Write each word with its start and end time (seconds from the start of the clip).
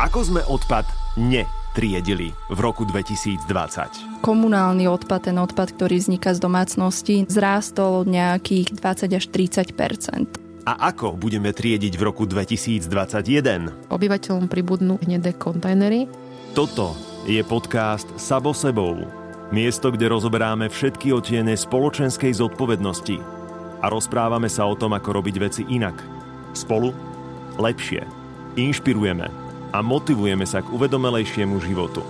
Ako 0.00 0.24
sme 0.24 0.40
odpad 0.40 0.88
netriedili 1.20 2.32
v 2.48 2.58
roku 2.64 2.88
2020? 2.88 4.24
Komunálny 4.24 4.88
odpad, 4.88 5.28
ten 5.28 5.36
odpad, 5.36 5.76
ktorý 5.76 6.00
vzniká 6.00 6.32
z 6.32 6.40
domácnosti, 6.40 7.28
zrástol 7.28 8.08
nejakých 8.08 8.80
20 8.80 9.20
až 9.20 9.24
30% 9.28 10.40
A 10.64 10.88
ako 10.88 11.20
budeme 11.20 11.52
triediť 11.52 12.00
v 12.00 12.02
roku 12.08 12.24
2021? 12.24 13.92
Obyvateľom 13.92 14.48
pribudnú 14.48 14.96
hnedé 15.04 15.36
kontajnery. 15.36 16.08
Toto 16.56 16.96
je 17.28 17.44
podcast 17.44 18.08
Sabo 18.16 18.56
sebou. 18.56 19.04
Miesto, 19.52 19.92
kde 19.92 20.08
rozoberáme 20.16 20.72
všetky 20.72 21.12
otiene 21.12 21.52
spoločenskej 21.52 22.40
zodpovednosti 22.40 23.20
a 23.84 23.92
rozprávame 23.92 24.48
sa 24.48 24.64
o 24.64 24.72
tom, 24.72 24.96
ako 24.96 25.20
robiť 25.20 25.36
veci 25.36 25.62
inak. 25.68 26.00
Spolu 26.56 26.88
lepšie. 27.60 28.00
Inšpirujeme 28.56 29.39
a 29.70 29.78
motivujeme 29.80 30.44
sa 30.46 30.60
k 30.60 30.70
uvedomelejšiemu 30.70 31.56
životu. 31.62 32.02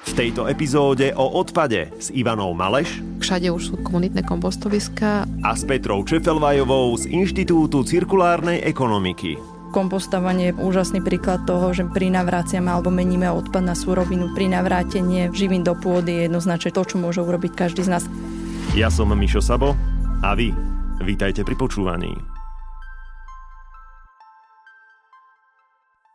V 0.00 0.12
tejto 0.16 0.48
epizóde 0.48 1.12
o 1.12 1.28
odpade 1.36 1.92
s 2.00 2.08
Ivanou 2.08 2.56
Maleš 2.56 3.04
Všade 3.20 3.52
už 3.52 3.62
sú 3.62 3.74
komunitné 3.84 4.24
kompostoviska 4.24 5.28
a 5.44 5.50
s 5.52 5.62
Petrou 5.68 6.00
Čefelvajovou 6.08 6.96
z 6.96 7.12
Inštitútu 7.12 7.84
cirkulárnej 7.84 8.64
ekonomiky. 8.64 9.36
Kompostovanie 9.70 10.50
je 10.50 10.58
úžasný 10.58 10.98
príklad 11.04 11.46
toho, 11.46 11.70
že 11.70 11.86
pri 11.86 12.10
navráciame 12.10 12.72
alebo 12.72 12.90
meníme 12.90 13.30
odpad 13.30 13.62
na 13.62 13.76
súrovinu. 13.78 14.32
Pri 14.34 14.50
navrátenie 14.50 15.30
živín 15.30 15.62
do 15.62 15.78
pôdy 15.78 16.16
je 16.16 16.22
jednoznačne 16.26 16.74
to, 16.74 16.82
čo 16.82 16.96
môže 16.98 17.22
urobiť 17.22 17.52
každý 17.54 17.86
z 17.86 17.92
nás. 17.92 18.04
Ja 18.74 18.90
som 18.90 19.14
Mišo 19.14 19.38
Sabo 19.38 19.78
a 20.26 20.34
vy 20.34 20.50
vítajte 21.04 21.46
pri 21.46 21.54
počúvaní. 21.54 22.39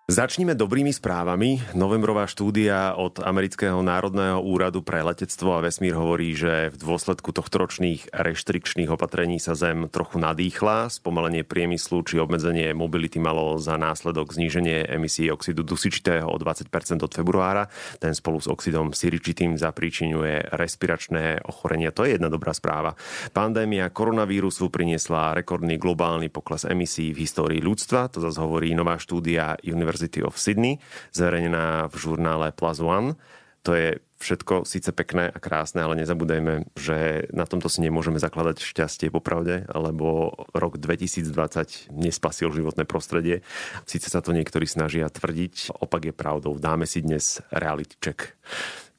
Začníme 0.05 0.54
dobrými 0.54 0.94
správami. 0.94 1.73
Novembrová 1.73 2.30
štúdia 2.30 2.94
od 2.94 3.25
Amerického 3.25 3.81
národného 3.81 4.38
úradu 4.38 4.86
pre 4.86 5.02
letectvo 5.02 5.58
a 5.58 5.66
vesmír 5.66 5.97
hovorí, 5.97 6.38
že 6.38 6.70
v 6.70 6.78
dôsledku 6.78 7.34
tohto 7.34 7.66
ročných 7.66 8.14
reštrikčných 8.14 8.94
opatrení 8.94 9.42
sa 9.42 9.58
Zem 9.58 9.89
trochu 9.89 10.22
nadýchla. 10.22 10.94
Spomalenie 10.94 11.42
priemyslu 11.42 12.06
či 12.06 12.22
obmedzenie 12.22 12.78
mobility 12.78 13.17
malo 13.17 13.58
za 13.58 13.81
následok 13.81 14.30
zníženie 14.30 14.94
emisí 14.94 15.25
oxidu 15.34 15.66
dusičitého 15.66 16.30
o 16.30 16.38
20% 16.38 16.69
od 17.02 17.09
februára. 17.09 17.66
Ten 17.97 18.14
spolu 18.14 18.38
s 18.38 18.45
oxidom 18.45 18.94
siričitým 18.94 19.58
zapríčinuje 19.58 20.53
respiračné 20.53 21.42
ochorenia. 21.50 21.90
To 21.90 22.06
je 22.06 22.14
jedna 22.14 22.30
dobrá 22.30 22.53
správa. 22.53 22.94
Pandémia 23.34 23.90
koronavírusu 23.90 24.69
priniesla 24.69 25.34
rekordný 25.34 25.81
globálny 25.81 26.30
pokles 26.30 26.62
emisí 26.62 27.09
v 27.09 27.25
histórii 27.25 27.58
ľudstva. 27.58 28.14
To 28.14 28.22
zase 28.22 28.38
hovorí 28.38 28.69
nová 28.78 29.02
štúdia 29.02 29.58
University 29.66 29.94
University 29.95 30.19
of 30.19 30.35
Sydney, 30.35 30.83
zverejnená 31.15 31.88
v 31.88 31.95
žurnále 31.95 32.51
Plus 32.51 32.83
One. 32.83 33.15
To 33.63 33.71
je 33.71 34.03
všetko 34.19 34.67
síce 34.67 34.91
pekné 34.91 35.31
a 35.31 35.39
krásne, 35.39 35.79
ale 35.79 35.95
nezabúdajme, 36.03 36.75
že 36.75 37.25
na 37.31 37.47
tomto 37.47 37.71
si 37.71 37.79
nemôžeme 37.79 38.19
zakladať 38.19 38.59
šťastie 38.61 39.07
popravde, 39.07 39.63
lebo 39.71 40.35
rok 40.51 40.75
2020 40.77 41.95
nespasil 41.95 42.51
životné 42.51 42.83
prostredie. 42.83 43.41
Síce 43.88 44.11
sa 44.11 44.19
to 44.19 44.35
niektorí 44.35 44.67
snažia 44.67 45.07
tvrdiť, 45.07 45.79
opak 45.79 46.11
je 46.11 46.13
pravdou. 46.13 46.59
Dáme 46.59 46.83
si 46.83 47.01
dnes 47.01 47.39
reality 47.49 47.95
check. 48.03 48.35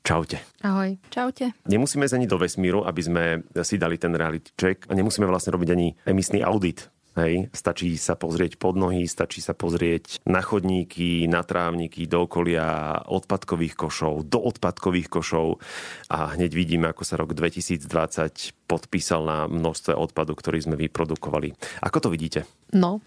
Čaute. 0.00 0.39
Ahoj. 0.62 0.97
Čaute. 1.11 1.52
Nemusíme 1.67 2.06
ísť 2.06 2.17
ani 2.17 2.30
do 2.30 2.39
vesmíru, 2.39 2.86
aby 2.86 3.02
sme 3.02 3.24
si 3.67 3.74
dali 3.74 3.98
ten 3.98 4.14
reality 4.14 4.55
check 4.55 4.86
a 4.89 4.94
nemusíme 4.94 5.27
vlastne 5.27 5.55
robiť 5.55 5.69
ani 5.74 5.98
emisný 6.06 6.42
audit 6.47 6.91
Hej, 7.17 7.48
stačí 7.56 7.97
sa 7.97 8.12
pozrieť 8.12 8.61
pod 8.61 8.77
nohy, 8.77 9.09
stačí 9.09 9.41
sa 9.41 9.56
pozrieť 9.56 10.20
na 10.28 10.45
chodníky, 10.45 11.25
na 11.25 11.41
trávniky, 11.41 12.05
do 12.05 12.28
okolia 12.28 13.00
odpadkových 13.08 13.73
košov, 13.73 14.28
do 14.28 14.36
odpadkových 14.36 15.08
košov 15.08 15.56
a 16.12 16.36
hneď 16.36 16.53
vidíme, 16.53 16.92
ako 16.92 17.08
sa 17.08 17.17
rok 17.17 17.33
2020 17.33 18.68
podpísal 18.68 19.24
na 19.24 19.39
množstve 19.48 19.96
odpadu, 19.96 20.36
ktorý 20.36 20.61
sme 20.61 20.77
vyprodukovali. 20.77 21.57
Ako 21.80 22.05
to 22.05 22.08
vidíte? 22.13 22.45
No. 22.77 23.01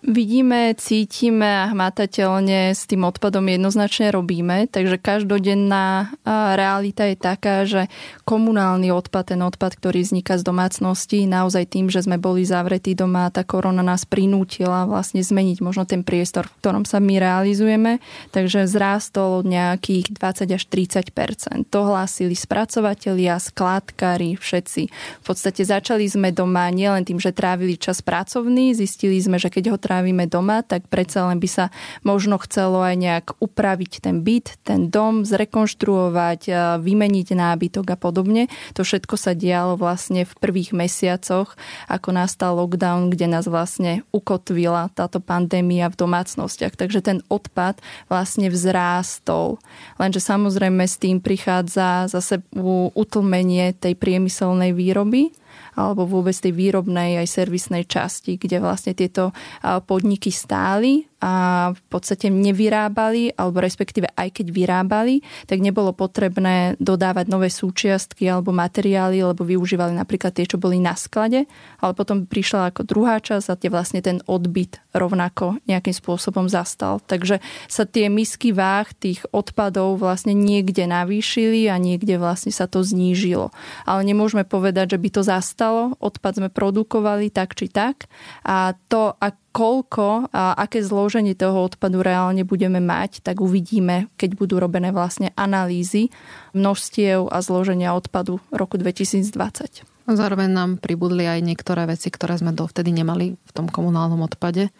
Vidíme, 0.00 0.72
cítime 0.80 1.44
a 1.44 1.68
hmatateľne 1.76 2.72
s 2.72 2.88
tým 2.88 3.04
odpadom 3.04 3.44
jednoznačne 3.44 4.08
robíme, 4.08 4.64
takže 4.64 4.96
každodenná 4.96 6.16
realita 6.56 7.04
je 7.04 7.16
taká, 7.20 7.68
že 7.68 7.92
komunálny 8.24 8.88
odpad, 8.96 9.36
ten 9.36 9.44
odpad, 9.44 9.76
ktorý 9.76 10.00
vzniká 10.00 10.40
z 10.40 10.48
domácnosti, 10.48 11.28
naozaj 11.28 11.76
tým, 11.76 11.92
že 11.92 12.00
sme 12.00 12.16
boli 12.16 12.48
zavretí 12.48 12.96
doma, 12.96 13.28
tá 13.28 13.44
korona 13.44 13.84
nás 13.84 14.08
prinútila 14.08 14.88
vlastne 14.88 15.20
zmeniť 15.20 15.60
možno 15.60 15.84
ten 15.84 16.00
priestor, 16.00 16.48
v 16.48 16.56
ktorom 16.64 16.88
sa 16.88 16.96
my 16.96 17.20
realizujeme, 17.20 18.00
takže 18.32 18.64
zrástol 18.72 19.44
nejakých 19.44 20.16
20 20.16 20.56
až 20.56 20.62
30% 20.64 21.68
To 21.68 21.84
hlásili 21.84 22.32
spracovatelia, 22.32 23.36
skládkári, 23.36 24.40
všetci. 24.40 24.82
V 25.20 25.24
podstate 25.28 25.60
začali 25.60 26.08
sme 26.08 26.32
doma 26.32 26.72
nielen 26.72 27.04
tým, 27.04 27.20
že 27.20 27.36
trávili 27.36 27.76
čas 27.76 28.00
pracovný, 28.00 28.72
zistili 28.72 29.20
sme, 29.20 29.36
že 29.36 29.52
keď 29.52 29.76
ho 29.76 29.78
trávime 29.90 30.30
doma, 30.30 30.62
tak 30.62 30.86
predsa 30.86 31.26
len 31.26 31.42
by 31.42 31.50
sa 31.50 31.74
možno 32.06 32.38
chcelo 32.38 32.78
aj 32.78 32.94
nejak 32.94 33.26
upraviť 33.42 33.98
ten 33.98 34.22
byt, 34.22 34.62
ten 34.62 34.86
dom, 34.86 35.26
zrekonštruovať, 35.26 36.46
vymeniť 36.78 37.34
nábytok 37.34 37.90
a 37.90 37.98
podobne. 37.98 38.46
To 38.78 38.86
všetko 38.86 39.18
sa 39.18 39.34
dialo 39.34 39.74
vlastne 39.74 40.22
v 40.22 40.30
prvých 40.38 40.70
mesiacoch, 40.70 41.58
ako 41.90 42.08
nastal 42.14 42.54
lockdown, 42.54 43.10
kde 43.10 43.26
nás 43.26 43.50
vlastne 43.50 44.06
ukotvila 44.14 44.94
táto 44.94 45.18
pandémia 45.18 45.90
v 45.90 45.98
domácnostiach. 45.98 46.78
Takže 46.78 47.02
ten 47.02 47.18
odpad 47.26 47.82
vlastne 48.06 48.46
vzrástol. 48.46 49.58
Lenže 49.98 50.22
samozrejme 50.22 50.86
s 50.86 51.02
tým 51.02 51.18
prichádza 51.18 52.06
zase 52.06 52.46
utlmenie 52.94 53.74
tej 53.74 53.98
priemyselnej 53.98 54.70
výroby, 54.70 55.34
alebo 55.74 56.06
vôbec 56.06 56.34
tej 56.38 56.54
výrobnej 56.54 57.18
aj 57.18 57.26
servisnej 57.28 57.84
časti, 57.90 58.38
kde 58.38 58.62
vlastne 58.62 58.94
tieto 58.94 59.34
podniky 59.62 60.30
stáli 60.30 61.09
a 61.20 61.32
v 61.76 61.82
podstate 61.92 62.32
nevyrábali, 62.32 63.36
alebo 63.36 63.60
respektíve 63.60 64.08
aj 64.16 64.40
keď 64.40 64.46
vyrábali, 64.50 65.20
tak 65.44 65.60
nebolo 65.60 65.92
potrebné 65.92 66.80
dodávať 66.80 67.28
nové 67.28 67.52
súčiastky 67.52 68.24
alebo 68.24 68.56
materiály, 68.56 69.20
lebo 69.20 69.44
využívali 69.44 69.92
napríklad 69.92 70.32
tie, 70.32 70.48
čo 70.48 70.56
boli 70.56 70.80
na 70.80 70.96
sklade, 70.96 71.44
ale 71.78 71.92
potom 71.92 72.24
prišla 72.24 72.72
ako 72.72 72.88
druhá 72.88 73.20
časť 73.20 73.46
a 73.52 73.58
tie 73.60 73.68
vlastne 73.68 74.00
ten 74.00 74.24
odbyt 74.24 74.80
rovnako 74.96 75.60
nejakým 75.68 75.94
spôsobom 75.94 76.48
zastal. 76.48 77.04
Takže 77.04 77.44
sa 77.68 77.84
tie 77.84 78.08
misky 78.08 78.50
váh 78.50 78.88
tých 78.96 79.22
odpadov 79.30 80.00
vlastne 80.00 80.32
niekde 80.32 80.88
navýšili 80.88 81.68
a 81.68 81.76
niekde 81.76 82.16
vlastne 82.16 82.50
sa 82.50 82.66
to 82.66 82.80
znížilo. 82.80 83.52
Ale 83.84 84.02
nemôžeme 84.02 84.42
povedať, 84.48 84.96
že 84.96 84.98
by 84.98 85.08
to 85.12 85.22
zastalo. 85.22 85.94
Odpad 86.00 86.40
sme 86.42 86.48
produkovali 86.48 87.28
tak 87.30 87.54
či 87.54 87.68
tak 87.68 88.08
a 88.42 88.72
to, 88.88 89.14
ak 89.20 89.39
koľko 89.50 90.30
a 90.30 90.54
aké 90.54 90.80
zloženie 90.80 91.34
toho 91.34 91.66
odpadu 91.66 92.00
reálne 92.06 92.46
budeme 92.46 92.78
mať, 92.78 93.22
tak 93.22 93.42
uvidíme, 93.42 94.06
keď 94.14 94.38
budú 94.38 94.62
robené 94.62 94.94
vlastne 94.94 95.34
analýzy 95.34 96.14
množstiev 96.54 97.26
a 97.30 97.38
zloženia 97.42 97.94
odpadu 97.94 98.38
roku 98.54 98.78
2020. 98.78 99.84
Zároveň 100.10 100.50
nám 100.50 100.70
pribudli 100.82 101.26
aj 101.26 101.42
niektoré 101.42 101.86
veci, 101.86 102.10
ktoré 102.10 102.34
sme 102.38 102.50
dovtedy 102.50 102.90
nemali 102.90 103.38
v 103.38 103.50
tom 103.54 103.70
komunálnom 103.70 104.26
odpade. 104.26 104.74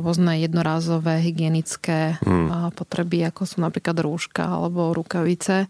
Rôzne 0.00 0.40
jednorázové 0.40 1.20
hygienické 1.20 2.16
hmm. 2.24 2.72
potreby, 2.72 3.28
ako 3.28 3.44
sú 3.44 3.60
napríklad 3.60 4.00
rúška 4.00 4.48
alebo 4.48 4.96
rukavice. 4.96 5.68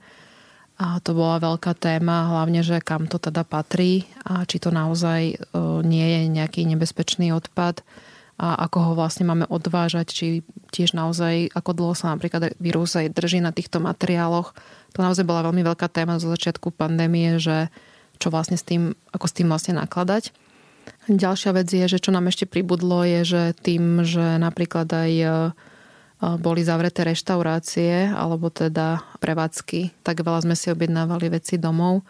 A 0.78 0.98
to 1.02 1.14
bola 1.14 1.42
veľká 1.42 1.75
téma, 1.75 2.31
hlavne, 2.31 2.62
že 2.62 2.78
kam 2.82 3.10
to 3.10 3.19
teda 3.19 3.42
patrí 3.42 4.06
a 4.26 4.42
či 4.47 4.58
to 4.58 4.75
naozaj 4.75 5.20
e, 5.31 5.36
nie 5.86 6.06
je 6.06 6.20
nejaký 6.32 6.66
nebezpečný 6.66 7.31
odpad 7.31 7.84
a 8.42 8.58
ako 8.66 8.78
ho 8.91 8.92
vlastne 8.98 9.22
máme 9.22 9.47
odvážať, 9.47 10.06
či 10.11 10.26
tiež 10.75 10.99
naozaj, 10.99 11.55
ako 11.55 11.70
dlho 11.78 11.94
sa 11.94 12.11
napríklad 12.11 12.58
vírus 12.58 12.99
aj 12.99 13.14
drží 13.14 13.38
na 13.38 13.55
týchto 13.55 13.78
materiáloch. 13.78 14.50
To 14.99 14.99
naozaj 14.99 15.22
bola 15.22 15.46
veľmi 15.46 15.62
veľká 15.62 15.87
téma 15.87 16.19
zo 16.19 16.26
začiatku 16.26 16.75
pandémie, 16.75 17.38
že 17.38 17.70
čo 18.19 18.34
vlastne 18.34 18.58
s 18.58 18.67
tým, 18.67 18.99
ako 19.14 19.26
s 19.31 19.37
tým 19.38 19.46
vlastne 19.46 19.78
nakladať. 19.78 20.34
Ďalšia 21.06 21.55
vec 21.55 21.70
je, 21.70 21.87
že 21.87 22.02
čo 22.02 22.11
nám 22.11 22.26
ešte 22.26 22.50
pribudlo, 22.50 23.06
je, 23.06 23.20
že 23.22 23.43
tým, 23.62 24.02
že 24.02 24.43
napríklad 24.43 24.90
aj 24.90 25.12
e, 25.22 25.28
boli 26.43 26.67
zavreté 26.67 27.06
reštaurácie 27.06 28.11
alebo 28.11 28.50
teda 28.50 29.06
prevádzky, 29.22 30.02
tak 30.02 30.26
veľa 30.26 30.43
sme 30.43 30.58
si 30.58 30.75
objednávali 30.75 31.31
veci 31.31 31.62
domov 31.62 32.02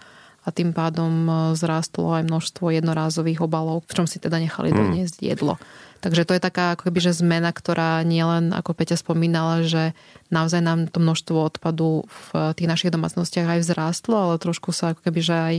a 0.45 0.49
tým 0.49 0.73
pádom 0.73 1.13
e, 1.29 1.33
zrástlo 1.61 2.17
aj 2.17 2.25
množstvo 2.25 2.73
jednorázových 2.73 3.45
obalov, 3.45 3.85
v 3.85 4.01
čom 4.01 4.07
si 4.09 4.17
teda 4.17 4.41
nechali 4.41 4.73
mm. 4.73 4.77
doniesť 4.77 5.17
jedlo. 5.21 5.61
Takže 6.03 6.27
to 6.27 6.35
je 6.35 6.43
taká 6.43 6.75
ako 6.75 6.91
keby, 6.91 6.99
že 6.99 7.15
zmena, 7.15 7.55
ktorá 7.55 8.03
nielen, 8.03 8.51
ako 8.51 8.75
Peťa 8.75 8.99
spomínala, 8.99 9.63
že 9.63 9.95
naozaj 10.35 10.59
nám 10.59 10.91
to 10.91 10.99
množstvo 10.99 11.39
odpadu 11.39 12.11
v 12.11 12.51
tých 12.59 12.67
našich 12.67 12.91
domácnostiach 12.91 13.47
aj 13.47 13.63
vzrástlo, 13.63 14.19
ale 14.19 14.43
trošku 14.43 14.75
sa 14.75 14.99
ako 14.99 15.07
keby, 15.07 15.21
že 15.23 15.37
aj 15.39 15.57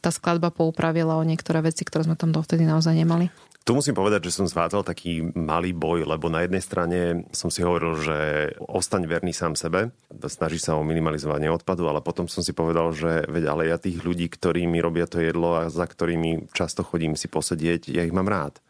tá 0.00 0.08
skladba 0.08 0.48
poupravila 0.48 1.20
o 1.20 1.24
niektoré 1.28 1.60
veci, 1.60 1.84
ktoré 1.84 2.08
sme 2.08 2.16
tam 2.16 2.32
dovtedy 2.32 2.64
naozaj 2.64 2.96
nemali. 2.96 3.28
Tu 3.64 3.72
musím 3.72 3.96
povedať, 3.96 4.28
že 4.28 4.36
som 4.36 4.44
zvádzal 4.44 4.84
taký 4.84 5.24
malý 5.32 5.72
boj, 5.72 6.04
lebo 6.04 6.28
na 6.28 6.44
jednej 6.44 6.60
strane 6.60 7.24
som 7.32 7.48
si 7.48 7.64
hovoril, 7.64 7.96
že 7.96 8.16
ostaň 8.60 9.08
verný 9.08 9.32
sám 9.32 9.56
sebe, 9.56 9.88
snaží 10.28 10.60
sa 10.60 10.76
o 10.76 10.84
minimalizovanie 10.84 11.48
odpadu, 11.48 11.88
ale 11.88 12.04
potom 12.04 12.28
som 12.28 12.44
si 12.44 12.52
povedal, 12.52 12.92
že 12.92 13.24
veď 13.24 13.44
ale 13.48 13.72
ja 13.72 13.80
tých 13.80 14.04
ľudí, 14.04 14.28
ktorí 14.28 14.68
mi 14.68 14.84
robia 14.84 15.08
to 15.08 15.16
jedlo 15.16 15.60
a 15.60 15.72
za 15.72 15.88
ktorými 15.88 16.52
často 16.52 16.84
chodím 16.84 17.16
si 17.16 17.24
posedieť, 17.28 17.88
ja 17.88 18.04
ich 18.04 18.12
mám 18.12 18.28
rád. 18.28 18.60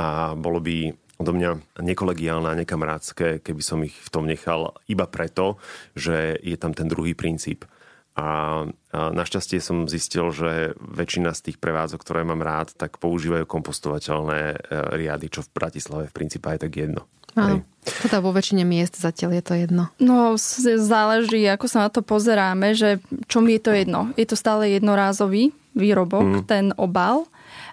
A 0.00 0.32
bolo 0.32 0.64
by 0.64 0.88
odo 1.20 1.36
mňa 1.36 1.84
nekolegiálne 1.84 2.48
a 2.48 2.56
nekamarátske, 2.56 3.44
keby 3.44 3.60
som 3.60 3.84
ich 3.84 3.92
v 3.92 4.08
tom 4.08 4.24
nechal 4.24 4.72
iba 4.88 5.04
preto, 5.04 5.60
že 5.92 6.40
je 6.40 6.56
tam 6.56 6.72
ten 6.72 6.88
druhý 6.88 7.12
princíp– 7.12 7.68
a 8.20 8.66
našťastie 8.92 9.62
som 9.62 9.86
zistil, 9.86 10.28
že 10.34 10.74
väčšina 10.76 11.32
z 11.32 11.50
tých 11.50 11.58
prevádzok, 11.62 12.00
ktoré 12.02 12.20
mám 12.26 12.42
rád, 12.42 12.74
tak 12.74 12.98
používajú 12.98 13.46
kompostovateľné 13.46 14.40
e, 14.52 14.56
riady, 14.98 15.30
čo 15.30 15.46
v 15.46 15.54
Bratislave 15.54 16.04
v 16.10 16.16
princípe 16.16 16.50
aj 16.50 16.66
tak 16.66 16.72
jedno. 16.74 17.06
Áno. 17.38 17.62
Teda 17.86 18.18
vo 18.18 18.34
väčšine 18.34 18.66
miest 18.66 18.98
zatiaľ 18.98 19.38
je 19.38 19.44
to 19.46 19.54
jedno. 19.54 19.84
No, 20.02 20.34
záleží, 20.36 21.46
ako 21.46 21.66
sa 21.70 21.86
na 21.86 21.90
to 21.94 22.02
pozeráme, 22.02 22.74
že 22.74 22.98
čo 23.30 23.38
mi 23.38 23.56
je 23.56 23.62
to 23.62 23.72
jedno. 23.72 24.10
Je 24.18 24.26
to 24.26 24.34
stále 24.34 24.66
jednorázový 24.66 25.54
výrobok, 25.78 26.42
mm. 26.42 26.44
ten 26.50 26.74
obal 26.74 27.30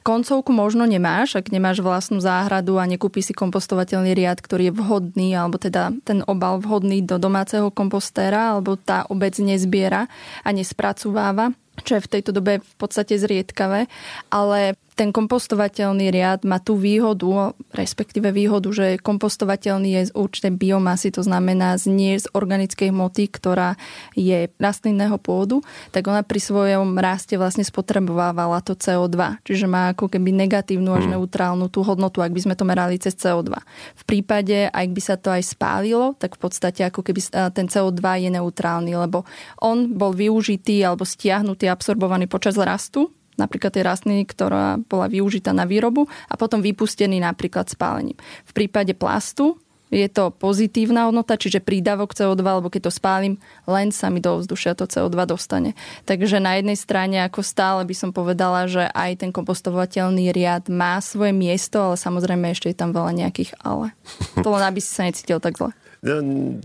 koncovku 0.07 0.56
možno 0.56 0.88
nemáš, 0.88 1.36
ak 1.36 1.51
nemáš 1.51 1.83
vlastnú 1.83 2.24
záhradu 2.24 2.80
a 2.80 2.88
nekúpi 2.88 3.19
si 3.19 3.36
kompostovateľný 3.36 4.15
riad, 4.15 4.39
ktorý 4.39 4.71
je 4.71 4.77
vhodný, 4.80 5.36
alebo 5.36 5.59
teda 5.59 5.92
ten 6.07 6.24
obal 6.24 6.63
vhodný 6.63 7.04
do 7.04 7.19
domáceho 7.19 7.68
kompostéra, 7.68 8.56
alebo 8.56 8.80
tá 8.80 9.04
obec 9.12 9.36
nezbiera 9.44 10.07
a 10.48 10.50
nespracováva 10.56 11.51
čo 11.86 11.94
je 11.94 12.06
v 12.09 12.09
tejto 12.09 12.33
dobe 12.33 12.57
v 12.57 12.75
podstate 12.81 13.21
zriedkavé, 13.21 13.86
ale 14.33 14.74
ten 14.97 15.13
kompostovateľný 15.13 16.09
riad 16.09 16.41
má 16.41 16.57
tú 16.57 16.73
výhodu, 16.73 17.53
respektíve 17.69 18.33
výhodu, 18.33 18.65
že 18.73 18.97
kompostovateľný 18.97 19.94
je 19.94 20.01
z 20.09 20.11
určitej 20.17 20.57
biomasy, 20.57 21.13
to 21.13 21.21
znamená 21.21 21.77
z 21.77 21.94
nie 21.94 22.17
z 22.17 22.25
organickej 22.33 22.89
hmoty, 22.89 23.29
ktorá 23.29 23.77
je 24.17 24.49
rastlinného 24.57 25.21
pôdu, 25.21 25.61
tak 25.94 26.09
ona 26.09 26.25
pri 26.25 26.41
svojom 26.41 26.97
raste 26.97 27.38
vlastne 27.38 27.61
spotrebovávala 27.61 28.65
to 28.65 28.73
CO2. 28.73 29.45
Čiže 29.45 29.69
má 29.69 29.94
ako 29.94 30.09
keby 30.09 30.33
negatívnu 30.33 30.89
až 30.97 31.05
hmm. 31.05 31.13
neutrálnu 31.13 31.69
tú 31.69 31.85
hodnotu, 31.85 32.25
ak 32.25 32.33
by 32.33 32.41
sme 32.49 32.55
to 32.57 32.65
merali 32.65 32.97
cez 32.97 33.13
CO2. 33.13 33.53
V 33.94 34.03
prípade, 34.09 34.65
ak 34.73 34.89
by 34.89 35.01
sa 35.05 35.13
to 35.21 35.29
aj 35.29 35.45
spálilo, 35.45 36.17
tak 36.17 36.33
v 36.33 36.41
podstate 36.41 36.81
ako 36.89 37.05
keby 37.05 37.21
ten 37.53 37.69
CO2 37.69 38.01
je 38.25 38.29
neutrálny, 38.33 38.97
lebo 38.97 39.29
on 39.61 39.94
bol 39.94 40.09
využitý 40.17 40.81
alebo 40.81 41.05
stiahnutý, 41.05 41.69
absorbovaný 41.69 42.25
počas 42.25 42.57
rastu 42.57 43.13
napríklad 43.38 43.72
tej 43.72 43.86
rastliny, 43.86 44.25
ktorá 44.25 44.81
bola 44.81 45.07
využitá 45.07 45.54
na 45.54 45.63
výrobu 45.63 46.10
a 46.28 46.34
potom 46.36 46.60
vypustený 46.60 47.22
napríklad 47.22 47.69
spálením. 47.69 48.18
V 48.44 48.51
prípade 48.51 48.92
plastu 48.98 49.62
je 49.88 50.07
to 50.12 50.36
pozitívna 50.36 51.07
hodnota, 51.07 51.39
čiže 51.39 51.63
prídavok 51.63 52.12
CO2, 52.12 52.44
alebo 52.44 52.68
keď 52.68 52.92
to 52.92 52.94
spálim, 52.94 53.39
len 53.63 53.95
sa 53.95 54.12
mi 54.12 54.19
do 54.19 54.36
vzdušia 54.36 54.75
to 54.75 54.84
CO2 54.84 55.16
dostane. 55.24 55.80
Takže 56.04 56.44
na 56.44 56.60
jednej 56.60 56.75
strane, 56.75 57.24
ako 57.24 57.39
stále 57.39 57.88
by 57.88 57.95
som 57.95 58.12
povedala, 58.12 58.68
že 58.68 58.84
aj 58.92 59.24
ten 59.24 59.31
kompostovateľný 59.31 60.36
riad 60.36 60.68
má 60.68 61.00
svoje 61.00 61.31
miesto, 61.31 61.80
ale 61.80 61.95
samozrejme 61.95 62.51
ešte 62.51 62.68
je 62.68 62.78
tam 62.78 62.92
veľa 62.92 63.16
nejakých 63.16 63.56
ale. 63.63 63.95
To 64.44 64.51
len 64.51 64.63
aby 64.68 64.83
si 64.83 64.92
sa 64.92 65.07
necítil 65.07 65.40
tak 65.40 65.56
zle. 65.56 65.72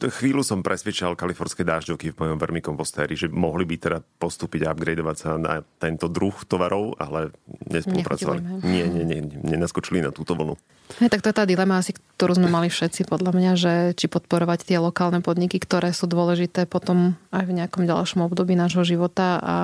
Chvíľu 0.03 0.47
som 0.47 0.63
presvedčal 0.63 1.19
kalifornské 1.19 1.67
dážďovky 1.67 2.15
v 2.15 2.19
mojom 2.19 2.39
vermikompostéri, 2.39 3.19
že 3.19 3.27
mohli 3.27 3.67
by 3.67 3.77
teda 3.81 3.99
postúpiť 4.23 4.67
a 4.67 4.73
upgradeovať 4.73 5.17
sa 5.19 5.29
na 5.35 5.61
tento 5.83 6.07
druh 6.07 6.35
tovarov, 6.47 6.95
ale 7.03 7.35
nespolupracovali. 7.67 8.63
Nie, 8.63 8.87
nie, 8.87 9.03
nie, 9.03 9.21
nenaskočili 9.25 9.99
na 9.99 10.15
túto 10.15 10.39
vlnu. 10.39 10.55
Je, 11.01 11.09
tak 11.09 11.25
to 11.25 11.33
je 11.33 11.39
tá 11.39 11.45
dilema 11.49 11.81
asi, 11.81 11.97
ktorú 12.17 12.39
sme 12.39 12.49
mali 12.57 12.69
všetci 12.71 13.09
podľa 13.09 13.33
mňa, 13.35 13.53
že 13.59 13.73
či 13.99 14.07
podporovať 14.07 14.69
tie 14.69 14.79
lokálne 14.79 15.19
podniky, 15.25 15.59
ktoré 15.59 15.91
sú 15.91 16.07
dôležité 16.07 16.71
potom 16.71 17.19
aj 17.35 17.45
v 17.49 17.57
nejakom 17.59 17.89
ďalšom 17.89 18.23
období 18.29 18.55
nášho 18.55 18.87
života 18.87 19.43
a 19.43 19.57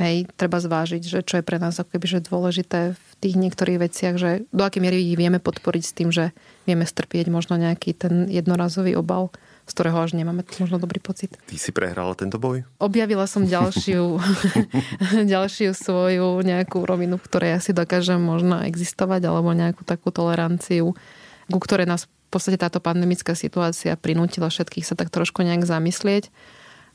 hej, 0.00 0.24
treba 0.40 0.56
zvážiť, 0.56 1.02
že 1.04 1.18
čo 1.20 1.40
je 1.40 1.44
pre 1.44 1.60
nás 1.60 1.76
ako 1.76 1.98
keby, 1.98 2.06
že 2.08 2.28
dôležité 2.28 2.96
v 2.96 3.11
tých 3.22 3.38
niektorých 3.38 3.78
veciach, 3.78 4.14
že 4.18 4.30
do 4.50 4.66
akej 4.66 4.82
miery 4.82 4.98
ich 4.98 5.14
vieme 5.14 5.38
podporiť 5.38 5.82
s 5.86 5.92
tým, 5.94 6.10
že 6.10 6.34
vieme 6.66 6.82
strpieť 6.82 7.30
možno 7.30 7.54
nejaký 7.54 7.94
ten 7.94 8.26
jednorazový 8.26 8.98
obal, 8.98 9.30
z 9.62 9.72
ktorého 9.78 10.02
až 10.02 10.18
nemáme 10.18 10.42
možno 10.58 10.82
dobrý 10.82 10.98
pocit. 10.98 11.38
Ty 11.46 11.54
si 11.54 11.70
prehrala 11.70 12.18
tento 12.18 12.42
boj? 12.42 12.66
Objavila 12.82 13.30
som 13.30 13.46
ďalšiu, 13.46 14.18
ďalšiu 15.32 15.70
svoju 15.70 16.42
nejakú 16.42 16.82
rovinu, 16.82 17.14
v 17.14 17.26
ktorej 17.30 17.62
asi 17.62 17.70
dokážem 17.70 18.18
možno 18.18 18.58
existovať, 18.66 19.22
alebo 19.22 19.54
nejakú 19.54 19.86
takú 19.86 20.10
toleranciu, 20.10 20.98
ku 21.46 21.58
ktorej 21.62 21.86
nás 21.86 22.10
v 22.10 22.28
podstate 22.34 22.58
táto 22.58 22.82
pandemická 22.82 23.38
situácia 23.38 23.94
prinútila 23.94 24.50
všetkých 24.50 24.88
sa 24.88 24.98
tak 24.98 25.14
trošku 25.14 25.46
nejak 25.46 25.62
zamyslieť. 25.62 26.32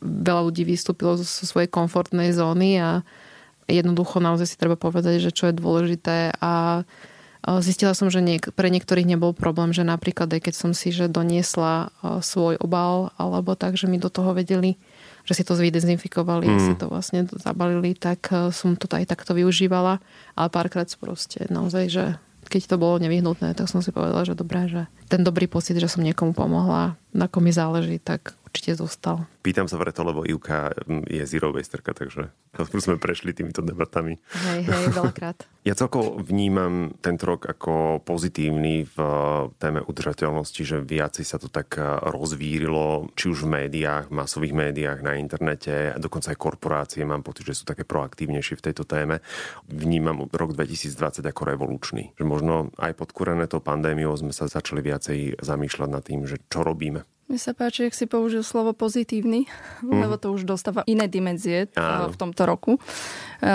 Veľa 0.04 0.52
ľudí 0.52 0.68
vystúpilo 0.68 1.16
zo 1.16 1.24
svojej 1.24 1.72
komfortnej 1.72 2.36
zóny 2.36 2.84
a 2.84 3.02
jednoducho 3.68 4.24
naozaj 4.24 4.48
si 4.48 4.58
treba 4.60 4.80
povedať, 4.80 5.20
že 5.20 5.36
čo 5.36 5.52
je 5.52 5.60
dôležité 5.60 6.34
a 6.40 6.84
Zistila 7.48 7.96
som, 7.96 8.12
že 8.12 8.20
niek- 8.20 8.52
pre 8.52 8.68
niektorých 8.68 9.08
nebol 9.08 9.32
problém, 9.32 9.72
že 9.72 9.88
napríklad 9.88 10.28
aj 10.28 10.52
keď 10.52 10.54
som 10.58 10.72
si 10.76 10.92
že 10.92 11.08
doniesla 11.08 11.96
svoj 12.20 12.60
obal 12.60 13.16
alebo 13.16 13.56
tak, 13.56 13.80
že 13.80 13.88
mi 13.88 13.96
do 13.96 14.12
toho 14.12 14.36
vedeli, 14.36 14.76
že 15.24 15.32
si 15.32 15.44
to 15.48 15.56
zvydezinfikovali, 15.56 16.44
mm. 16.44 16.60
si 16.60 16.74
to 16.76 16.92
vlastne 16.92 17.24
zabalili, 17.32 17.96
tak 17.96 18.52
som 18.52 18.76
to 18.76 18.92
aj 18.92 19.08
takto 19.08 19.32
využívala. 19.32 20.04
Ale 20.36 20.48
párkrát 20.52 20.92
proste 21.00 21.48
naozaj, 21.48 21.84
že 21.88 22.06
keď 22.48 22.64
to 22.64 22.76
bolo 22.80 22.96
nevyhnutné, 23.00 23.56
tak 23.56 23.68
som 23.68 23.84
si 23.84 23.92
povedala, 23.92 24.24
že 24.24 24.36
dobré, 24.36 24.72
že 24.72 24.88
ten 25.12 25.24
dobrý 25.24 25.52
pocit, 25.52 25.76
že 25.76 25.92
som 25.92 26.04
niekomu 26.04 26.32
pomohla, 26.32 26.96
na 27.12 27.28
kom 27.28 27.44
mi 27.44 27.52
záleží, 27.52 28.00
tak 28.00 28.37
určite 28.48 28.80
zostal. 28.80 29.28
Pýtam 29.44 29.68
sa 29.68 29.76
preto, 29.76 30.08
lebo 30.08 30.24
Ivka 30.24 30.72
je 31.08 31.24
zero 31.28 31.52
wasterka, 31.52 31.92
takže 31.92 32.32
sme 32.80 32.96
prešli 32.98 33.36
týmito 33.36 33.60
debatami. 33.60 34.18
Hej, 34.48 34.62
hej, 34.66 34.84
veľakrát. 34.96 35.44
Ja 35.68 35.76
celkovo 35.76 36.24
vnímam 36.24 36.96
tento 37.04 37.28
rok 37.28 37.44
ako 37.44 38.00
pozitívny 38.08 38.88
v 38.88 38.98
téme 39.60 39.84
udržateľnosti, 39.84 40.64
že 40.64 40.80
viacej 40.80 41.28
sa 41.28 41.44
to 41.44 41.52
tak 41.52 41.76
rozvírilo, 42.08 43.12
či 43.20 43.28
už 43.28 43.44
v 43.44 43.68
médiách, 43.68 44.08
v 44.08 44.16
masových 44.16 44.56
médiách, 44.56 45.04
na 45.04 45.20
internete, 45.20 45.92
a 45.92 46.00
dokonca 46.00 46.32
aj 46.32 46.40
korporácie, 46.40 47.04
mám 47.04 47.20
pocit, 47.20 47.52
že 47.52 47.60
sú 47.60 47.68
také 47.68 47.84
proaktívnejšie 47.84 48.56
v 48.56 48.66
tejto 48.72 48.88
téme. 48.88 49.20
Vnímam 49.68 50.24
rok 50.32 50.56
2020 50.56 51.20
ako 51.20 51.42
revolučný. 51.44 52.16
Že 52.16 52.24
možno 52.24 52.72
aj 52.80 52.96
podkúrené 52.96 53.52
to 53.52 53.60
pandémiou 53.60 54.16
sme 54.16 54.32
sa 54.32 54.48
začali 54.48 54.80
viacej 54.80 55.44
zamýšľať 55.44 55.90
nad 55.92 56.00
tým, 56.00 56.24
že 56.24 56.40
čo 56.48 56.64
robíme 56.64 57.04
mne 57.28 57.44
sa 57.44 57.52
páči, 57.52 57.84
ak 57.84 57.92
si 57.92 58.08
použil 58.08 58.40
slovo 58.40 58.72
pozitívny, 58.72 59.52
mm. 59.84 60.00
lebo 60.00 60.16
to 60.16 60.32
už 60.32 60.48
dostáva 60.48 60.88
iné 60.88 61.12
dimenzie 61.12 61.68
Áno. 61.76 62.08
v 62.08 62.16
tomto 62.16 62.48
roku. 62.48 62.80
E, 62.80 63.50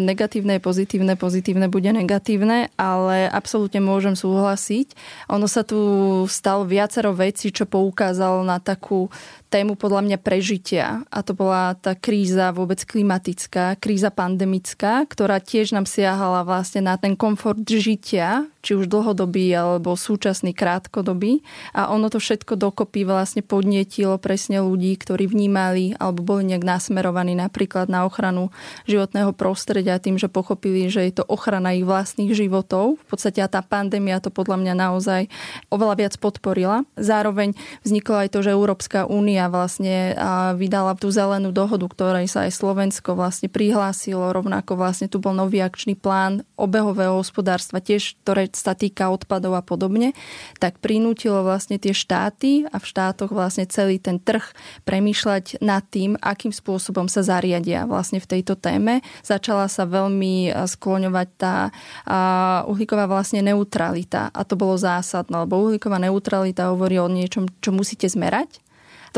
negatívne 0.00 0.56
je 0.56 0.64
pozitívne, 0.64 1.12
pozitívne 1.12 1.68
bude 1.68 1.92
negatívne, 1.92 2.72
ale 2.80 3.28
absolútne 3.28 3.84
môžem 3.84 4.16
súhlasiť. 4.16 4.96
Ono 5.28 5.44
sa 5.44 5.60
tu 5.60 5.76
stalo 6.24 6.64
viacero 6.64 7.12
vecí, 7.12 7.52
čo 7.52 7.68
poukázalo 7.68 8.40
na 8.48 8.64
takú 8.64 9.12
tému 9.48 9.74
podľa 9.80 10.04
mňa 10.04 10.18
prežitia. 10.20 11.02
A 11.08 11.24
to 11.24 11.32
bola 11.32 11.72
tá 11.74 11.96
kríza 11.96 12.52
vôbec 12.52 12.84
klimatická, 12.84 13.80
kríza 13.80 14.12
pandemická, 14.12 15.08
ktorá 15.08 15.40
tiež 15.40 15.72
nám 15.72 15.88
siahala 15.88 16.44
vlastne 16.44 16.84
na 16.84 17.00
ten 17.00 17.16
komfort 17.16 17.64
žitia, 17.64 18.44
či 18.60 18.76
už 18.76 18.92
dlhodobý 18.92 19.48
alebo 19.56 19.96
súčasný 19.96 20.52
krátkodobý. 20.52 21.40
A 21.72 21.88
ono 21.88 22.12
to 22.12 22.20
všetko 22.20 22.60
dokopy 22.60 23.08
vlastne 23.08 23.40
podnietilo 23.40 24.20
presne 24.20 24.60
ľudí, 24.60 24.92
ktorí 25.00 25.24
vnímali 25.24 25.96
alebo 25.96 26.20
boli 26.20 26.52
nejak 26.52 26.68
nasmerovaní 26.68 27.32
napríklad 27.32 27.88
na 27.88 28.04
ochranu 28.04 28.52
životného 28.84 29.32
prostredia 29.32 29.96
tým, 29.96 30.20
že 30.20 30.28
pochopili, 30.28 30.92
že 30.92 31.08
je 31.08 31.22
to 31.22 31.24
ochrana 31.24 31.72
ich 31.72 31.88
vlastných 31.88 32.36
životov. 32.36 33.00
V 33.00 33.06
podstate 33.08 33.40
tá 33.48 33.64
pandémia 33.64 34.20
to 34.20 34.28
podľa 34.28 34.60
mňa 34.60 34.74
naozaj 34.76 35.22
oveľa 35.72 35.94
viac 35.96 36.14
podporila. 36.20 36.84
Zároveň 37.00 37.56
vzniklo 37.86 38.26
aj 38.26 38.28
to, 38.34 38.44
že 38.44 38.52
Európska 38.52 39.08
únia 39.08 39.37
únia 39.38 39.54
vlastne 39.54 40.18
vydala 40.58 40.98
tú 40.98 41.14
zelenú 41.14 41.54
dohodu, 41.54 41.86
ktorej 41.86 42.26
sa 42.26 42.50
aj 42.50 42.58
Slovensko 42.58 43.14
vlastne 43.14 43.46
prihlásilo. 43.46 44.34
Rovnako 44.34 44.74
vlastne 44.74 45.06
tu 45.06 45.22
bol 45.22 45.30
nový 45.30 45.62
akčný 45.62 45.94
plán 45.94 46.42
obehového 46.58 47.14
hospodárstva, 47.14 47.78
tiež 47.78 48.18
ktoré 48.26 48.50
sa 48.50 48.74
týka 48.74 49.06
odpadov 49.14 49.54
a 49.54 49.62
podobne, 49.62 50.10
tak 50.58 50.82
prinútilo 50.82 51.46
vlastne 51.46 51.78
tie 51.78 51.94
štáty 51.94 52.66
a 52.66 52.82
v 52.82 52.84
štátoch 52.90 53.30
vlastne 53.30 53.62
celý 53.70 54.02
ten 54.02 54.18
trh 54.18 54.42
premýšľať 54.82 55.62
nad 55.62 55.86
tým, 55.86 56.18
akým 56.18 56.50
spôsobom 56.50 57.06
sa 57.06 57.22
zariadia 57.22 57.86
vlastne 57.86 58.18
v 58.18 58.26
tejto 58.26 58.58
téme. 58.58 59.06
Začala 59.22 59.70
sa 59.70 59.86
veľmi 59.86 60.50
skloňovať 60.50 61.28
tá 61.38 61.70
uhlíková 62.66 63.06
vlastne 63.06 63.38
neutralita 63.46 64.34
a 64.34 64.42
to 64.42 64.58
bolo 64.58 64.74
zásadné, 64.74 65.46
lebo 65.46 65.62
uhlíková 65.62 66.02
neutralita 66.02 66.74
hovorí 66.74 66.98
o 66.98 67.06
niečom, 67.06 67.46
čo 67.62 67.70
musíte 67.70 68.10
zmerať 68.10 68.66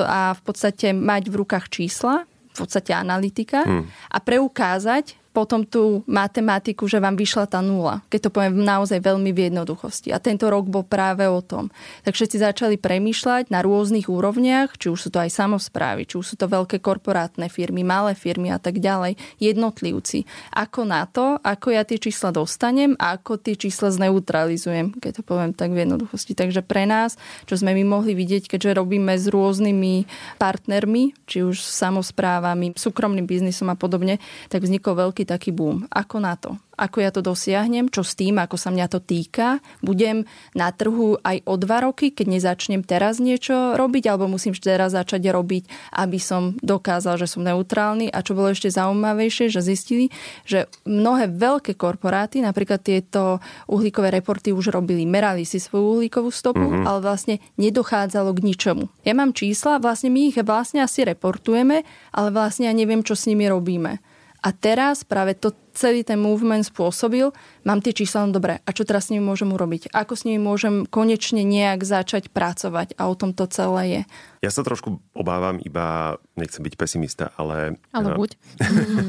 to 0.01 0.03
a 0.09 0.33
v 0.33 0.41
podstate 0.41 0.97
mať 0.97 1.29
v 1.29 1.35
rukách 1.45 1.69
čísla, 1.69 2.25
v 2.25 2.57
podstate 2.57 2.97
analytika 2.97 3.69
hmm. 3.69 3.85
a 4.09 4.19
preukázať, 4.25 5.20
potom 5.31 5.63
tú 5.63 6.03
matematiku, 6.11 6.91
že 6.91 6.99
vám 6.99 7.15
vyšla 7.15 7.47
tá 7.47 7.63
nula. 7.63 8.03
Keď 8.11 8.29
to 8.29 8.31
poviem 8.35 8.67
naozaj 8.67 8.99
veľmi 8.99 9.31
v 9.31 9.51
jednoduchosti. 9.51 10.11
A 10.11 10.19
tento 10.19 10.51
rok 10.51 10.67
bol 10.67 10.83
práve 10.83 11.27
o 11.31 11.39
tom. 11.39 11.71
Tak 12.03 12.19
všetci 12.19 12.43
začali 12.43 12.77
premýšľať 12.77 13.49
na 13.55 13.63
rôznych 13.63 14.11
úrovniach, 14.11 14.75
či 14.75 14.91
už 14.91 15.07
sú 15.07 15.09
to 15.15 15.23
aj 15.23 15.31
samozprávy, 15.31 16.11
či 16.11 16.19
už 16.19 16.35
sú 16.35 16.35
to 16.35 16.51
veľké 16.51 16.83
korporátne 16.83 17.47
firmy, 17.47 17.87
malé 17.87 18.19
firmy 18.19 18.51
a 18.51 18.59
tak 18.59 18.83
ďalej, 18.83 19.15
jednotlivci. 19.39 20.27
Ako 20.51 20.83
na 20.83 21.07
to, 21.07 21.39
ako 21.41 21.73
ja 21.73 21.87
tie 21.87 22.03
čísla 22.03 22.35
dostanem 22.35 22.99
a 22.99 23.15
ako 23.15 23.39
tie 23.39 23.55
čísla 23.55 23.95
zneutralizujem, 23.95 24.99
keď 24.99 25.21
to 25.21 25.23
poviem 25.23 25.55
tak 25.55 25.71
v 25.71 25.87
jednoduchosti. 25.87 26.35
Takže 26.35 26.67
pre 26.67 26.91
nás, 26.91 27.15
čo 27.47 27.55
sme 27.55 27.71
my 27.79 27.87
mohli 27.87 28.19
vidieť, 28.19 28.51
keďže 28.51 28.83
robíme 28.83 29.15
s 29.15 29.31
rôznymi 29.31 30.11
partnermi, 30.43 31.15
či 31.31 31.47
už 31.47 31.63
samozprávami, 31.63 32.75
súkromným 32.75 33.31
biznisom 33.31 33.71
a 33.71 33.79
podobne, 33.79 34.19
tak 34.51 34.67
vznikol 34.67 34.99
veľký 34.99 35.20
taký 35.29 35.51
boom. 35.51 35.89
Ako 35.91 36.21
na 36.21 36.35
to? 36.37 36.57
ako 36.81 37.05
ja 37.05 37.13
to 37.13 37.21
dosiahnem, 37.21 37.93
čo 37.93 38.01
s 38.01 38.17
tým, 38.17 38.41
ako 38.41 38.57
sa 38.57 38.73
mňa 38.73 38.87
to 38.89 39.05
týka. 39.05 39.61
Budem 39.85 40.25
na 40.57 40.73
trhu 40.73 41.21
aj 41.21 41.45
o 41.45 41.61
dva 41.61 41.85
roky, 41.85 42.09
keď 42.09 42.41
nezačnem 42.41 42.81
teraz 42.81 43.21
niečo 43.21 43.77
robiť, 43.77 44.09
alebo 44.09 44.33
musím 44.33 44.57
teraz 44.57 44.97
začať 44.97 45.29
robiť, 45.29 45.93
aby 46.01 46.17
som 46.17 46.57
dokázal, 46.65 47.21
že 47.21 47.29
som 47.29 47.45
neutrálny. 47.45 48.09
A 48.09 48.25
čo 48.25 48.33
bolo 48.33 48.49
ešte 48.49 48.73
zaujímavejšie, 48.73 49.53
že 49.53 49.61
zistili, 49.61 50.09
že 50.49 50.73
mnohé 50.89 51.29
veľké 51.29 51.77
korporáty, 51.77 52.41
napríklad 52.41 52.81
tieto 52.81 53.45
uhlíkové 53.69 54.09
reporty 54.09 54.57
už 54.57 54.73
robili, 54.73 55.05
merali 55.05 55.45
si 55.45 55.61
svoju 55.61 56.01
uhlíkovú 56.01 56.33
stopu, 56.33 56.65
mm-hmm. 56.65 56.89
ale 56.89 56.99
vlastne 57.05 57.35
nedochádzalo 57.61 58.33
k 58.33 58.41
ničomu. 58.41 58.89
Ja 59.05 59.13
mám 59.13 59.37
čísla, 59.37 59.83
vlastne 59.83 60.09
my 60.09 60.33
ich 60.33 60.39
vlastne 60.41 60.81
asi 60.81 61.05
reportujeme, 61.05 61.85
ale 62.17 62.29
vlastne 62.33 62.71
ja 62.71 62.73
neviem, 62.73 63.05
čo 63.05 63.13
s 63.13 63.29
nimi 63.29 63.45
robíme. 63.45 64.01
A 64.41 64.57
teraz 64.57 65.05
práve 65.05 65.37
to 65.37 65.53
celý 65.77 66.01
ten 66.05 66.17
movement 66.17 66.65
spôsobil, 66.65 67.33
mám 67.65 67.85
tie 67.85 67.93
čísla, 67.93 68.25
no 68.25 68.37
dobre, 68.37 68.61
a 68.65 68.71
čo 68.73 68.89
teraz 68.89 69.09
s 69.09 69.13
nimi 69.13 69.25
môžem 69.25 69.53
urobiť? 69.53 69.93
Ako 69.93 70.17
s 70.17 70.25
nimi 70.25 70.41
môžem 70.41 70.89
konečne 70.89 71.45
nejak 71.45 71.85
začať 71.85 72.33
pracovať? 72.33 72.97
A 72.97 73.09
o 73.09 73.15
tom 73.15 73.37
to 73.37 73.45
celé 73.49 73.83
je. 73.89 74.03
Ja 74.45 74.51
sa 74.53 74.65
trošku 74.65 75.01
obávam, 75.13 75.61
iba 75.61 76.17
nechcem 76.37 76.65
byť 76.65 76.75
pesimista, 76.77 77.33
ale... 77.37 77.81
Ale 77.93 78.17
buď. 78.17 78.31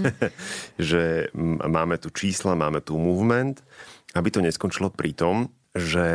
že 0.91 1.31
máme 1.63 1.95
tu 2.00 2.11
čísla, 2.11 2.59
máme 2.59 2.83
tu 2.83 3.00
movement, 3.00 3.63
aby 4.15 4.27
to 4.31 4.43
neskončilo 4.43 4.91
pri 4.91 5.15
tom, 5.15 5.47
že 5.71 6.07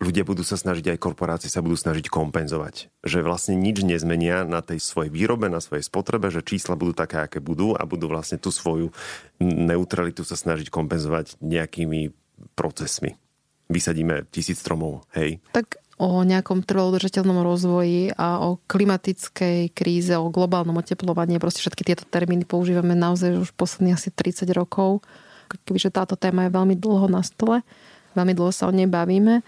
ľudia 0.00 0.24
budú 0.24 0.40
sa 0.40 0.56
snažiť, 0.56 0.96
aj 0.96 0.98
korporácie 0.98 1.52
sa 1.52 1.60
budú 1.60 1.76
snažiť 1.76 2.08
kompenzovať. 2.08 2.88
Že 3.04 3.20
vlastne 3.20 3.54
nič 3.60 3.84
nezmenia 3.84 4.48
na 4.48 4.64
tej 4.64 4.80
svojej 4.80 5.12
výrobe, 5.12 5.52
na 5.52 5.60
svojej 5.60 5.84
spotrebe, 5.84 6.32
že 6.32 6.40
čísla 6.40 6.74
budú 6.74 6.96
také, 6.96 7.20
aké 7.20 7.38
budú 7.38 7.76
a 7.76 7.84
budú 7.84 8.08
vlastne 8.08 8.40
tú 8.40 8.48
svoju 8.48 8.90
neutralitu 9.44 10.24
sa 10.24 10.40
snažiť 10.40 10.72
kompenzovať 10.72 11.36
nejakými 11.44 12.16
procesmi. 12.56 13.20
Vysadíme 13.70 14.26
tisíc 14.32 14.58
stromov, 14.58 15.04
hej? 15.14 15.38
Tak 15.52 15.78
o 16.00 16.24
nejakom 16.24 16.64
trvalodržateľnom 16.64 17.44
rozvoji 17.44 18.16
a 18.16 18.40
o 18.40 18.56
klimatickej 18.56 19.68
kríze, 19.76 20.16
o 20.16 20.32
globálnom 20.32 20.80
oteplovaní. 20.80 21.36
Proste 21.36 21.60
všetky 21.60 21.84
tieto 21.84 22.08
termíny 22.08 22.48
používame 22.48 22.96
naozaj 22.96 23.36
už 23.36 23.52
posledných 23.52 24.00
asi 24.00 24.08
30 24.08 24.48
rokov. 24.56 25.04
Kebyže 25.68 25.92
táto 25.92 26.16
téma 26.16 26.48
je 26.48 26.56
veľmi 26.56 26.74
dlho 26.80 27.04
na 27.12 27.20
stole, 27.20 27.60
veľmi 28.16 28.32
dlho 28.32 28.48
sa 28.48 28.70
o 28.70 28.72
nej 28.72 28.88
bavíme 28.88 29.44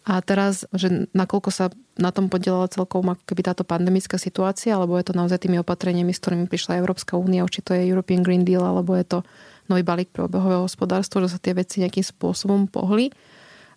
a 0.00 0.24
teraz, 0.24 0.64
že 0.72 1.12
nakoľko 1.12 1.50
sa 1.52 1.68
na 2.00 2.08
tom 2.08 2.32
podielala 2.32 2.72
celkom 2.72 3.04
ako 3.12 3.20
keby 3.28 3.44
táto 3.44 3.68
pandemická 3.68 4.16
situácia, 4.16 4.72
alebo 4.72 4.96
je 4.96 5.12
to 5.12 5.14
naozaj 5.16 5.44
tými 5.44 5.60
opatreniami, 5.60 6.16
s 6.16 6.20
ktorými 6.24 6.48
prišla 6.48 6.80
Európska 6.80 7.20
únia, 7.20 7.44
či 7.44 7.60
to 7.60 7.76
je 7.76 7.84
European 7.84 8.24
Green 8.24 8.48
Deal, 8.48 8.64
alebo 8.64 8.96
je 8.96 9.04
to 9.04 9.18
nový 9.68 9.84
balík 9.84 10.08
pre 10.08 10.24
obehové 10.24 10.56
hospodárstvo, 10.56 11.20
že 11.20 11.36
sa 11.36 11.38
tie 11.38 11.52
veci 11.52 11.84
nejakým 11.84 12.02
spôsobom 12.02 12.64
pohli. 12.64 13.12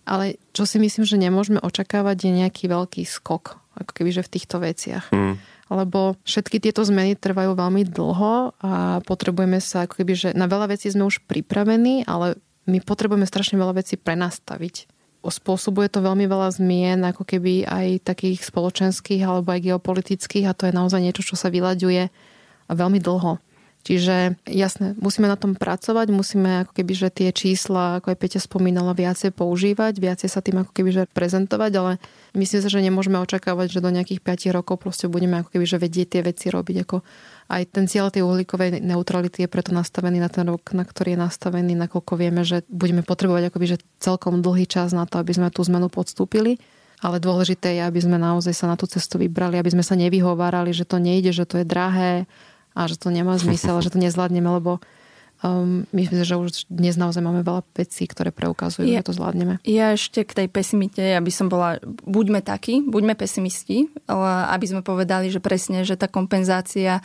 Ale 0.08 0.40
čo 0.56 0.64
si 0.64 0.80
myslím, 0.80 1.04
že 1.04 1.20
nemôžeme 1.20 1.60
očakávať, 1.60 2.28
je 2.28 2.32
nejaký 2.44 2.72
veľký 2.72 3.04
skok, 3.04 3.60
ako 3.76 3.92
keby 3.92 4.10
že 4.16 4.24
v 4.24 4.32
týchto 4.32 4.56
veciach. 4.64 5.12
Mm. 5.12 5.36
Lebo 5.72 6.16
všetky 6.24 6.60
tieto 6.60 6.84
zmeny 6.84 7.16
trvajú 7.16 7.56
veľmi 7.56 7.88
dlho 7.88 8.52
a 8.60 9.00
potrebujeme 9.04 9.60
sa, 9.64 9.84
ako 9.84 10.00
keby, 10.00 10.12
že 10.12 10.28
na 10.36 10.44
veľa 10.44 10.72
vecí 10.72 10.92
sme 10.92 11.08
už 11.08 11.24
pripravení, 11.24 12.04
ale 12.04 12.36
my 12.68 12.80
potrebujeme 12.84 13.24
strašne 13.24 13.56
veľa 13.56 13.80
vecí 13.80 13.96
prenastaviť 13.96 14.93
spôsobuje 15.30 15.88
to 15.88 16.04
veľmi 16.04 16.28
veľa 16.28 16.52
zmien, 16.56 17.00
ako 17.04 17.24
keby 17.24 17.64
aj 17.64 18.04
takých 18.04 18.44
spoločenských 18.44 19.24
alebo 19.24 19.52
aj 19.52 19.64
geopolitických 19.72 20.48
a 20.48 20.56
to 20.56 20.68
je 20.68 20.76
naozaj 20.76 21.00
niečo, 21.00 21.24
čo 21.24 21.36
sa 21.36 21.48
vyľaďuje 21.48 22.12
veľmi 22.68 23.00
dlho. 23.00 23.40
Čiže 23.84 24.40
jasne, 24.48 24.96
musíme 24.96 25.28
na 25.28 25.36
tom 25.36 25.52
pracovať, 25.52 26.08
musíme 26.08 26.64
ako 26.64 26.72
keby, 26.72 26.92
že 26.96 27.08
tie 27.12 27.28
čísla, 27.36 28.00
ako 28.00 28.16
aj 28.16 28.18
Peťa 28.18 28.40
spomínala, 28.40 28.96
viacej 28.96 29.36
používať, 29.36 30.00
viacej 30.00 30.28
sa 30.32 30.40
tým 30.40 30.64
ako 30.64 30.72
keby, 30.72 30.90
že 30.90 31.02
prezentovať, 31.12 31.72
ale 31.76 31.92
myslím 32.32 32.64
si, 32.64 32.72
že 32.72 32.80
nemôžeme 32.80 33.20
očakávať, 33.20 33.76
že 33.76 33.84
do 33.84 33.92
nejakých 33.92 34.24
5 34.24 34.56
rokov 34.56 34.80
proste 34.80 35.04
budeme 35.04 35.44
ako 35.44 35.52
keby, 35.52 35.68
že 35.68 35.76
vedieť 35.76 36.16
tie 36.16 36.22
veci 36.24 36.48
robiť. 36.48 36.76
Ako 36.80 37.04
aj 37.52 37.62
ten 37.76 37.84
cieľ 37.84 38.08
tej 38.08 38.24
uhlíkovej 38.24 38.80
neutrality 38.80 39.44
je 39.44 39.52
preto 39.52 39.76
nastavený 39.76 40.16
na 40.16 40.32
ten 40.32 40.48
rok, 40.48 40.64
na 40.72 40.88
ktorý 40.88 41.12
je 41.12 41.20
nastavený, 41.20 41.76
nakoľko 41.76 42.12
vieme, 42.16 42.40
že 42.40 42.64
budeme 42.72 43.04
potrebovať 43.04 43.52
akoby, 43.52 43.76
že 43.76 43.84
celkom 44.00 44.40
dlhý 44.40 44.64
čas 44.64 44.96
na 44.96 45.04
to, 45.04 45.20
aby 45.20 45.36
sme 45.36 45.52
tú 45.52 45.60
zmenu 45.60 45.92
podstúpili. 45.92 46.56
Ale 47.04 47.20
dôležité 47.20 47.76
je, 47.76 47.82
aby 47.84 48.00
sme 48.00 48.16
naozaj 48.16 48.56
sa 48.56 48.64
na 48.64 48.80
tú 48.80 48.88
cestu 48.88 49.20
vybrali, 49.20 49.60
aby 49.60 49.76
sme 49.76 49.84
sa 49.84 49.92
nevyhovárali, 49.92 50.72
že 50.72 50.88
to 50.88 50.96
nejde, 50.96 51.36
že 51.36 51.44
to 51.44 51.60
je 51.60 51.68
drahé, 51.68 52.24
a 52.74 52.90
že 52.90 52.98
to 53.00 53.08
nemá 53.08 53.38
zmysel, 53.38 53.80
že 53.80 53.94
to 53.94 54.02
nezvládneme, 54.02 54.50
lebo 54.60 54.82
um, 55.40 55.88
myslím, 55.96 56.26
že 56.26 56.36
už 56.36 56.66
dnes 56.68 57.00
naozaj 57.00 57.22
máme 57.22 57.40
veľa 57.40 57.64
vecí, 57.72 58.04
ktoré 58.04 58.34
preukazujú, 58.34 58.84
ja, 58.84 59.00
že 59.00 59.08
to 59.08 59.16
zvládneme. 59.16 59.62
Ja 59.64 59.96
ešte 59.96 60.26
k 60.26 60.44
tej 60.44 60.48
pesimite, 60.52 61.02
aby 61.14 61.32
som 61.32 61.48
bola, 61.48 61.80
buďme 62.04 62.44
takí, 62.44 62.84
buďme 62.84 63.16
pesimisti, 63.16 63.88
aby 64.12 64.66
sme 64.68 64.84
povedali, 64.84 65.32
že 65.32 65.40
presne, 65.40 65.88
že 65.88 65.96
tá 65.96 66.10
kompenzácia 66.10 67.00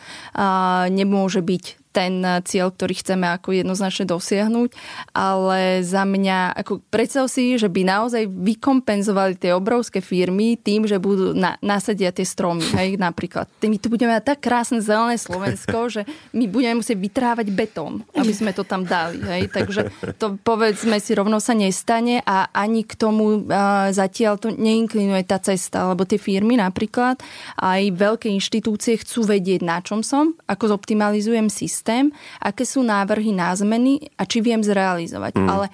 nemôže 0.91 1.39
byť 1.39 1.78
ten 1.89 2.21
cieľ, 2.45 2.69
ktorý 2.69 2.93
chceme 3.01 3.25
ako 3.33 3.49
jednoznačne 3.49 4.05
dosiahnuť, 4.05 4.69
ale 5.09 5.81
za 5.81 6.05
mňa, 6.05 6.53
ako 6.61 6.85
predstav 6.93 7.25
si, 7.25 7.57
že 7.57 7.65
by 7.65 7.81
naozaj 7.81 8.29
vykompenzovali 8.29 9.41
tie 9.41 9.57
obrovské 9.57 9.97
firmy 9.99 10.53
tým, 10.55 10.85
že 10.85 11.01
budú 11.01 11.33
na, 11.33 11.57
nasadia 11.65 12.13
tie 12.13 12.25
stromy, 12.25 12.63
hej, 12.79 13.01
napríklad. 13.01 13.49
My 13.65 13.77
tu 13.81 13.89
budeme 13.89 14.13
mať 14.13 14.37
tak 14.37 14.39
krásne 14.45 14.85
zelené 14.85 15.17
Slovensko, 15.17 15.77
že 15.99 16.01
my 16.37 16.45
budeme 16.45 16.85
musieť 16.85 16.97
vytrávať 17.01 17.47
betón, 17.49 18.05
aby 18.13 18.33
sme 18.33 18.53
to 18.53 18.61
tam 18.61 18.85
dali, 18.85 19.19
hej, 19.25 19.43
takže 19.49 19.89
to 20.21 20.37
povedzme 20.45 21.01
si 21.01 21.17
rovno 21.17 21.41
sa 21.41 21.57
nestane 21.57 22.21
a 22.21 22.53
ani 22.53 22.85
k 22.85 22.93
tomu 22.93 23.49
uh, 23.49 23.89
zatiaľ 23.89 24.37
to 24.37 24.53
neinklinuje 24.53 25.25
tá 25.25 25.41
cesta, 25.41 25.89
lebo 25.89 26.05
tie 26.05 26.21
firmy 26.21 26.61
napríklad 26.61 27.17
aj 27.57 27.81
veľké 27.97 28.29
inštitúcie 28.29 29.01
chcú 29.01 29.25
vedieť, 29.25 29.65
na 29.65 29.81
čom 29.81 30.05
som, 30.05 30.37
ako 30.45 30.77
zoptimalizujem 30.77 31.49
systém 31.49 31.78
systém, 31.79 32.11
aké 32.43 32.67
sú 32.67 32.83
návrhy 32.83 33.31
na 33.31 33.55
zmeny 33.55 34.11
a 34.19 34.27
či 34.27 34.43
viem 34.43 34.59
zrealizovať. 34.59 35.39
Mm. 35.39 35.47
Ale 35.47 35.65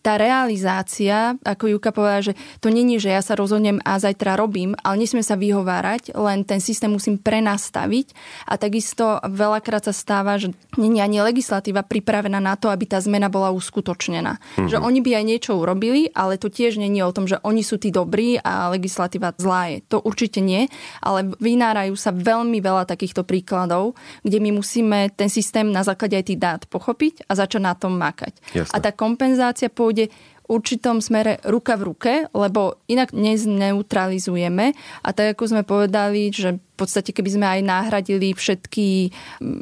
tá 0.00 0.16
realizácia, 0.16 1.36
ako 1.44 1.76
Juka 1.76 1.92
povedala, 1.92 2.32
že 2.32 2.34
to 2.64 2.72
není, 2.72 2.96
že 2.96 3.12
ja 3.12 3.20
sa 3.20 3.36
rozhodnem 3.36 3.76
a 3.84 4.00
zajtra 4.00 4.40
robím, 4.40 4.72
ale 4.80 5.04
nesmie 5.04 5.20
sa 5.20 5.36
vyhovárať, 5.36 6.16
len 6.16 6.48
ten 6.48 6.64
systém 6.64 6.88
musím 6.88 7.20
prenastaviť 7.20 8.16
a 8.48 8.56
takisto 8.56 9.20
veľakrát 9.20 9.84
sa 9.84 9.94
stáva, 9.94 10.40
že 10.40 10.56
není 10.80 11.04
ani 11.04 11.20
legislatíva 11.20 11.84
pripravená 11.84 12.40
na 12.40 12.56
to, 12.56 12.72
aby 12.72 12.88
tá 12.88 12.96
zmena 13.02 13.28
bola 13.28 13.52
uskutočnená. 13.52 14.38
Mm-hmm. 14.38 14.70
Že 14.72 14.76
oni 14.80 15.00
by 15.04 15.10
aj 15.18 15.24
niečo 15.28 15.52
urobili, 15.58 16.08
ale 16.16 16.40
to 16.40 16.48
tiež 16.48 16.80
není 16.80 17.04
o 17.04 17.12
tom, 17.12 17.28
že 17.28 17.36
oni 17.44 17.60
sú 17.60 17.76
tí 17.76 17.92
dobrí 17.92 18.40
a 18.40 18.72
legislatíva 18.72 19.36
zlá 19.36 19.74
je. 19.74 19.78
To 19.92 20.00
určite 20.00 20.40
nie, 20.40 20.70
ale 21.02 21.34
vynárajú 21.36 21.98
sa 21.98 22.14
veľmi 22.14 22.62
veľa 22.62 22.86
takýchto 22.88 23.26
príkladov, 23.26 23.98
kde 24.22 24.38
my 24.38 24.50
musíme 24.56 25.10
ten 25.12 25.28
systém 25.28 25.68
na 25.68 25.82
základe 25.82 26.14
aj 26.14 26.24
tých 26.30 26.40
dát 26.40 26.60
pochopiť 26.70 27.26
a 27.26 27.34
začať 27.34 27.60
na 27.62 27.74
tom 27.74 27.98
makať. 27.98 28.38
Jasne. 28.54 28.72
A 28.72 28.76
tá 28.78 28.90
kompenzácia 28.94 29.68
pôjde 29.82 30.14
určitom 30.46 31.00
smere 31.00 31.40
ruka 31.42 31.74
v 31.80 31.82
ruke, 31.88 32.12
lebo 32.30 32.78
inak 32.86 33.10
nezneutralizujeme. 33.16 34.76
A 35.02 35.08
tak 35.10 35.34
ako 35.34 35.44
sme 35.48 35.62
povedali, 35.64 36.28
že 36.28 36.58
v 36.58 36.74
podstate 36.76 37.14
keby 37.14 37.30
sme 37.30 37.46
aj 37.48 37.60
nahradili 37.64 38.36
všetky 38.36 39.10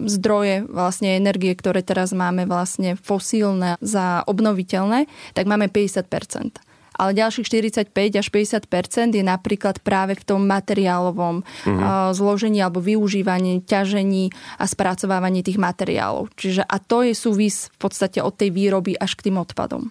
zdroje 0.09 0.67
vlastne 0.67 1.15
energie, 1.17 1.53
ktoré 1.55 1.87
teraz 1.87 2.11
máme 2.11 2.49
vlastne 2.49 2.99
fosílne 2.99 3.79
za 3.79 4.27
obnoviteľné, 4.27 5.07
tak 5.33 5.47
máme 5.49 5.73
50% 5.73 6.69
ale 7.01 7.17
ďalších 7.17 7.49
45 7.89 8.21
až 8.21 8.29
50% 8.29 9.17
je 9.17 9.25
napríklad 9.25 9.81
práve 9.81 10.13
v 10.21 10.21
tom 10.21 10.45
materiálovom 10.45 11.41
uh-huh. 11.41 12.13
zložení 12.13 12.61
alebo 12.61 12.85
využívaní, 12.85 13.65
ťažení 13.65 14.29
a 14.61 14.69
spracovávaní 14.69 15.41
tých 15.41 15.57
materiálov. 15.57 16.29
Čiže 16.37 16.61
a 16.61 16.77
to 16.77 17.01
je 17.01 17.17
súvis 17.17 17.73
v 17.73 17.89
podstate 17.89 18.21
od 18.21 18.37
tej 18.37 18.53
výroby 18.53 19.01
až 19.01 19.17
k 19.17 19.33
tým 19.33 19.41
odpadom. 19.41 19.89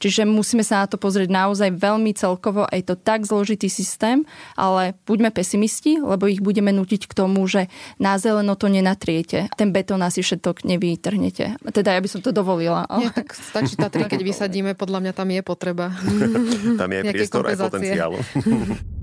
Čiže 0.00 0.24
musíme 0.24 0.64
sa 0.64 0.82
na 0.82 0.86
to 0.88 0.96
pozrieť 0.96 1.28
naozaj 1.28 1.76
veľmi 1.76 2.16
celkovo. 2.16 2.64
Je 2.72 2.80
to 2.80 2.96
tak 2.96 3.28
zložitý 3.28 3.68
systém, 3.68 4.24
ale 4.56 4.96
buďme 5.04 5.28
pesimisti, 5.28 6.00
lebo 6.00 6.24
ich 6.24 6.40
budeme 6.40 6.72
nutiť 6.72 7.04
k 7.04 7.12
tomu, 7.12 7.44
že 7.44 7.68
na 8.00 8.16
zeleno 8.16 8.56
to 8.56 8.72
nenatriete. 8.72 9.52
Ten 9.54 9.76
betón 9.76 10.00
asi 10.00 10.24
všetok 10.24 10.64
nevytrhnete. 10.64 11.60
Teda 11.70 11.92
ja 11.92 12.00
by 12.00 12.08
som 12.08 12.24
to 12.24 12.32
dovolila. 12.32 12.88
Ale... 12.88 13.06
Nie, 13.06 13.10
tak 13.12 13.36
stačí 13.36 13.76
tá 13.76 13.92
tri, 13.92 14.08
keď 14.08 14.24
vysadíme, 14.32 14.72
podľa 14.72 15.04
mňa 15.04 15.12
tam 15.12 15.28
je 15.28 15.42
potreba. 15.44 15.92
tam 16.80 16.88
je 16.88 17.00
priestor 17.04 17.44
aj 17.44 17.60
potenciál. 17.60 18.16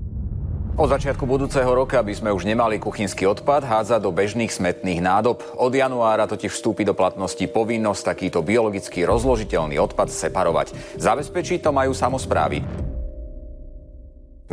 Od 0.78 0.86
začiatku 0.86 1.26
budúceho 1.26 1.66
roka 1.74 1.98
by 1.98 2.14
sme 2.14 2.30
už 2.30 2.46
nemali 2.46 2.78
kuchynský 2.78 3.26
odpad 3.26 3.66
hádzať 3.66 3.98
do 3.98 4.14
bežných 4.14 4.46
smetných 4.46 5.02
nádob. 5.02 5.42
Od 5.58 5.74
januára 5.74 6.30
totiž 6.30 6.54
vstúpi 6.54 6.86
do 6.86 6.94
platnosti 6.94 7.42
povinnosť 7.50 8.14
takýto 8.14 8.46
biologicky 8.46 9.02
rozložiteľný 9.02 9.74
odpad 9.74 10.06
separovať. 10.06 10.78
Zabezpečiť 11.02 11.66
to 11.66 11.74
majú 11.74 11.90
samozprávy. 11.90 12.62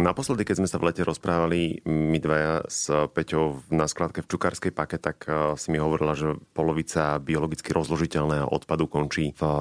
Naposledy, 0.01 0.50
keď 0.50 0.65
sme 0.65 0.65
sa 0.65 0.82
v 0.82 0.89
lete 0.89 1.05
rozprávali 1.05 1.86
my 1.86 2.17
dvaja 2.17 2.65
s 2.74 2.89
Peťou 3.13 3.62
na 3.70 3.86
skladke 3.86 4.25
v 4.25 4.29
Čukárskej 4.34 4.74
pake, 4.74 4.98
tak 4.98 5.29
eh, 5.29 5.53
si 5.62 5.70
mi 5.70 5.77
hovorila, 5.77 6.17
že 6.17 6.41
polovica 6.58 7.22
biologicky 7.22 7.70
rozložiteľného 7.70 8.50
odpadu 8.50 8.89
končí 8.89 9.29
v 9.38 9.44
eh, 9.46 9.53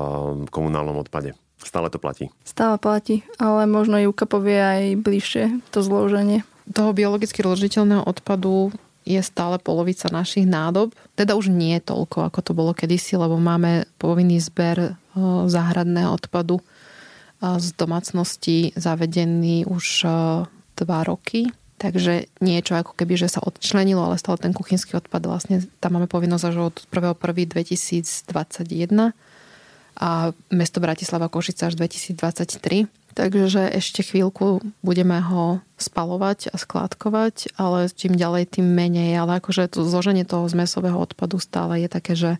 komunálnom 0.48 0.96
odpade. 0.96 1.36
Stále 1.60 1.92
to 1.92 2.00
platí? 2.00 2.32
Stále 2.40 2.80
platí, 2.80 3.20
ale 3.36 3.68
možno 3.68 4.00
Juka 4.00 4.24
povie 4.24 4.56
aj 4.56 4.82
bližšie 5.04 5.44
to 5.68 5.84
zloženie 5.84 6.40
toho 6.72 6.96
biologicky 6.96 7.44
rozložiteľného 7.44 8.08
odpadu 8.08 8.72
je 9.04 9.20
stále 9.20 9.60
polovica 9.60 10.08
našich 10.08 10.48
nádob. 10.48 10.96
Teda 11.12 11.36
už 11.36 11.52
nie 11.52 11.76
toľko, 11.76 12.32
ako 12.32 12.40
to 12.40 12.56
bolo 12.56 12.72
kedysi, 12.72 13.20
lebo 13.20 13.36
máme 13.36 13.84
povinný 14.00 14.40
zber 14.40 14.80
e, 14.80 14.88
záhradného 15.44 16.08
odpadu 16.08 16.56
e, 16.56 16.64
z 17.60 17.68
domácnosti 17.76 18.72
zavedený 18.80 19.68
už 19.68 20.08
e, 20.08 20.48
dva 20.80 21.04
roky. 21.04 21.52
Takže 21.76 22.32
niečo 22.40 22.80
ako 22.80 22.96
keby, 22.96 23.20
že 23.20 23.28
sa 23.28 23.44
odčlenilo, 23.44 24.00
ale 24.00 24.16
stále 24.16 24.40
ten 24.40 24.56
kuchynský 24.56 24.96
odpad 24.96 25.28
vlastne, 25.28 25.60
tam 25.84 26.00
máme 26.00 26.08
povinnosť 26.08 26.44
až 26.48 26.72
od 26.72 26.88
1.1.2021 26.88 29.12
a 29.94 30.34
mesto 30.48 30.80
Bratislava 30.80 31.28
Košice 31.28 31.68
až 31.68 31.76
2023 31.76 33.03
Takže 33.14 33.70
ešte 33.70 34.02
chvíľku 34.02 34.58
budeme 34.82 35.22
ho 35.22 35.62
spalovať 35.78 36.50
a 36.50 36.56
skládkovať, 36.58 37.54
ale 37.54 37.86
čím 37.88 38.18
ďalej, 38.18 38.58
tým 38.58 38.66
menej. 38.66 39.14
Ale 39.14 39.38
akože 39.38 39.70
to 39.70 39.86
zloženie 39.86 40.26
toho 40.26 40.44
zmesového 40.50 40.98
odpadu 40.98 41.38
stále 41.38 41.86
je 41.86 41.88
také, 41.88 42.18
že 42.18 42.30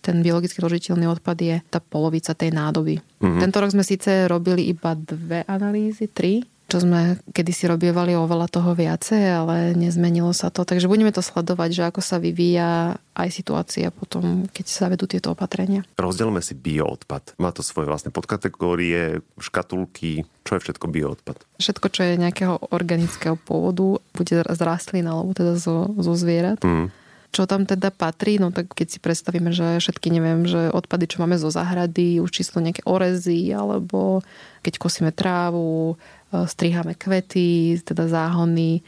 ten 0.00 0.22
biologicky 0.22 0.62
rozložiteľný 0.62 1.06
odpad 1.18 1.36
je 1.36 1.56
tá 1.68 1.82
polovica 1.82 2.30
tej 2.32 2.54
nádoby. 2.54 3.02
Mm-hmm. 3.20 3.40
Tento 3.42 3.58
rok 3.58 3.70
sme 3.74 3.84
síce 3.84 4.30
robili 4.30 4.70
iba 4.70 4.94
dve 4.94 5.42
analýzy, 5.44 6.06
tri, 6.06 6.46
čo 6.66 6.82
sme 6.82 7.22
kedysi 7.30 7.70
robievali 7.70 8.18
oveľa 8.18 8.50
toho 8.50 8.74
viacej, 8.74 9.22
ale 9.22 9.56
nezmenilo 9.78 10.34
sa 10.34 10.50
to. 10.50 10.66
Takže 10.66 10.90
budeme 10.90 11.14
to 11.14 11.22
sledovať, 11.22 11.70
že 11.70 11.82
ako 11.86 12.00
sa 12.02 12.18
vyvíja 12.18 12.98
aj 13.14 13.28
situácia 13.30 13.94
potom, 13.94 14.50
keď 14.50 14.66
sa 14.66 14.90
vedú 14.90 15.06
tieto 15.06 15.30
opatrenia. 15.30 15.86
Rozdelme 15.94 16.42
si 16.42 16.58
bioodpad. 16.58 17.38
Má 17.38 17.54
to 17.54 17.62
svoje 17.62 17.86
vlastné 17.86 18.10
podkategórie, 18.10 19.22
škatulky, 19.38 20.26
čo 20.42 20.58
je 20.58 20.62
všetko 20.66 20.86
bioodpad? 20.90 21.36
Všetko, 21.62 21.86
čo 21.94 22.02
je 22.02 22.18
nejakého 22.18 22.58
organického 22.74 23.38
pôvodu, 23.38 24.02
bude 24.12 24.42
z 24.42 24.60
rastlín 24.60 25.06
alebo 25.06 25.30
teda 25.38 25.54
zo, 25.54 25.94
zo 25.94 26.12
zvierat. 26.18 26.58
Mm 26.66 27.06
čo 27.36 27.44
tam 27.44 27.68
teda 27.68 27.92
patrí, 27.92 28.40
no 28.40 28.48
tak 28.48 28.72
keď 28.72 28.88
si 28.88 28.98
predstavíme, 29.02 29.52
že 29.52 29.76
všetky, 29.76 30.08
neviem, 30.08 30.48
že 30.48 30.72
odpady, 30.72 31.04
čo 31.04 31.20
máme 31.20 31.36
zo 31.36 31.52
záhrady, 31.52 32.16
už 32.24 32.32
číslo 32.32 32.64
nejaké 32.64 32.80
orezy, 32.88 33.52
alebo 33.52 34.24
keď 34.64 34.80
kosíme 34.80 35.12
trávu, 35.12 36.00
striháme 36.32 36.98
kvety, 36.98 37.78
teda 37.86 38.10
záhony, 38.10 38.82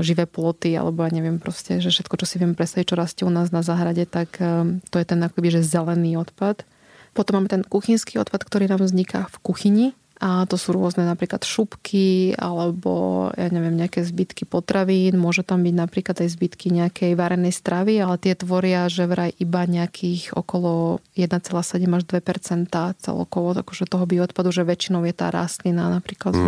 živé 0.00 0.26
ploty, 0.26 0.78
alebo 0.78 1.02
ja 1.02 1.10
neviem 1.10 1.42
proste, 1.42 1.82
že 1.82 1.90
všetko, 1.90 2.14
čo 2.22 2.26
si 2.26 2.36
viem 2.38 2.54
predstaviť, 2.54 2.86
čo 2.86 3.00
rastie 3.00 3.24
u 3.26 3.32
nás 3.32 3.50
na 3.50 3.64
záhrade, 3.64 4.06
tak 4.06 4.38
e, 4.38 4.78
to 4.90 4.96
je 5.02 5.06
ten 5.06 5.18
akoby, 5.18 5.50
že 5.50 5.66
zelený 5.66 6.14
odpad. 6.20 6.62
Potom 7.14 7.38
máme 7.38 7.50
ten 7.50 7.62
kuchynský 7.66 8.18
odpad, 8.22 8.46
ktorý 8.46 8.70
nám 8.70 8.86
vzniká 8.86 9.26
v 9.30 9.36
kuchyni, 9.42 9.86
a 10.22 10.46
to 10.46 10.54
sú 10.54 10.70
rôzne 10.78 11.02
napríklad 11.02 11.42
šupky 11.42 12.38
alebo 12.38 13.28
ja 13.34 13.50
neviem, 13.50 13.74
nejaké 13.74 14.06
zbytky 14.06 14.46
potravín. 14.46 15.18
Môže 15.18 15.42
tam 15.42 15.66
byť 15.66 15.74
napríklad 15.74 16.22
aj 16.22 16.28
zbytky 16.30 16.70
nejakej 16.70 17.18
varenej 17.18 17.50
stravy, 17.50 17.98
ale 17.98 18.22
tie 18.22 18.38
tvoria 18.38 18.86
že 18.86 19.10
vraj 19.10 19.34
iba 19.42 19.66
nejakých 19.66 20.38
okolo 20.38 21.02
1,7 21.18 21.50
až 21.90 22.02
2% 22.06 22.70
celkovo 23.02 23.48
akože 23.58 23.90
toho 23.90 24.06
bioodpadu, 24.06 24.54
že 24.54 24.62
väčšinou 24.62 25.02
je 25.02 25.14
tá 25.14 25.34
rastlina 25.34 25.90
napríklad 25.90 26.34
mm. 26.34 26.46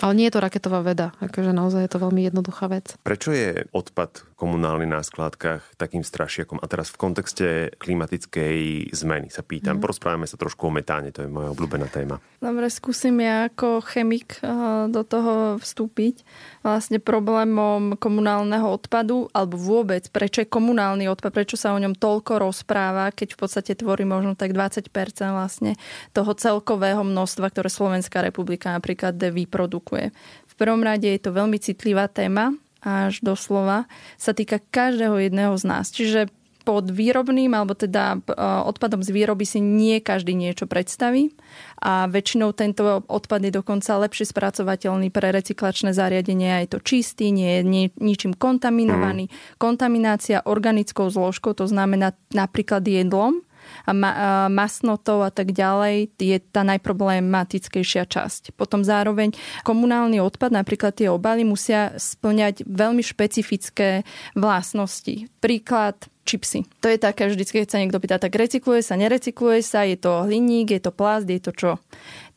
Ale 0.00 0.16
nie 0.16 0.26
je 0.30 0.34
to 0.38 0.40
raketová 0.40 0.80
veda, 0.80 1.12
akože 1.20 1.52
naozaj 1.52 1.84
je 1.84 1.92
to 1.92 2.02
veľmi 2.02 2.22
jednoduchá 2.26 2.66
vec. 2.72 2.96
Prečo 3.04 3.30
je 3.34 3.68
odpad 3.76 4.24
komunálny 4.40 4.90
na 4.90 5.04
skládkach 5.04 5.78
takým 5.78 6.02
strašiakom? 6.02 6.58
A 6.58 6.66
teraz 6.66 6.90
v 6.90 6.98
kontexte 6.98 7.46
klimatickej 7.78 8.90
zmeny 8.90 9.30
sa 9.30 9.46
pýtam. 9.46 9.78
Mm. 9.78 9.82
Porozprávame 9.84 10.26
sa 10.26 10.40
trošku 10.40 10.66
o 10.66 10.72
metáne, 10.74 11.14
to 11.14 11.22
je 11.22 11.30
moja 11.30 11.54
obľúbená 11.54 11.86
téma. 11.92 12.18
Dobre, 12.42 12.66
skúsim 12.72 13.20
ja 13.22 13.46
ako 13.52 13.84
chemik 13.86 14.42
eh, 14.42 14.50
do 14.90 15.02
toho 15.06 15.60
vstúpiť. 15.62 16.26
Vlastne 16.66 16.98
problémom 16.98 17.94
komunálneho 17.98 18.66
odpadu, 18.66 19.30
alebo 19.30 19.58
vôbec, 19.58 20.06
prečo 20.10 20.42
je 20.42 20.50
komunálny 20.50 21.06
odpad, 21.06 21.30
prečo 21.34 21.54
sa 21.58 21.74
o 21.74 21.82
ňom 21.82 21.94
toľko 21.98 22.42
rozpráva, 22.42 23.14
keď 23.14 23.34
v 23.34 23.38
podstate 23.38 23.72
tvorí 23.78 24.06
možno 24.06 24.34
tak 24.34 24.54
20% 24.54 24.90
vlastne 25.34 25.74
toho 26.14 26.32
celkového 26.34 27.02
množstva, 27.02 27.50
ktoré 27.50 27.70
Slovenská 27.70 28.22
republika 28.22 28.70
napríklad 28.74 29.14
vyprodukuje 29.18 29.81
produkuje. 29.82 30.14
V 30.46 30.54
prvom 30.54 30.86
rade 30.86 31.10
je 31.10 31.18
to 31.18 31.34
veľmi 31.34 31.58
citlivá 31.58 32.06
téma, 32.06 32.54
až 32.82 33.18
doslova 33.22 33.90
sa 34.18 34.30
týka 34.30 34.62
každého 34.70 35.18
jedného 35.18 35.54
z 35.58 35.64
nás. 35.66 35.90
Čiže 35.90 36.30
pod 36.62 36.94
výrobným 36.94 37.50
alebo 37.58 37.74
teda 37.74 38.22
e, 38.22 38.38
odpadom 38.38 39.02
z 39.02 39.10
výroby 39.10 39.42
si 39.42 39.58
nie 39.58 39.98
každý 39.98 40.30
niečo 40.30 40.70
predstaví 40.70 41.34
a 41.82 42.06
väčšinou 42.06 42.54
tento 42.54 43.02
odpad 43.10 43.50
je 43.50 43.52
dokonca 43.58 43.98
lepšie 43.98 44.30
spracovateľný 44.30 45.10
pre 45.10 45.34
recyklačné 45.34 45.90
zariadenie 45.90 46.62
je 46.62 46.68
to 46.70 46.78
čistý, 46.78 47.34
nie 47.34 47.58
je 47.58 47.90
ničím 47.98 48.38
kontaminovaný. 48.38 49.26
Mm. 49.26 49.32
Kontaminácia 49.58 50.46
organickou 50.46 51.10
zložkou, 51.10 51.50
to 51.58 51.66
znamená 51.66 52.14
napríklad 52.30 52.86
jedlom, 52.86 53.42
a 53.88 53.92
a 53.92 54.48
masnotou 54.52 55.24
a 55.24 55.30
tak 55.32 55.56
ďalej 55.56 56.12
je 56.20 56.38
tá 56.52 56.60
najproblematickejšia 56.66 58.04
časť. 58.04 58.52
Potom 58.52 58.84
zároveň 58.84 59.32
komunálny 59.64 60.20
odpad, 60.20 60.52
napríklad 60.52 60.92
tie 60.92 61.08
obaly, 61.08 61.46
musia 61.46 61.96
splňať 61.96 62.68
veľmi 62.68 63.00
špecifické 63.00 64.04
vlastnosti. 64.36 65.30
Príklad 65.40 66.11
čipsy. 66.22 66.62
To 66.80 66.86
je 66.86 66.98
také 66.98 67.26
vždycky, 67.26 67.62
keď 67.62 67.68
sa 67.68 67.80
niekto 67.82 67.98
pýta, 67.98 68.22
tak 68.22 68.34
recykluje 68.38 68.80
sa, 68.86 68.94
nerecykluje 68.94 69.60
sa, 69.62 69.82
je 69.82 69.98
to 69.98 70.22
hliník, 70.22 70.70
je 70.70 70.82
to 70.82 70.94
plast, 70.94 71.26
je 71.26 71.42
to 71.42 71.50
čo? 71.50 71.72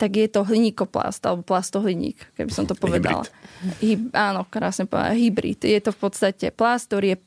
Tak 0.02 0.12
je 0.18 0.28
to 0.28 0.42
hliníkoplast 0.44 1.22
alebo 1.24 1.46
plastohliník, 1.46 2.18
keby 2.36 2.52
som 2.52 2.66
to 2.66 2.74
povedala. 2.74 3.24
Hybrid. 3.80 4.12
áno, 4.12 4.50
krásne 4.50 4.90
povedala. 4.90 5.14
Hybrid. 5.14 5.62
Je 5.64 5.80
to 5.80 5.94
v 5.94 6.00
podstate 6.02 6.50
plast, 6.50 6.90
ktorý 6.90 7.16
je, 7.16 7.18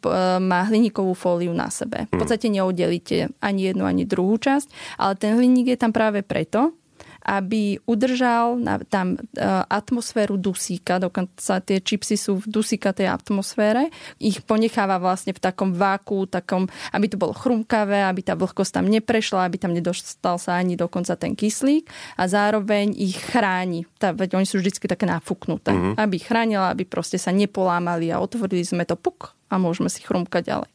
má 0.42 0.66
hliníkovú 0.66 1.14
fóliu 1.14 1.54
na 1.54 1.70
sebe. 1.70 2.10
V 2.10 2.18
podstate 2.18 2.50
neoddelíte 2.50 3.30
ani 3.38 3.70
jednu, 3.70 3.86
ani 3.86 4.02
druhú 4.02 4.36
časť, 4.36 4.98
ale 4.98 5.14
ten 5.14 5.38
hliník 5.38 5.72
je 5.72 5.78
tam 5.78 5.94
práve 5.94 6.26
preto, 6.26 6.74
aby 7.24 7.80
udržal 7.84 8.60
tam 8.88 9.16
e, 9.16 9.18
atmosféru 9.66 10.38
dusíka, 10.38 11.02
dokonca 11.02 11.60
tie 11.62 11.78
čipsy 11.82 12.14
sú 12.14 12.42
v 12.42 12.46
dusíkatej 12.50 13.08
atmosfére, 13.08 13.90
ich 14.20 14.44
ponecháva 14.44 15.00
vlastne 15.00 15.32
v 15.32 15.40
takom 15.40 15.74
váku, 15.74 16.28
takom, 16.28 16.66
aby 16.92 17.06
to 17.08 17.16
bolo 17.16 17.32
chrumkavé, 17.32 18.04
aby 18.04 18.20
tá 18.22 18.36
vlhkosť 18.36 18.82
tam 18.82 18.86
neprešla, 18.86 19.48
aby 19.48 19.56
tam 19.56 19.72
nedostal 19.72 20.36
sa 20.36 20.58
ani 20.58 20.76
dokonca 20.76 21.16
ten 21.16 21.38
kyslík 21.38 21.88
a 22.18 22.28
zároveň 22.28 22.92
ich 22.94 23.18
chráni. 23.18 23.88
Tá, 23.96 24.12
veď 24.12 24.38
oni 24.38 24.46
sú 24.46 24.58
vždy 24.60 24.90
také 24.90 25.06
nafúknuté. 25.08 25.72
Mm-hmm. 25.72 25.94
Aby 25.96 26.14
ich 26.18 26.26
chránila, 26.26 26.70
aby 26.70 26.84
proste 26.84 27.16
sa 27.16 27.30
nepolámali 27.34 28.10
a 28.10 28.20
otvorili 28.22 28.66
sme 28.66 28.84
to 28.84 28.98
puk 28.98 29.37
a 29.48 29.54
môžeme 29.56 29.88
si 29.88 30.04
chrumkať 30.04 30.52
ďalej. 30.52 30.70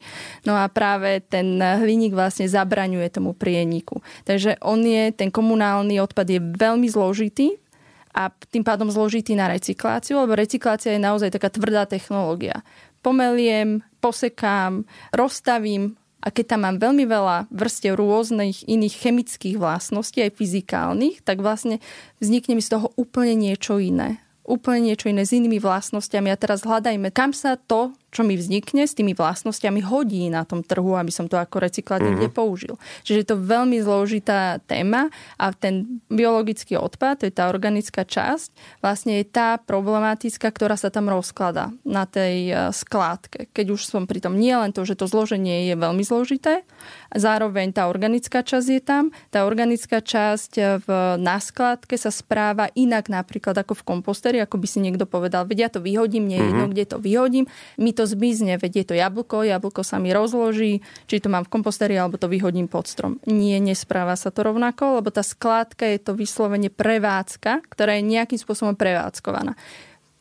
No 0.49 0.57
a 0.57 0.65
práve 0.69 1.21
ten 1.25 1.61
hliník 1.61 2.17
vlastne 2.17 2.49
zabraňuje 2.49 3.07
tomu 3.13 3.37
prieniku. 3.37 4.01
Takže 4.25 4.57
on 4.65 4.81
je, 4.81 5.13
ten 5.13 5.29
komunálny 5.29 6.01
odpad 6.01 6.27
je 6.27 6.39
veľmi 6.41 6.89
zložitý 6.89 7.61
a 8.13 8.29
tým 8.29 8.65
pádom 8.65 8.89
zložitý 8.89 9.33
na 9.37 9.49
recykláciu, 9.49 10.21
lebo 10.21 10.37
recyklácia 10.37 10.93
je 10.93 11.01
naozaj 11.01 11.33
taká 11.33 11.49
tvrdá 11.49 11.85
technológia. 11.85 12.61
Pomeliem, 13.05 13.81
posekám, 14.01 14.85
rozstavím, 15.13 15.97
a 16.23 16.31
keď 16.31 16.55
tam 16.55 16.63
mám 16.63 16.79
veľmi 16.79 17.03
veľa 17.03 17.51
vrstiev 17.51 17.99
rôznych 17.99 18.63
iných 18.63 18.95
chemických 18.95 19.59
vlastností, 19.59 20.23
aj 20.23 20.39
fyzikálnych, 20.39 21.19
tak 21.19 21.43
vlastne 21.43 21.83
vznikne 22.23 22.55
mi 22.55 22.63
z 22.63 22.79
toho 22.79 22.95
úplne 22.95 23.35
niečo 23.35 23.75
iné 23.75 24.23
úplne 24.43 24.91
niečo 24.91 25.07
iné 25.07 25.23
s 25.23 25.31
inými 25.31 25.57
vlastnosťami 25.63 26.27
a 26.29 26.39
teraz 26.39 26.67
hľadajme, 26.67 27.09
kam 27.15 27.31
sa 27.31 27.55
to 27.55 27.95
čo 28.13 28.21
mi 28.21 28.37
vznikne 28.37 28.85
s 28.85 28.93
tými 28.93 29.17
vlastnosťami, 29.17 29.81
hodí 29.81 30.29
na 30.29 30.45
tom 30.45 30.61
trhu, 30.61 30.93
aby 30.93 31.09
som 31.09 31.25
to 31.25 31.41
ako 31.41 31.65
recyklát 31.65 32.05
mm-hmm. 32.05 32.29
použil. 32.29 32.77
Čiže 33.01 33.17
je 33.17 33.27
to 33.33 33.37
veľmi 33.41 33.81
zložitá 33.81 34.61
téma 34.69 35.09
a 35.41 35.49
ten 35.49 35.97
biologický 36.13 36.77
odpad, 36.77 37.25
to 37.25 37.27
je 37.27 37.33
tá 37.33 37.49
organická 37.49 38.05
časť, 38.05 38.79
vlastne 38.85 39.17
je 39.17 39.25
tá 39.25 39.57
problematická, 39.57 40.53
ktorá 40.53 40.77
sa 40.77 40.93
tam 40.93 41.09
rozklada 41.09 41.73
na 41.81 42.05
tej 42.05 42.53
e, 42.53 42.53
skládke. 42.69 43.49
Keď 43.49 43.65
už 43.73 43.89
som 43.89 44.05
pri 44.05 44.21
tom 44.21 44.37
nie 44.37 44.53
len 44.53 44.69
to, 44.69 44.85
že 44.85 44.93
to 44.93 45.09
zloženie 45.09 45.73
je 45.73 45.75
veľmi 45.75 46.05
zložité, 46.05 46.61
zároveň 47.17 47.73
tá 47.73 47.89
organická 47.89 48.45
časť 48.45 48.67
je 48.69 48.81
tam, 48.83 49.09
tá 49.33 49.49
organická 49.49 50.05
časť 50.05 50.51
e, 50.61 50.63
v, 50.85 50.87
na 51.17 51.41
skládke 51.41 51.97
sa 51.97 52.13
správa 52.13 52.69
inak 52.77 53.09
napríklad 53.09 53.57
ako 53.57 53.73
v 53.81 53.83
komposteri, 53.89 54.37
ako 54.37 54.61
by 54.61 54.67
si 54.69 54.77
niekto 54.85 55.09
povedal, 55.09 55.49
vedia 55.49 55.63
ja 55.63 55.71
to 55.71 55.79
vyhodím, 55.79 56.27
nie 56.27 56.43
je 56.43 56.47
jedno, 56.51 56.67
mm-hmm. 56.67 56.73
kde 56.75 56.85
to 56.91 56.97
vyhodím, 56.99 57.45
mi 57.79 57.95
to 57.95 58.02
zmizne, 58.05 58.59
veď 58.59 58.71
je 58.83 58.85
to 58.91 58.95
jablko, 58.95 59.45
jablko 59.45 59.81
sa 59.81 59.97
mi 59.97 60.13
rozloží, 60.13 60.83
či 61.09 61.23
to 61.23 61.31
mám 61.31 61.47
v 61.47 61.53
komposteri, 61.53 61.95
alebo 61.97 62.19
to 62.19 62.31
vyhodím 62.31 62.69
pod 62.71 62.87
strom. 62.87 63.19
Nie, 63.27 63.57
nespráva 63.63 64.13
sa 64.15 64.29
to 64.29 64.45
rovnako, 64.45 65.01
lebo 65.01 65.09
tá 65.09 65.25
skládka 65.25 65.87
je 65.89 65.99
to 65.99 66.11
vyslovene 66.13 66.71
prevádzka, 66.71 67.65
ktorá 67.71 67.97
je 67.97 68.07
nejakým 68.07 68.39
spôsobom 68.39 68.75
prevádzkovaná 68.75 69.55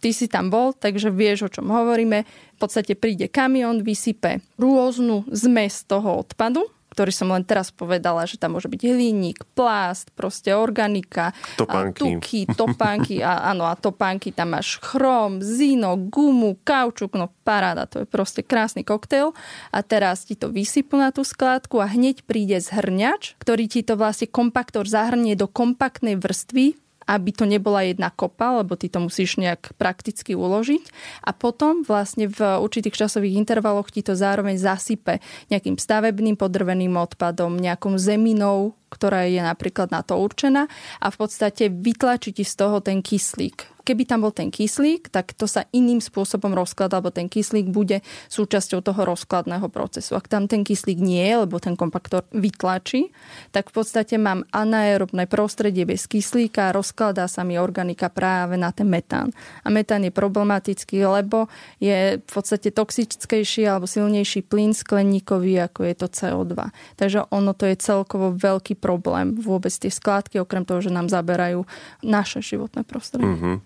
ty 0.02 0.10
si 0.10 0.26
tam 0.26 0.50
bol, 0.50 0.74
takže 0.74 1.14
vieš, 1.14 1.46
o 1.46 1.52
čom 1.54 1.70
hovoríme. 1.70 2.26
V 2.26 2.58
podstate 2.58 2.98
príde 2.98 3.30
kamión, 3.30 3.86
vysype 3.86 4.42
rôznu 4.58 5.22
zmes 5.30 5.86
toho 5.86 6.26
odpadu, 6.26 6.66
ktorý 6.92 7.08
som 7.08 7.32
len 7.32 7.42
teraz 7.42 7.72
povedala, 7.72 8.28
že 8.28 8.36
tam 8.36 8.60
môže 8.60 8.68
byť 8.68 8.82
hliník, 8.84 9.48
plást, 9.56 10.12
proste 10.12 10.52
organika, 10.52 11.32
topánky. 11.56 12.20
tuky, 12.20 12.40
topánky 12.60 13.24
a 13.24 13.48
áno, 13.48 13.64
a 13.64 13.72
topánky 13.72 14.28
tam 14.36 14.52
máš 14.52 14.76
chrom, 14.84 15.40
zino, 15.40 15.96
gumu, 15.96 16.60
kaučuk, 16.60 17.16
no 17.16 17.32
paráda, 17.48 17.88
to 17.88 18.04
je 18.04 18.06
proste 18.06 18.44
krásny 18.44 18.84
koktail. 18.84 19.32
A 19.72 19.80
teraz 19.80 20.28
ti 20.28 20.36
to 20.36 20.52
vysypú 20.52 21.00
na 21.00 21.08
tú 21.08 21.24
skládku 21.24 21.80
a 21.80 21.88
hneď 21.88 22.28
príde 22.28 22.60
zhrňač, 22.60 23.40
ktorý 23.40 23.64
ti 23.66 23.80
to 23.80 23.96
vlastne 23.96 24.28
kompaktor 24.28 24.84
zahrnie 24.84 25.32
do 25.32 25.48
kompaktnej 25.48 26.20
vrstvy, 26.20 26.76
aby 27.06 27.30
to 27.32 27.44
nebola 27.46 27.86
jedna 27.86 28.10
kopa, 28.10 28.62
lebo 28.62 28.74
ty 28.74 28.90
to 28.90 28.98
musíš 29.00 29.38
nejak 29.38 29.74
prakticky 29.78 30.34
uložiť. 30.34 30.84
A 31.24 31.30
potom 31.32 31.86
vlastne 31.86 32.28
v 32.28 32.40
určitých 32.58 33.06
časových 33.06 33.38
intervaloch 33.38 33.88
ti 33.88 34.04
to 34.04 34.18
zároveň 34.18 34.58
zasype 34.58 35.22
nejakým 35.48 35.78
stavebným 35.78 36.36
podrveným 36.36 36.94
odpadom, 36.98 37.56
nejakou 37.56 37.94
zeminou, 37.96 38.76
ktorá 38.92 39.24
je 39.24 39.40
napríklad 39.40 39.88
na 39.88 40.04
to 40.04 40.20
určená 40.20 40.68
a 41.00 41.06
v 41.08 41.16
podstate 41.16 41.72
vytlačí 41.72 42.36
ti 42.36 42.44
z 42.44 42.54
toho 42.60 42.84
ten 42.84 43.00
kyslík 43.00 43.72
keby 43.82 44.06
tam 44.06 44.22
bol 44.24 44.32
ten 44.32 44.48
kyslík, 44.48 45.10
tak 45.10 45.34
to 45.34 45.50
sa 45.50 45.66
iným 45.74 45.98
spôsobom 45.98 46.54
rozkladá, 46.54 47.02
lebo 47.02 47.10
ten 47.10 47.26
kyslík 47.26 47.68
bude 47.70 48.00
súčasťou 48.30 48.80
toho 48.80 49.02
rozkladného 49.02 49.66
procesu. 49.68 50.14
Ak 50.14 50.30
tam 50.30 50.46
ten 50.46 50.62
kyslík 50.62 50.98
nie 51.02 51.22
je, 51.26 51.34
lebo 51.42 51.58
ten 51.58 51.74
kompaktor 51.74 52.24
vytlačí, 52.30 53.10
tak 53.50 53.74
v 53.74 53.82
podstate 53.82 54.16
mám 54.16 54.46
anaerobné 54.54 55.26
prostredie 55.26 55.82
bez 55.82 56.06
kyslíka 56.06 56.70
a 56.70 56.74
rozkladá 56.74 57.26
sa 57.26 57.42
mi 57.42 57.58
organika 57.58 58.08
práve 58.08 58.54
na 58.54 58.70
ten 58.70 58.86
metán. 58.86 59.34
A 59.66 59.68
metán 59.68 60.06
je 60.06 60.14
problematický, 60.14 61.02
lebo 61.02 61.50
je 61.82 62.22
v 62.22 62.30
podstate 62.30 62.70
toxickejší 62.70 63.66
alebo 63.66 63.90
silnejší 63.90 64.46
plyn 64.46 64.72
skleníkový, 64.72 65.58
ako 65.66 65.80
je 65.90 65.94
to 65.98 66.06
CO2. 66.06 66.54
Takže 66.94 67.26
ono 67.34 67.52
to 67.52 67.66
je 67.66 67.76
celkovo 67.76 68.30
veľký 68.30 68.78
problém 68.82 69.38
vôbec 69.38 69.70
tie 69.70 69.88
skládky, 69.88 70.42
okrem 70.42 70.66
toho, 70.66 70.82
že 70.82 70.90
nám 70.90 71.06
zaberajú 71.06 71.62
naše 72.02 72.42
životné 72.42 72.82
prostredie. 72.82 73.30
Mm-hmm. 73.30 73.56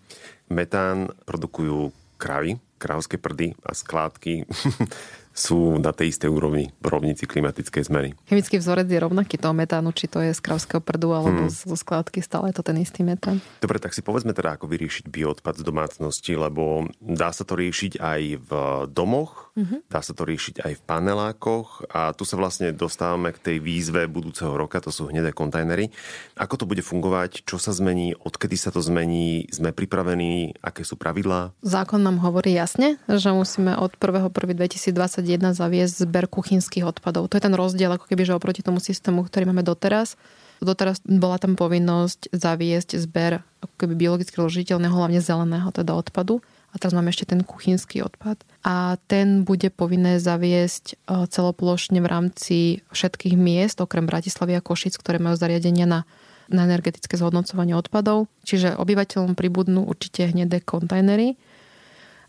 Metán 0.52 1.08
produkujú 1.24 1.96
kravy, 2.20 2.60
krávské 2.76 3.16
prdy 3.16 3.56
a 3.64 3.72
skládky 3.72 4.44
sú 5.36 5.76
na 5.76 5.92
tej 5.92 6.16
istej 6.16 6.32
úrovni 6.32 6.72
v 6.80 6.86
rovnici 6.88 7.28
klimatickej 7.28 7.82
zmeny. 7.92 8.10
Chemický 8.24 8.56
vzorec 8.56 8.88
je 8.88 8.96
rovnaký 8.96 9.36
toho 9.36 9.52
metánu, 9.52 9.92
či 9.92 10.08
to 10.08 10.24
je 10.24 10.32
z 10.32 10.40
krávského 10.40 10.80
prdu 10.80 11.12
alebo 11.12 11.44
hmm. 11.44 11.52
zo 11.52 11.76
skládky, 11.76 12.24
stále 12.24 12.48
je 12.50 12.56
to 12.56 12.64
ten 12.64 12.80
istý 12.80 13.04
metán. 13.04 13.44
Dobre, 13.60 13.76
tak 13.76 13.92
si 13.92 14.00
povedzme 14.00 14.32
teda, 14.32 14.56
ako 14.56 14.64
vyriešiť 14.64 15.12
bioodpad 15.12 15.60
z 15.60 15.62
domácnosti, 15.62 16.32
lebo 16.32 16.88
dá 17.04 17.36
sa 17.36 17.44
to 17.44 17.52
riešiť 17.52 18.00
aj 18.00 18.20
v 18.48 18.50
domoch, 18.88 19.45
mm-hmm. 19.56 19.88
dá 19.88 20.00
sa 20.04 20.12
to 20.12 20.28
riešiť 20.28 20.62
aj 20.62 20.72
v 20.76 20.82
panelákoch 20.84 21.88
a 21.90 22.12
tu 22.12 22.28
sa 22.28 22.36
vlastne 22.36 22.70
dostávame 22.70 23.32
k 23.32 23.42
tej 23.42 23.56
výzve 23.64 24.04
budúceho 24.06 24.52
roka, 24.52 24.78
to 24.84 24.92
sú 24.92 25.08
hnedé 25.08 25.32
kontajnery. 25.32 25.90
Ako 26.36 26.60
to 26.60 26.68
bude 26.68 26.84
fungovať, 26.84 27.42
čo 27.48 27.56
sa 27.56 27.72
zmení, 27.72 28.14
odkedy 28.14 28.54
sa 28.54 28.70
to 28.70 28.84
zmení, 28.84 29.48
sme 29.48 29.72
pripravení, 29.72 30.54
aké 30.60 30.84
sú 30.84 31.00
pravidlá? 31.00 31.56
Zákon 31.64 32.04
nám 32.04 32.20
hovorí 32.20 32.52
jasne, 32.52 33.00
že 33.08 33.32
musíme 33.32 33.74
od 33.80 33.96
1.1.2020 33.96 35.16
2021 35.16 35.56
zaviesť 35.56 35.94
zber 36.04 36.24
kuchynských 36.26 36.84
odpadov. 36.84 37.30
To 37.30 37.36
je 37.38 37.44
ten 37.46 37.54
rozdiel 37.54 37.88
ako 37.94 38.10
keby, 38.10 38.22
že 38.26 38.36
oproti 38.36 38.60
tomu 38.60 38.82
systému, 38.82 39.24
ktorý 39.24 39.48
máme 39.48 39.62
doteraz. 39.62 40.18
Doteraz 40.60 41.00
bola 41.04 41.36
tam 41.36 41.54
povinnosť 41.54 42.32
zaviesť 42.32 42.96
zber 43.00 43.44
ako 43.60 43.74
keby 43.76 43.94
biologicky 43.96 44.36
rozložiteľného, 44.36 44.94
hlavne 44.94 45.20
zeleného 45.20 45.68
teda 45.72 45.92
odpadu. 45.96 46.40
A 46.76 46.78
teraz 46.78 46.92
máme 46.92 47.08
ešte 47.08 47.32
ten 47.32 47.40
kuchynský 47.40 48.04
odpad. 48.04 48.36
A 48.60 49.00
ten 49.08 49.48
bude 49.48 49.72
povinné 49.72 50.20
zaviesť 50.20 50.84
e, 50.92 51.24
celoplošne 51.24 52.04
v 52.04 52.10
rámci 52.12 52.58
všetkých 52.92 53.32
miest, 53.32 53.80
okrem 53.80 54.04
Bratislavy 54.04 54.60
a 54.60 54.60
Košic, 54.60 55.00
ktoré 55.00 55.16
majú 55.16 55.40
zariadenia 55.40 55.88
na 55.88 56.00
na 56.46 56.62
energetické 56.66 57.18
zhodnocovanie 57.18 57.74
odpadov. 57.74 58.30
Čiže 58.46 58.78
obyvateľom 58.78 59.34
pribudnú 59.34 59.86
určite 59.86 60.30
hnedé 60.30 60.62
kontajnery, 60.62 61.34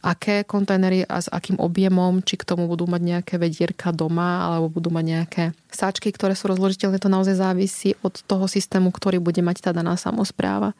aké 0.01 0.45
kontajnery 0.45 1.05
a 1.05 1.21
s 1.21 1.27
akým 1.29 1.57
objemom, 1.57 2.21
či 2.21 2.37
k 2.37 2.47
tomu 2.47 2.69
budú 2.69 2.85
mať 2.85 3.01
nejaké 3.01 3.35
vedierka 3.41 3.93
doma, 3.93 4.45
alebo 4.45 4.69
budú 4.69 4.93
mať 4.93 5.05
nejaké 5.05 5.43
sáčky, 5.73 6.13
ktoré 6.13 6.37
sú 6.37 6.49
rozložiteľné, 6.53 7.01
to 7.01 7.09
naozaj 7.09 7.37
závisí 7.37 7.97
od 8.05 8.13
toho 8.25 8.45
systému, 8.45 8.93
ktorý 8.93 9.17
bude 9.21 9.41
mať 9.41 9.69
tá 9.69 9.71
daná 9.73 9.97
samozpráva. 9.97 10.77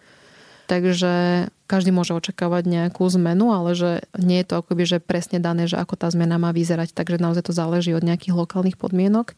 Takže 0.68 1.48
každý 1.68 1.96
môže 1.96 2.12
očakávať 2.12 2.68
nejakú 2.68 3.08
zmenu, 3.08 3.56
ale 3.56 3.72
že 3.72 4.04
nie 4.20 4.44
je 4.44 4.48
to 4.52 4.60
akoby, 4.60 4.84
že 4.84 4.98
presne 5.00 5.40
dané, 5.40 5.64
že 5.68 5.80
ako 5.80 5.96
tá 5.96 6.12
zmena 6.12 6.36
má 6.36 6.52
vyzerať, 6.52 6.92
takže 6.92 7.24
naozaj 7.24 7.48
to 7.48 7.54
záleží 7.56 7.96
od 7.96 8.04
nejakých 8.04 8.36
lokálnych 8.36 8.76
podmienok. 8.76 9.32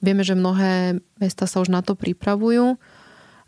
Vieme, 0.00 0.24
že 0.24 0.32
mnohé 0.32 0.98
mesta 1.20 1.44
sa 1.44 1.60
už 1.60 1.68
na 1.68 1.84
to 1.84 1.92
pripravujú 1.92 2.80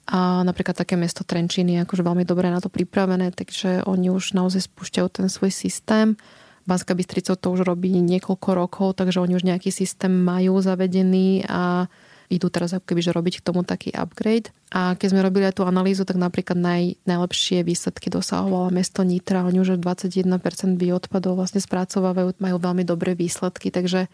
a 0.05 0.45
napríklad 0.45 0.77
také 0.77 1.01
mesto 1.01 1.25
Trenčín 1.25 1.73
je 1.73 1.81
akože 1.81 2.05
veľmi 2.05 2.29
dobre 2.29 2.53
na 2.53 2.61
to 2.61 2.69
pripravené, 2.69 3.33
takže 3.33 3.89
oni 3.89 4.13
už 4.13 4.37
naozaj 4.37 4.69
spúšťajú 4.69 5.09
ten 5.09 5.27
svoj 5.33 5.49
systém. 5.49 6.21
Banská 6.69 6.93
Bystrica 6.93 7.37
to 7.37 7.57
už 7.57 7.65
robí 7.65 7.93
niekoľko 7.93 8.49
rokov, 8.53 8.89
takže 9.01 9.21
oni 9.21 9.37
už 9.37 9.49
nejaký 9.49 9.73
systém 9.73 10.13
majú 10.13 10.61
zavedený 10.61 11.49
a 11.49 11.89
idú 12.35 12.51
teraz 12.51 12.75
ako 12.75 12.91
keby, 12.91 13.01
že 13.01 13.15
robiť 13.15 13.35
k 13.41 13.47
tomu 13.47 13.63
taký 13.63 13.95
upgrade. 13.95 14.51
A 14.75 14.99
keď 14.99 15.15
sme 15.15 15.23
robili 15.23 15.47
aj 15.47 15.63
tú 15.63 15.63
analýzu, 15.63 16.03
tak 16.03 16.19
napríklad 16.19 16.59
naj, 16.59 16.99
najlepšie 17.07 17.63
výsledky 17.63 18.11
dosahovalo 18.11 18.75
mesto 18.75 19.07
Nitra. 19.07 19.47
Oni 19.47 19.63
už 19.63 19.79
21% 19.79 20.27
bioodpadov 20.75 21.39
vlastne 21.39 21.63
spracovávajú, 21.63 22.43
majú 22.43 22.57
veľmi 22.59 22.83
dobré 22.83 23.15
výsledky, 23.15 23.71
takže 23.71 24.11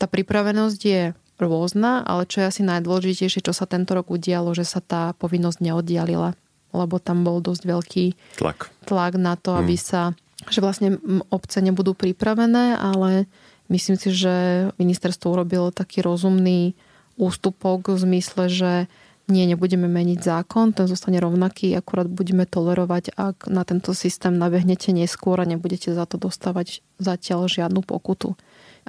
tá 0.00 0.08
pripravenosť 0.08 0.80
je 0.80 1.02
rôzna, 1.36 2.04
ale 2.04 2.28
čo 2.28 2.44
je 2.44 2.48
asi 2.48 2.62
najdôležitejšie, 2.64 3.44
čo 3.44 3.52
sa 3.56 3.64
tento 3.68 3.96
rok 3.96 4.12
udialo, 4.12 4.52
že 4.52 4.64
sa 4.64 4.80
tá 4.84 5.16
povinnosť 5.16 5.60
neoddialila, 5.60 6.36
lebo 6.72 6.96
tam 7.00 7.24
bol 7.24 7.40
dosť 7.40 7.62
veľký 7.64 8.06
tlak, 8.40 8.68
tlak 8.84 9.16
na 9.16 9.36
to, 9.40 9.56
aby 9.56 9.74
hmm. 9.76 9.84
sa, 9.84 10.12
že 10.48 10.60
vlastne 10.60 11.00
obce 11.32 11.60
nebudú 11.64 11.96
pripravené, 11.96 12.76
ale 12.76 13.28
myslím 13.72 13.96
si, 13.96 14.12
že 14.12 14.68
ministerstvo 14.76 15.32
urobilo 15.32 15.72
taký 15.72 16.04
rozumný 16.04 16.76
ústupok 17.20 17.92
v 17.92 17.98
zmysle, 18.00 18.48
že 18.48 18.72
nie, 19.30 19.46
nebudeme 19.46 19.86
meniť 19.86 20.26
zákon, 20.26 20.74
ten 20.74 20.90
zostane 20.90 21.22
rovnaký, 21.22 21.70
akurát 21.78 22.10
budeme 22.10 22.50
tolerovať, 22.50 23.14
ak 23.14 23.46
na 23.46 23.62
tento 23.62 23.94
systém 23.94 24.34
nabehnete 24.34 24.90
neskôr 24.90 25.38
a 25.38 25.46
nebudete 25.46 25.94
za 25.94 26.02
to 26.02 26.18
dostávať 26.18 26.82
zatiaľ 26.98 27.46
žiadnu 27.46 27.86
pokutu. 27.86 28.34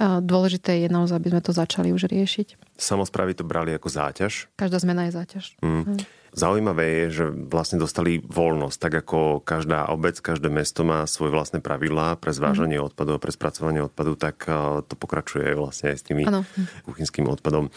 Dôležité 0.01 0.81
je 0.81 0.89
naozaj, 0.89 1.19
aby 1.19 1.29
sme 1.35 1.45
to 1.45 1.53
začali 1.53 1.93
už 1.93 2.09
riešiť. 2.09 2.57
Samozprávy 2.73 3.37
to 3.37 3.45
brali 3.45 3.75
ako 3.75 3.91
záťaž? 3.91 4.49
Každá 4.57 4.81
zmena 4.81 5.05
je 5.05 5.11
záťaž. 5.13 5.45
Mm. 5.61 6.01
Zaujímavé 6.31 6.85
je, 6.87 7.05
že 7.11 7.25
vlastne 7.27 7.75
dostali 7.75 8.23
voľnosť, 8.23 8.77
tak 8.79 8.93
ako 9.03 9.43
každá 9.43 9.91
obec, 9.91 10.15
každé 10.15 10.47
mesto 10.47 10.87
má 10.87 11.03
svoje 11.03 11.35
vlastné 11.35 11.59
pravidlá 11.59 12.15
pre 12.17 12.31
zvážanie 12.31 12.79
mm. 12.79 12.87
odpadov, 12.87 13.19
pre 13.19 13.35
spracovanie 13.35 13.83
odpadu, 13.83 14.15
tak 14.15 14.47
to 14.87 14.95
pokračuje 14.95 15.53
vlastne 15.59 15.91
aj 15.91 15.97
s 15.99 16.07
tými 16.07 16.23
ano. 16.23 16.47
kuchynským 16.87 17.27
odpadom. 17.27 17.67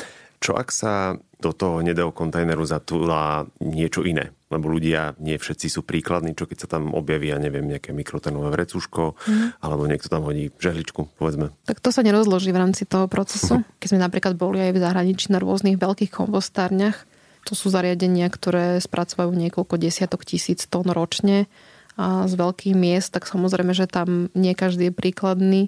Čo 0.45 0.61
ak 0.61 0.69
sa 0.69 1.17
do 1.41 1.57
toho 1.57 1.81
hnedého 1.81 2.13
kontajneru 2.13 2.69
zatúla 2.69 3.49
niečo 3.65 4.05
iné? 4.05 4.37
Lebo 4.53 4.69
ľudia, 4.69 5.17
nie 5.17 5.41
všetci 5.41 5.73
sú 5.73 5.81
príkladní, 5.81 6.37
čo 6.37 6.45
keď 6.45 6.59
sa 6.61 6.69
tam 6.77 6.93
objaví, 6.93 7.33
ja 7.33 7.41
neviem, 7.41 7.65
nejaké 7.65 7.97
mikrotenové 7.97 8.53
vrecúško, 8.53 9.17
mm. 9.17 9.65
alebo 9.65 9.89
niekto 9.89 10.13
tam 10.13 10.29
hodí 10.29 10.53
žehličku, 10.61 11.17
povedzme. 11.17 11.49
Tak 11.65 11.81
to 11.81 11.89
sa 11.89 12.05
nerozloží 12.05 12.53
v 12.53 12.61
rámci 12.61 12.85
toho 12.85 13.09
procesu. 13.09 13.65
Keď 13.81 13.89
sme 13.97 14.05
napríklad 14.05 14.37
boli 14.37 14.61
aj 14.61 14.77
v 14.77 14.83
zahraničí 14.85 15.33
na 15.33 15.41
rôznych 15.41 15.81
veľkých 15.81 16.13
kompostárniach, 16.13 17.09
to 17.49 17.57
sú 17.57 17.73
zariadenia, 17.73 18.29
ktoré 18.29 18.85
spracovajú 18.85 19.33
niekoľko 19.33 19.81
desiatok 19.81 20.29
tisíc 20.29 20.69
tón 20.69 20.93
ročne 20.93 21.49
a 21.97 22.29
z 22.29 22.37
veľkých 22.37 22.77
miest, 22.77 23.17
tak 23.17 23.25
samozrejme, 23.25 23.73
že 23.73 23.89
tam 23.89 24.29
nie 24.37 24.53
každý 24.53 24.93
je 24.93 24.97
príkladný 24.97 25.63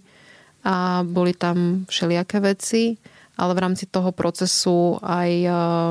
a 0.68 1.00
boli 1.00 1.32
tam 1.32 1.88
všelijaké 1.88 2.44
veci 2.44 3.00
ale 3.36 3.52
v 3.52 3.62
rámci 3.62 3.84
toho 3.84 4.16
procesu 4.16 4.96
aj 5.04 5.30
e, 5.44 5.50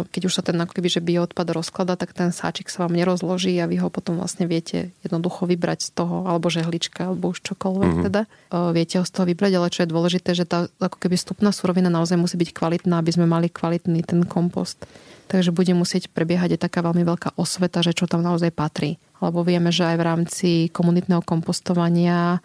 keď 0.09 0.21
už 0.25 0.33
sa 0.33 0.41
ten 0.41 0.57
ako 0.57 0.81
keby, 0.81 0.89
že 0.89 1.05
bioodpad 1.05 1.53
rozklada, 1.53 1.93
tak 1.93 2.17
ten 2.17 2.33
sáčik 2.33 2.73
sa 2.73 2.89
vám 2.89 2.97
nerozloží 2.97 3.53
a 3.61 3.69
vy 3.69 3.77
ho 3.85 3.93
potom 3.93 4.17
vlastne 4.17 4.49
viete 4.49 4.89
jednoducho 5.05 5.45
vybrať 5.45 5.79
z 5.85 5.89
toho, 5.93 6.25
alebo 6.25 6.49
žehlička, 6.49 7.13
alebo 7.13 7.29
už 7.29 7.45
čokoľvek 7.45 7.91
mm-hmm. 7.93 8.05
teda. 8.09 8.21
E, 8.25 8.57
viete 8.73 8.97
ho 8.97 9.05
z 9.05 9.11
toho 9.13 9.25
vybrať, 9.29 9.51
ale 9.61 9.67
čo 9.69 9.85
je 9.85 9.93
dôležité, 9.93 10.29
že 10.33 10.49
tá 10.49 10.65
ako 10.81 10.97
keby 10.97 11.15
stupná 11.21 11.53
surovina 11.53 11.93
naozaj 11.93 12.17
musí 12.17 12.33
byť 12.33 12.49
kvalitná, 12.49 12.97
aby 12.97 13.13
sme 13.13 13.29
mali 13.29 13.53
kvalitný 13.53 14.01
ten 14.01 14.25
kompost. 14.25 14.81
Takže 15.29 15.53
bude 15.53 15.73
musieť 15.77 16.09
prebiehať 16.09 16.57
aj 16.57 16.69
taká 16.69 16.85
veľmi 16.85 17.05
veľká 17.05 17.37
osveta, 17.37 17.81
že 17.85 17.93
čo 17.93 18.09
tam 18.09 18.25
naozaj 18.25 18.53
patrí. 18.53 18.97
Lebo 19.21 19.45
vieme, 19.45 19.69
že 19.69 19.85
aj 19.85 19.97
v 19.97 20.05
rámci 20.05 20.49
komunitného 20.69 21.25
kompostovania, 21.25 22.41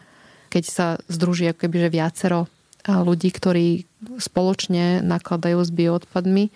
keď 0.49 0.65
sa 0.65 0.87
združí 1.09 1.49
ako 1.49 1.69
keby, 1.69 1.77
že 1.89 1.89
viacero 1.93 2.41
ľudí, 2.87 3.29
ktorí 3.33 3.85
spoločne 4.17 5.05
nakladajú 5.05 5.61
s 5.61 5.71
bioodpadmi. 5.73 6.49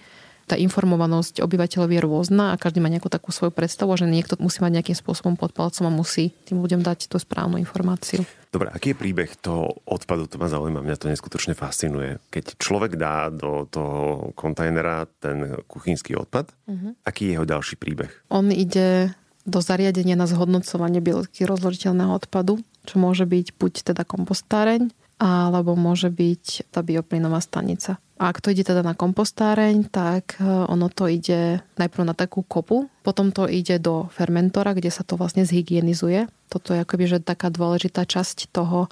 Tá 0.44 0.60
informovanosť 0.60 1.40
obyvateľov 1.40 1.88
je 1.88 2.00
rôzna 2.04 2.52
a 2.52 2.60
každý 2.60 2.84
má 2.84 2.92
nejakú 2.92 3.08
takú 3.08 3.32
svoju 3.32 3.48
predstavu, 3.48 3.96
že 3.96 4.04
niekto 4.04 4.36
musí 4.36 4.60
mať 4.60 4.76
nejakým 4.76 4.96
spôsobom 4.96 5.40
pod 5.40 5.56
palcom 5.56 5.88
a 5.88 5.96
musí 5.96 6.36
tým 6.44 6.60
ľuďom 6.60 6.84
dať 6.84 7.08
tú 7.08 7.16
správnu 7.16 7.56
informáciu. 7.56 8.28
Dobre, 8.52 8.68
aký 8.68 8.92
je 8.92 9.00
príbeh 9.00 9.32
toho 9.40 9.80
odpadu? 9.88 10.28
To 10.28 10.36
ma 10.36 10.52
zaujíma, 10.52 10.84
mňa 10.84 11.00
to 11.00 11.08
neskutočne 11.08 11.56
fascinuje. 11.56 12.20
Keď 12.28 12.60
človek 12.60 13.00
dá 13.00 13.32
do 13.32 13.64
toho 13.72 14.30
kontajnera 14.36 15.08
ten 15.16 15.64
kuchynský 15.64 16.12
odpad, 16.12 16.52
uh-huh. 16.52 16.92
aký 17.08 17.32
je 17.32 17.40
jeho 17.40 17.48
ďalší 17.48 17.80
príbeh? 17.80 18.12
On 18.28 18.44
ide 18.52 19.16
do 19.48 19.58
zariadenia 19.64 20.16
na 20.16 20.28
zhodnocovanie 20.28 21.00
biologicky 21.00 21.48
rozložiteľného 21.48 22.12
odpadu, 22.20 22.60
čo 22.84 22.96
môže 23.00 23.24
byť 23.24 23.56
buď 23.56 23.72
teda 23.92 24.04
kompostáreň, 24.04 24.92
alebo 25.24 25.72
môže 25.72 26.12
byť 26.12 26.68
tá 26.68 26.84
bioplynová 26.84 27.40
stanica. 27.40 27.96
A 28.20 28.30
ak 28.30 28.44
to 28.44 28.52
ide 28.52 28.62
teda 28.62 28.84
na 28.84 28.92
kompostáreň, 28.94 29.88
tak 29.88 30.38
e, 30.38 30.44
ono 30.44 30.86
to 30.92 31.10
ide 31.10 31.64
najprv 31.80 32.04
na 32.06 32.14
takú 32.14 32.46
kopu, 32.46 32.86
potom 33.02 33.34
to 33.34 33.48
ide 33.50 33.80
do 33.82 34.06
fermentora, 34.12 34.76
kde 34.76 34.92
sa 34.92 35.02
to 35.02 35.18
vlastne 35.18 35.42
zhygienizuje. 35.42 36.30
Toto 36.46 36.76
je 36.76 36.84
akoby 36.84 37.10
že 37.10 37.18
taká 37.18 37.50
dôležitá 37.50 38.06
časť 38.06 38.54
toho 38.54 38.86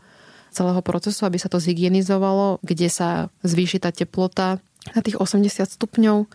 celého 0.51 0.83
procesu, 0.83 1.23
aby 1.23 1.39
sa 1.39 1.53
to 1.53 1.63
zhygienizovalo, 1.63 2.59
kde 2.67 2.89
sa 2.91 3.31
zvýši 3.47 3.79
tá 3.79 3.95
teplota 3.95 4.59
na 4.91 5.01
tých 5.01 5.21
80 5.21 5.49
stupňov. 5.69 6.27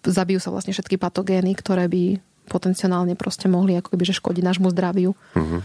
Zabijú 0.00 0.40
sa 0.40 0.48
vlastne 0.48 0.72
všetky 0.72 0.96
patogény, 0.96 1.52
ktoré 1.58 1.86
by 1.86 2.18
potenciálne 2.48 3.14
proste 3.14 3.46
mohli 3.46 3.78
ako 3.78 3.94
keby, 3.94 4.04
že 4.10 4.18
škodiť 4.18 4.42
nášmu 4.42 4.74
zdraviu. 4.74 5.12
Uh-huh. 5.14 5.60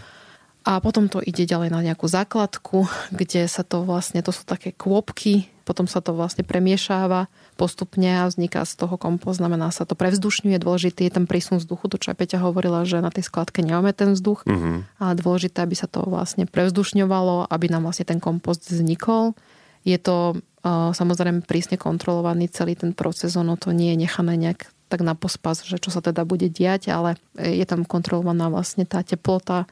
A 0.66 0.82
potom 0.82 1.06
to 1.06 1.22
ide 1.22 1.46
ďalej 1.46 1.70
na 1.70 1.86
nejakú 1.86 2.10
základku, 2.10 2.90
kde 3.14 3.46
sa 3.46 3.62
to 3.62 3.86
vlastne, 3.86 4.26
to 4.26 4.34
sú 4.34 4.50
také 4.50 4.74
kôpky, 4.74 5.46
potom 5.62 5.86
sa 5.86 6.02
to 6.02 6.14
vlastne 6.14 6.42
premiešáva 6.42 7.30
postupne 7.54 8.22
a 8.22 8.30
vzniká 8.30 8.66
z 8.66 8.74
toho 8.74 8.98
kompost, 8.98 9.38
znamená 9.38 9.70
sa 9.70 9.86
to 9.86 9.94
prevzdušňuje, 9.94 10.58
dôležitý 10.58 11.06
je 11.06 11.14
ten 11.22 11.26
prísun 11.30 11.62
vzduchu, 11.62 11.86
to 11.90 12.02
čo 12.02 12.14
aj 12.14 12.18
Peťa 12.18 12.42
hovorila, 12.42 12.82
že 12.82 12.98
na 12.98 13.14
tej 13.14 13.30
skladke 13.30 13.62
nemáme 13.62 13.94
ten 13.94 14.18
vzduch, 14.18 14.46
uh-huh. 14.46 14.86
ale 14.98 15.14
dôležité, 15.18 15.62
aby 15.62 15.78
sa 15.78 15.86
to 15.86 16.02
vlastne 16.06 16.50
prevzdušňovalo, 16.50 17.50
aby 17.50 17.66
nám 17.70 17.86
vlastne 17.86 18.10
ten 18.10 18.18
kompost 18.18 18.66
vznikol. 18.66 19.38
Je 19.86 20.02
to 20.02 20.38
uh, 20.66 20.94
samozrejme 20.98 21.46
prísne 21.46 21.78
kontrolovaný 21.78 22.50
celý 22.50 22.74
ten 22.74 22.94
proces, 22.94 23.38
ono 23.38 23.54
to 23.54 23.70
nie 23.70 23.94
je 23.94 24.02
nechané 24.02 24.34
nejak 24.34 24.70
tak 24.90 25.02
na 25.02 25.18
pospas, 25.18 25.66
že 25.66 25.82
čo 25.82 25.90
sa 25.90 26.02
teda 26.02 26.26
bude 26.30 26.46
diať, 26.46 26.94
ale 26.94 27.18
je 27.38 27.66
tam 27.66 27.90
kontrolovaná 27.90 28.54
vlastne 28.54 28.86
tá 28.86 29.02
teplota, 29.02 29.66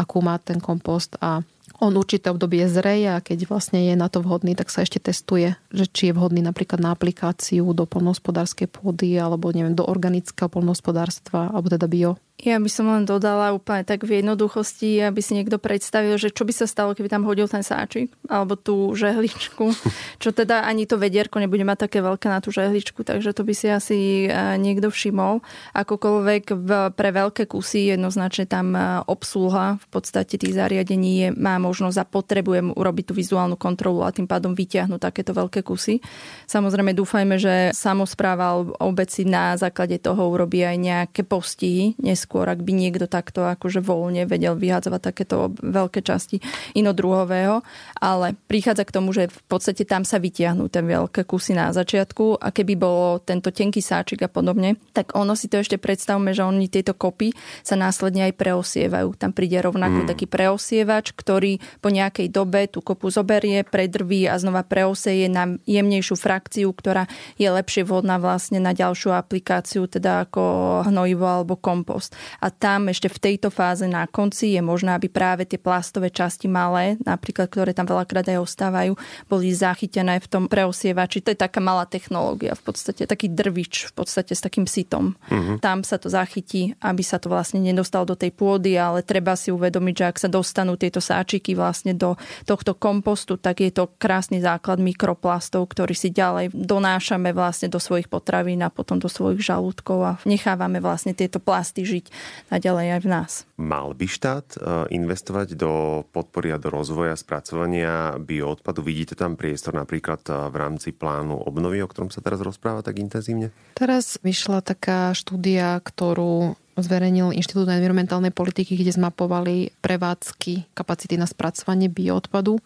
akú 0.00 0.24
má 0.24 0.40
ten 0.40 0.56
kompost 0.56 1.20
a 1.20 1.44
on 1.80 1.96
určité 1.96 2.28
obdobie 2.28 2.66
zreje 2.68 3.08
a 3.08 3.24
keď 3.24 3.48
vlastne 3.48 3.80
je 3.80 3.94
na 3.96 4.12
to 4.12 4.20
vhodný, 4.20 4.52
tak 4.52 4.68
sa 4.68 4.84
ešte 4.84 5.00
testuje, 5.00 5.56
že 5.72 5.84
či 5.88 6.10
je 6.10 6.16
vhodný 6.16 6.44
napríklad 6.44 6.80
na 6.80 6.92
aplikáciu 6.92 7.72
do 7.72 7.84
polnohospodárskej 7.88 8.68
pôdy 8.68 9.16
alebo 9.16 9.48
neviem, 9.54 9.72
do 9.72 9.88
organického 9.88 10.52
polnohospodárstva 10.52 11.48
alebo 11.48 11.72
teda 11.72 11.88
bio. 11.88 12.20
Ja 12.40 12.56
by 12.56 12.70
som 12.72 12.88
len 12.88 13.04
dodala 13.04 13.52
úplne 13.52 13.84
tak 13.84 14.08
v 14.08 14.24
jednoduchosti, 14.24 15.04
aby 15.04 15.20
si 15.20 15.36
niekto 15.36 15.60
predstavil, 15.60 16.16
že 16.16 16.32
čo 16.32 16.48
by 16.48 16.52
sa 16.56 16.64
stalo, 16.64 16.96
keby 16.96 17.12
tam 17.12 17.28
hodil 17.28 17.44
ten 17.44 17.60
sáčik 17.60 18.08
alebo 18.32 18.56
tú 18.56 18.96
žehličku, 18.96 19.76
čo 20.22 20.32
teda 20.32 20.64
ani 20.64 20.88
to 20.88 20.96
vedierko 20.96 21.36
nebude 21.36 21.68
mať 21.68 21.84
také 21.88 22.00
veľké 22.00 22.32
na 22.32 22.40
tú 22.40 22.48
žehličku, 22.48 23.04
takže 23.04 23.36
to 23.36 23.44
by 23.44 23.52
si 23.52 23.68
asi 23.68 23.98
e, 24.24 24.28
niekto 24.56 24.88
všimol. 24.88 25.44
Akokoľvek 25.76 26.44
v, 26.56 26.70
pre 26.96 27.10
veľké 27.12 27.44
kusy 27.44 27.92
jednoznačne 27.92 28.48
tam 28.48 28.72
e, 28.72 29.04
obsluha 29.04 29.76
v 29.76 29.86
podstate 29.92 30.40
tých 30.40 30.56
zariadení 30.56 31.12
je, 31.20 31.28
má 31.36 31.60
možnosť 31.60 31.98
a 32.00 32.08
potrebujem 32.08 32.72
urobiť 32.72 33.12
tú 33.12 33.14
vizuálnu 33.20 33.60
kontrolu 33.60 34.00
a 34.00 34.16
tým 34.16 34.24
pádom 34.24 34.56
vyťahnuť 34.56 34.96
takéto 34.96 35.36
veľké 35.36 35.60
kusy. 35.60 36.00
Samozrejme 36.48 36.96
dúfajme, 36.96 37.36
že 37.36 37.76
samozpráva 37.76 38.64
obec 38.80 39.12
si 39.12 39.28
na 39.28 39.60
základe 39.60 40.00
toho 40.00 40.32
urobí 40.32 40.64
aj 40.64 40.76
nejaké 40.80 41.20
postihy 41.28 42.00
skôr, 42.30 42.46
ak 42.46 42.62
by 42.62 42.70
niekto 42.70 43.10
takto 43.10 43.42
akože 43.42 43.82
voľne 43.82 44.22
vedel 44.30 44.54
vyhádzovať 44.54 45.00
takéto 45.02 45.50
veľké 45.58 46.06
časti 46.06 46.38
inodruhového, 46.78 47.66
ale 47.98 48.38
prichádza 48.46 48.86
k 48.86 48.94
tomu, 48.94 49.10
že 49.10 49.26
v 49.26 49.42
podstate 49.50 49.82
tam 49.82 50.06
sa 50.06 50.22
vytiahnú 50.22 50.70
ten 50.70 50.86
veľké 50.86 51.26
kusy 51.26 51.58
na 51.58 51.74
začiatku 51.74 52.38
a 52.38 52.54
keby 52.54 52.78
bolo 52.78 53.18
tento 53.18 53.50
tenký 53.50 53.82
sáčik 53.82 54.22
a 54.22 54.30
podobne, 54.30 54.78
tak 54.94 55.18
ono 55.18 55.34
si 55.34 55.50
to 55.50 55.58
ešte 55.58 55.82
predstavme, 55.82 56.30
že 56.30 56.46
oni 56.46 56.70
tieto 56.70 56.94
kopy 56.94 57.34
sa 57.66 57.74
následne 57.74 58.30
aj 58.30 58.38
preosievajú. 58.38 59.18
Tam 59.18 59.34
príde 59.34 59.58
rovnako 59.58 60.06
mm. 60.06 60.08
taký 60.14 60.30
preosievač, 60.30 61.10
ktorý 61.10 61.58
po 61.82 61.90
nejakej 61.90 62.30
dobe 62.30 62.70
tú 62.70 62.78
kopu 62.78 63.10
zoberie, 63.10 63.66
predrví 63.66 64.30
a 64.30 64.38
znova 64.38 64.62
preoseje 64.62 65.26
na 65.26 65.58
jemnejšiu 65.66 66.14
frakciu, 66.14 66.70
ktorá 66.70 67.10
je 67.34 67.50
lepšie 67.50 67.82
vhodná 67.82 68.22
vlastne 68.22 68.62
na 68.62 68.70
ďalšiu 68.70 69.10
aplikáciu, 69.18 69.90
teda 69.90 70.30
ako 70.30 70.42
hnojivo 70.86 71.26
alebo 71.26 71.58
kompost. 71.58 72.09
A 72.42 72.50
tam 72.50 72.90
ešte 72.90 73.08
v 73.08 73.18
tejto 73.18 73.48
fáze 73.48 73.86
na 73.86 74.06
konci 74.06 74.54
je 74.54 74.62
možné, 74.62 74.94
aby 74.94 75.08
práve 75.10 75.46
tie 75.46 75.58
plastové 75.60 76.10
časti 76.10 76.46
malé, 76.50 77.00
napríklad, 77.02 77.48
ktoré 77.50 77.72
tam 77.72 77.86
veľakrát 77.88 78.26
aj 78.30 78.38
ostávajú, 78.42 78.92
boli 79.26 79.54
zachytené 79.54 80.20
v 80.22 80.26
tom 80.30 80.44
preosievači. 80.46 81.22
To 81.24 81.32
je 81.32 81.38
taká 81.38 81.58
malá 81.62 81.86
technológia 81.86 82.54
v 82.54 82.62
podstate, 82.62 83.06
taký 83.06 83.30
drvič 83.30 83.90
v 83.90 83.92
podstate 83.94 84.32
s 84.34 84.42
takým 84.42 84.66
sitom. 84.66 85.14
Uh-huh. 85.30 85.56
Tam 85.62 85.82
sa 85.82 85.96
to 85.96 86.10
zachytí, 86.10 86.74
aby 86.82 87.02
sa 87.04 87.18
to 87.18 87.30
vlastne 87.30 87.62
nedostalo 87.62 88.06
do 88.06 88.16
tej 88.18 88.34
pôdy, 88.34 88.74
ale 88.76 89.06
treba 89.06 89.34
si 89.34 89.54
uvedomiť, 89.54 89.94
že 89.94 90.04
ak 90.06 90.16
sa 90.18 90.28
dostanú 90.28 90.74
tieto 90.74 90.98
sáčiky 91.02 91.54
vlastne 91.54 91.92
do 91.94 92.18
tohto 92.46 92.74
kompostu, 92.74 93.36
tak 93.36 93.62
je 93.62 93.70
to 93.70 93.90
krásny 93.98 94.40
základ 94.40 94.80
mikroplastov, 94.80 95.68
ktorý 95.70 95.92
si 95.92 96.10
ďalej 96.10 96.52
donášame 96.54 97.30
vlastne 97.36 97.68
do 97.68 97.78
svojich 97.78 98.08
potravín 98.08 98.64
a 98.64 98.72
potom 98.72 98.96
do 98.96 99.08
svojich 99.10 99.42
žalúdkov 99.42 99.98
a 100.00 100.12
nechávame 100.24 100.80
vlastne 100.80 101.12
tieto 101.12 101.38
plasty 101.38 101.84
žiť 101.84 101.99
naďalej 102.48 102.86
aj 102.96 103.00
v 103.04 103.08
nás. 103.08 103.32
Mal 103.60 103.92
by 103.92 104.06
štát 104.08 104.46
e, 104.56 104.58
investovať 104.96 105.58
do 105.58 106.04
podpory 106.08 106.54
a 106.54 106.62
do 106.62 106.72
rozvoja 106.72 107.12
spracovania 107.18 108.16
bioodpadu? 108.16 108.80
Vidíte 108.80 109.18
tam 109.18 109.36
priestor 109.36 109.76
napríklad 109.76 110.24
e, 110.30 110.32
v 110.48 110.56
rámci 110.56 110.96
plánu 110.96 111.36
obnovy, 111.44 111.84
o 111.84 111.90
ktorom 111.90 112.08
sa 112.08 112.24
teraz 112.24 112.40
rozpráva 112.40 112.80
tak 112.80 112.96
intenzívne? 112.96 113.52
Teraz 113.76 114.16
vyšla 114.24 114.64
taká 114.64 115.12
štúdia, 115.12 115.76
ktorú 115.84 116.56
zverejnil 116.80 117.36
Inštitút 117.36 117.68
environmentálnej 117.68 118.32
politiky, 118.32 118.74
kde 118.74 118.96
zmapovali 118.96 119.76
prevádzky 119.84 120.72
kapacity 120.72 121.20
na 121.20 121.28
spracovanie 121.28 121.92
bioodpadu. 121.92 122.58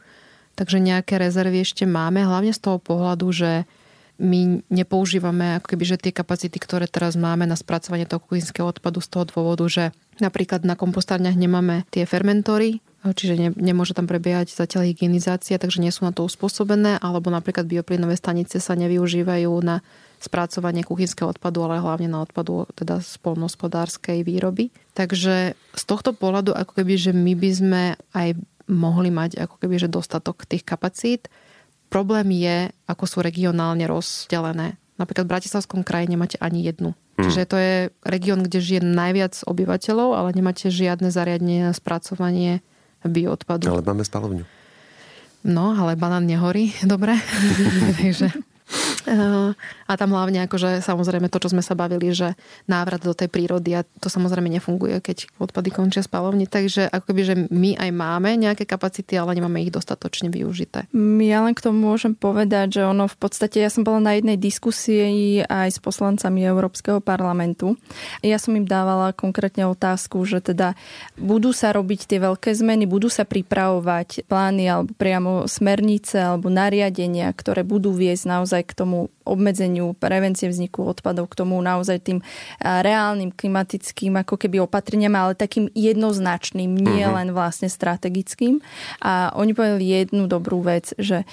Takže 0.55 0.79
nejaké 0.79 1.19
rezervy 1.19 1.67
ešte 1.67 1.83
máme, 1.83 2.23
hlavne 2.23 2.55
z 2.55 2.63
toho 2.63 2.79
pohľadu, 2.79 3.27
že 3.35 3.67
my 4.19 4.63
nepoužívame 4.71 5.59
ako 5.59 5.75
keby, 5.75 5.85
že 5.85 5.99
tie 5.99 6.15
kapacity, 6.15 6.55
ktoré 6.63 6.87
teraz 6.87 7.19
máme 7.19 7.51
na 7.51 7.59
spracovanie 7.59 8.07
toho 8.07 8.23
kuchynského 8.23 8.71
odpadu 8.71 9.03
z 9.03 9.09
toho 9.11 9.25
dôvodu, 9.27 9.67
že 9.67 9.85
napríklad 10.23 10.63
na 10.63 10.79
kompostárniach 10.79 11.35
nemáme 11.35 11.83
tie 11.91 12.07
fermentory, 12.07 12.79
čiže 13.03 13.35
ne, 13.35 13.51
nemôže 13.59 13.93
tam 13.93 14.07
prebiehať 14.07 14.55
zatiaľ 14.55 14.95
hygienizácia, 14.95 15.59
takže 15.59 15.83
nie 15.83 15.91
sú 15.91 16.07
na 16.07 16.15
to 16.15 16.23
uspôsobené, 16.23 17.03
alebo 17.03 17.29
napríklad 17.29 17.67
bioplynové 17.67 18.15
stanice 18.15 18.63
sa 18.63 18.79
nevyužívajú 18.79 19.51
na 19.61 19.83
spracovanie 20.23 20.87
kuchynského 20.87 21.29
odpadu, 21.29 21.67
ale 21.69 21.85
hlavne 21.85 22.09
na 22.09 22.25
odpadu 22.25 22.65
teda 22.73 23.05
spolnospodárskej 23.05 24.25
výroby. 24.25 24.73
Takže 24.97 25.53
z 25.53 25.83
tohto 25.85 26.17
pohľadu 26.17 26.57
ako 26.57 26.81
keby, 26.81 26.95
že 26.97 27.13
my 27.13 27.35
by 27.37 27.51
sme 27.51 27.83
aj 28.17 28.39
mohli 28.65 29.13
mať 29.13 29.37
ako 29.45 29.61
keby, 29.61 29.77
že 29.77 29.93
dostatok 29.93 30.49
tých 30.49 30.65
kapacít, 30.65 31.29
Problém 31.95 32.35
je, 32.35 32.75
ako 32.91 33.07
sú 33.07 33.19
regionálne 33.23 33.87
rozdelené. 33.87 34.75
Napríklad 34.99 35.31
v 35.31 35.33
Bratislavskom 35.39 35.87
kraji 35.87 36.11
nemáte 36.11 36.35
ani 36.43 36.67
jednu. 36.67 36.99
Hmm. 37.15 37.23
Čiže 37.23 37.43
to 37.47 37.55
je 37.55 37.75
región, 38.03 38.43
kde 38.43 38.59
žije 38.59 38.83
najviac 38.83 39.47
obyvateľov, 39.47 40.19
ale 40.19 40.35
nemáte 40.35 40.75
žiadne 40.75 41.15
zariadenie 41.15 41.71
na 41.71 41.71
spracovanie 41.71 42.67
bioodpadu. 43.07 43.71
Ale 43.71 43.87
máme 43.87 44.03
spalovňu. 44.03 44.43
No, 45.47 45.71
ale 45.79 45.95
banán 45.95 46.27
nehorí, 46.27 46.75
dobre. 46.83 47.15
Takže 48.03 48.35
A 49.05 49.93
tam 50.01 50.17
hlavne 50.17 50.49
akože 50.49 50.81
samozrejme 50.81 51.29
to, 51.29 51.37
čo 51.37 51.53
sme 51.53 51.61
sa 51.61 51.77
bavili, 51.77 52.11
že 52.17 52.37
návrat 52.65 53.05
do 53.05 53.13
tej 53.13 53.29
prírody 53.29 53.77
a 53.77 53.85
to 54.01 54.09
samozrejme 54.09 54.49
nefunguje, 54.49 55.05
keď 55.05 55.29
odpady 55.37 55.69
končia 55.69 56.01
spalovni. 56.01 56.49
Takže 56.49 56.89
akoby, 56.89 57.21
že 57.25 57.35
my 57.53 57.77
aj 57.77 57.91
máme 57.93 58.33
nejaké 58.41 58.65
kapacity, 58.65 59.21
ale 59.21 59.37
nemáme 59.37 59.61
ich 59.61 59.75
dostatočne 59.75 60.33
využité. 60.33 60.89
Ja 61.21 61.45
len 61.45 61.53
k 61.53 61.65
tomu 61.65 61.93
môžem 61.93 62.17
povedať, 62.17 62.81
že 62.81 62.83
ono 62.89 63.05
v 63.05 63.17
podstate, 63.21 63.61
ja 63.61 63.69
som 63.69 63.85
bola 63.85 64.01
na 64.01 64.13
jednej 64.17 64.41
diskusii 64.41 65.45
aj 65.45 65.69
s 65.77 65.79
poslancami 65.85 66.41
Európskeho 66.47 67.05
parlamentu. 67.05 67.77
Ja 68.25 68.41
som 68.41 68.57
im 68.57 68.65
dávala 68.65 69.13
konkrétne 69.13 69.69
otázku, 69.69 70.25
že 70.25 70.41
teda 70.41 70.73
budú 71.21 71.53
sa 71.53 71.77
robiť 71.77 72.09
tie 72.09 72.19
veľké 72.25 72.57
zmeny, 72.57 72.89
budú 72.89 73.13
sa 73.13 73.29
pripravovať 73.29 74.25
plány 74.31 74.65
alebo 74.71 74.97
priamo 74.97 75.45
smernice 75.45 76.23
alebo 76.23 76.49
nariadenia, 76.49 77.29
ktoré 77.35 77.67
budú 77.67 77.93
viesť 77.93 78.25
naozaj 78.31 78.63
k 78.71 78.73
tomu 78.73 78.94
obmedzeniu 79.25 79.97
prevencie 79.97 80.53
vzniku 80.53 80.85
odpadov, 80.85 81.33
k 81.33 81.39
tomu 81.41 81.57
naozaj 81.59 81.99
tým 82.05 82.19
reálnym 82.61 83.33
klimatickým 83.33 84.21
ako 84.21 84.37
keby 84.37 84.61
opatreniam, 84.61 85.17
ale 85.17 85.33
takým 85.33 85.73
jednoznačným, 85.73 86.71
nie 86.71 87.03
uh-huh. 87.03 87.17
len 87.17 87.29
vlastne 87.33 87.73
strategickým. 87.73 88.61
A 89.01 89.33
oni 89.35 89.57
povedali 89.57 89.85
jednu 89.89 90.29
dobrú 90.29 90.61
vec, 90.61 90.93
že 91.01 91.25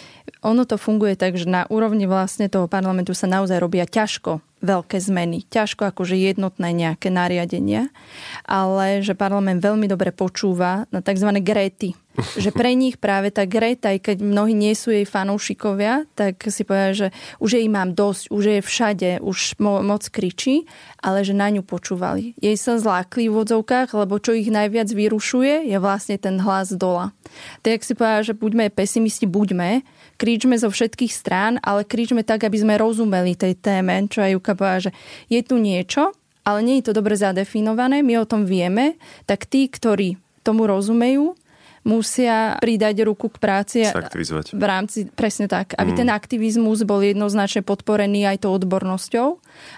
ono 0.41 0.63
to 0.63 0.80
funguje 0.80 1.19
tak, 1.19 1.36
že 1.36 1.45
na 1.45 1.67
úrovni 1.67 2.08
vlastne 2.08 2.47
toho 2.47 2.65
parlamentu 2.65 3.12
sa 3.12 3.28
naozaj 3.28 3.60
robia 3.60 3.84
ťažko 3.86 4.41
veľké 4.62 4.97
zmeny. 5.02 5.43
Ťažko 5.50 5.89
akože 5.89 6.15
jednotné 6.15 6.69
nejaké 6.71 7.10
nariadenia, 7.10 7.89
ale 8.45 9.02
že 9.02 9.17
parlament 9.17 9.60
veľmi 9.60 9.89
dobre 9.89 10.13
počúva 10.13 10.86
na 10.93 11.02
tzv. 11.02 11.30
gréty. 11.41 11.97
Že 12.12 12.52
pre 12.52 12.76
nich 12.76 13.00
práve 13.00 13.32
tá 13.32 13.47
Greta, 13.47 13.95
aj 13.95 14.04
keď 14.04 14.17
mnohí 14.19 14.52
nie 14.52 14.76
sú 14.76 14.91
jej 14.91 15.08
fanúšikovia, 15.08 16.04
tak 16.12 16.43
si 16.52 16.67
povedia, 16.67 16.91
že 16.91 17.08
už 17.39 17.56
jej 17.56 17.67
mám 17.71 17.95
dosť, 17.95 18.28
už 18.28 18.43
je 18.43 18.60
všade, 18.60 19.12
už 19.24 19.56
mo- 19.63 19.80
moc 19.80 20.04
kričí, 20.12 20.67
ale 21.00 21.24
že 21.24 21.32
na 21.32 21.47
ňu 21.47 21.63
počúvali. 21.63 22.36
Jej 22.43 22.60
sa 22.60 22.76
zlákli 22.76 23.32
v 23.32 23.39
vodzovkách, 23.39 23.95
lebo 23.95 24.19
čo 24.19 24.36
ich 24.36 24.52
najviac 24.52 24.91
vyrušuje, 24.91 25.71
je 25.71 25.78
vlastne 25.80 26.19
ten 26.19 26.36
hlas 26.43 26.76
dola. 26.76 27.15
Tak 27.63 27.88
si 27.88 27.95
povedia, 27.95 28.28
že 28.28 28.34
buďme 28.36 28.67
pesimisti, 28.76 29.24
buďme, 29.24 29.88
kričme 30.19 30.60
zo 30.60 30.67
všetkých 30.67 31.15
strán, 31.15 31.63
ale 31.63 31.88
kričme 31.88 32.28
tak, 32.28 32.43
aby 32.43 32.60
sme 32.60 32.76
rozumeli 32.76 33.39
tej 33.39 33.56
téme, 33.56 34.12
čo 34.12 34.19
aj 34.19 34.36
Juka 34.36 34.54
povedala, 34.54 34.86
že 34.86 34.91
je 35.32 35.39
tu 35.47 35.56
niečo, 35.58 36.12
ale 36.43 36.60
nie 36.60 36.84
je 36.84 36.91
to 36.91 36.97
dobre 36.97 37.15
zadefinované, 37.15 38.04
my 38.04 38.19
o 38.19 38.28
tom 38.28 38.43
vieme, 38.43 39.00
tak 39.30 39.47
tí, 39.47 39.71
ktorí 39.71 40.19
tomu 40.41 40.65
rozumejú, 40.65 41.38
musia 41.81 42.61
pridať 42.61 43.01
ruku 43.01 43.27
k 43.33 43.37
práci 43.41 43.77
v 44.53 44.65
rámci, 44.65 45.09
presne 45.09 45.49
tak, 45.49 45.73
aby 45.73 45.91
mm. 45.93 45.97
ten 45.97 46.09
aktivizmus 46.13 46.85
bol 46.85 47.01
jednoznačne 47.01 47.65
podporený 47.65 48.29
aj 48.29 48.45
tou 48.45 48.53
odbornosťou, 48.53 49.27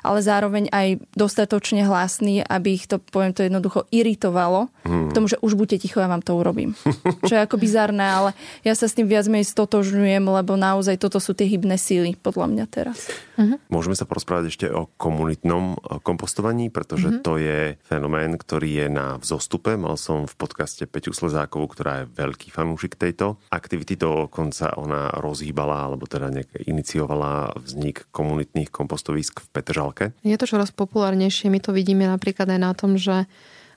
ale 0.03 0.19
zároveň 0.19 0.67
aj 0.67 0.99
dostatočne 1.15 1.87
hlasný, 1.87 2.43
aby 2.43 2.75
ich 2.75 2.85
to, 2.91 2.99
poviem 2.99 3.31
to 3.31 3.47
jednoducho, 3.47 3.87
iritovalo 3.95 4.67
mm. 4.83 5.09
k 5.09 5.15
tomu, 5.15 5.31
že 5.31 5.39
už 5.39 5.55
buďte 5.55 5.87
ticho, 5.87 6.03
ja 6.03 6.11
vám 6.11 6.19
to 6.19 6.35
urobím. 6.35 6.75
Čo 7.29 7.39
je 7.39 7.41
ako 7.47 7.55
bizarné, 7.55 8.03
ale 8.03 8.29
ja 8.67 8.75
sa 8.75 8.91
s 8.91 8.95
tým 8.99 9.07
viac 9.07 9.23
menej 9.31 9.47
stotožňujem, 9.47 10.23
lebo 10.27 10.59
naozaj 10.59 10.99
toto 10.99 11.23
sú 11.23 11.31
tie 11.31 11.47
hybné 11.47 11.79
síly, 11.79 12.19
podľa 12.19 12.51
mňa 12.51 12.65
teraz. 12.67 13.07
Mm-hmm. 13.39 13.71
Môžeme 13.71 13.95
sa 13.95 14.03
porozprávať 14.03 14.51
ešte 14.51 14.67
o 14.69 14.91
komunitnom 14.99 15.79
kompostovaní, 16.03 16.67
pretože 16.67 17.09
mm-hmm. 17.09 17.25
to 17.25 17.33
je 17.39 17.59
fenomén, 17.87 18.35
ktorý 18.35 18.85
je 18.85 18.87
na 18.91 19.17
vzostupe. 19.17 19.79
Mal 19.79 19.95
som 19.95 20.27
v 20.27 20.35
podcaste 20.35 20.85
Peťu 20.85 21.15
Slezákovú, 21.15 21.71
ktorá 21.71 21.92
je 22.01 22.09
veľký 22.17 22.49
fanúšik 22.49 22.97
tejto 22.97 23.37
aktivity. 23.53 23.93
Dokonca 23.93 24.73
ona 24.79 25.13
rozhýbala, 25.13 25.85
alebo 25.91 26.09
teda 26.09 26.33
nejak 26.33 26.65
iniciovala 26.65 27.53
vznik 27.59 28.09
komunitných 28.09 28.73
kompostovísk 28.73 29.43
v 29.43 29.47
Petržalke. 29.53 30.05
Je 30.25 30.39
to 30.39 30.49
čoraz 30.49 30.73
populárnejšie. 30.73 31.53
My 31.53 31.61
to 31.61 31.75
vidíme 31.75 32.09
napríklad 32.09 32.49
aj 32.49 32.59
na 32.59 32.71
tom, 32.73 32.97
že 32.97 33.29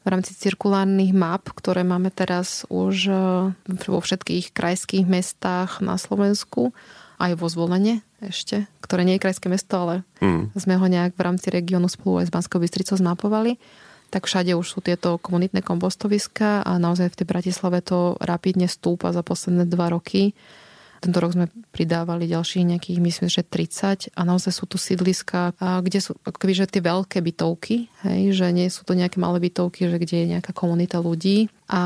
v 0.06 0.14
rámci 0.14 0.38
cirkulárnych 0.38 1.10
map, 1.10 1.50
ktoré 1.50 1.82
máme 1.82 2.14
teraz 2.14 2.62
už 2.70 3.10
e, 3.10 3.14
vo 3.90 3.98
všetkých 3.98 4.54
krajských 4.54 5.02
mestách 5.02 5.82
na 5.82 5.98
Slovensku, 5.98 6.70
aj 7.18 7.34
vo 7.34 7.50
zvolenie 7.50 8.06
ešte, 8.22 8.70
ktoré 8.80 9.02
nie 9.02 9.18
je 9.18 9.24
krajské 9.26 9.50
mesto, 9.50 9.74
ale 9.76 9.94
mm. 10.22 10.54
sme 10.56 10.78
ho 10.78 10.86
nejak 10.86 11.18
v 11.18 11.24
rámci 11.26 11.50
regiónu 11.50 11.90
spolu 11.90 12.22
aj 12.22 12.30
s 12.30 12.34
Banskou 12.38 12.62
Bystricou 12.62 12.94
zmapovali 12.94 13.58
tak 14.16 14.24
všade 14.24 14.56
už 14.56 14.64
sú 14.64 14.80
tieto 14.80 15.20
komunitné 15.20 15.60
kompostoviska 15.60 16.64
a 16.64 16.80
naozaj 16.80 17.12
v 17.12 17.18
tej 17.20 17.26
Bratislave 17.28 17.84
to 17.84 18.16
rapidne 18.16 18.64
stúpa 18.64 19.12
za 19.12 19.20
posledné 19.20 19.68
dva 19.68 19.92
roky. 19.92 20.32
Tento 21.06 21.22
rok 21.22 21.38
sme 21.38 21.46
pridávali 21.70 22.26
ďalších 22.26 22.66
nejakých, 22.66 22.98
myslím, 22.98 23.30
že 23.30 23.46
30 23.46 24.10
a 24.18 24.20
naozaj 24.26 24.50
sú 24.50 24.66
tu 24.66 24.74
sídliska, 24.74 25.54
kde 25.54 26.02
sú 26.02 26.18
akoby, 26.26 26.52
že 26.58 26.66
tie 26.66 26.82
veľké 26.82 27.22
bytovky, 27.22 27.86
hej, 28.02 28.34
že 28.34 28.50
nie 28.50 28.66
sú 28.66 28.82
to 28.82 28.98
nejaké 28.98 29.22
malé 29.22 29.38
bytovky, 29.38 29.86
že 29.86 30.02
kde 30.02 30.16
je 30.26 30.26
nejaká 30.34 30.50
komunita 30.50 30.98
ľudí 30.98 31.46
a 31.70 31.82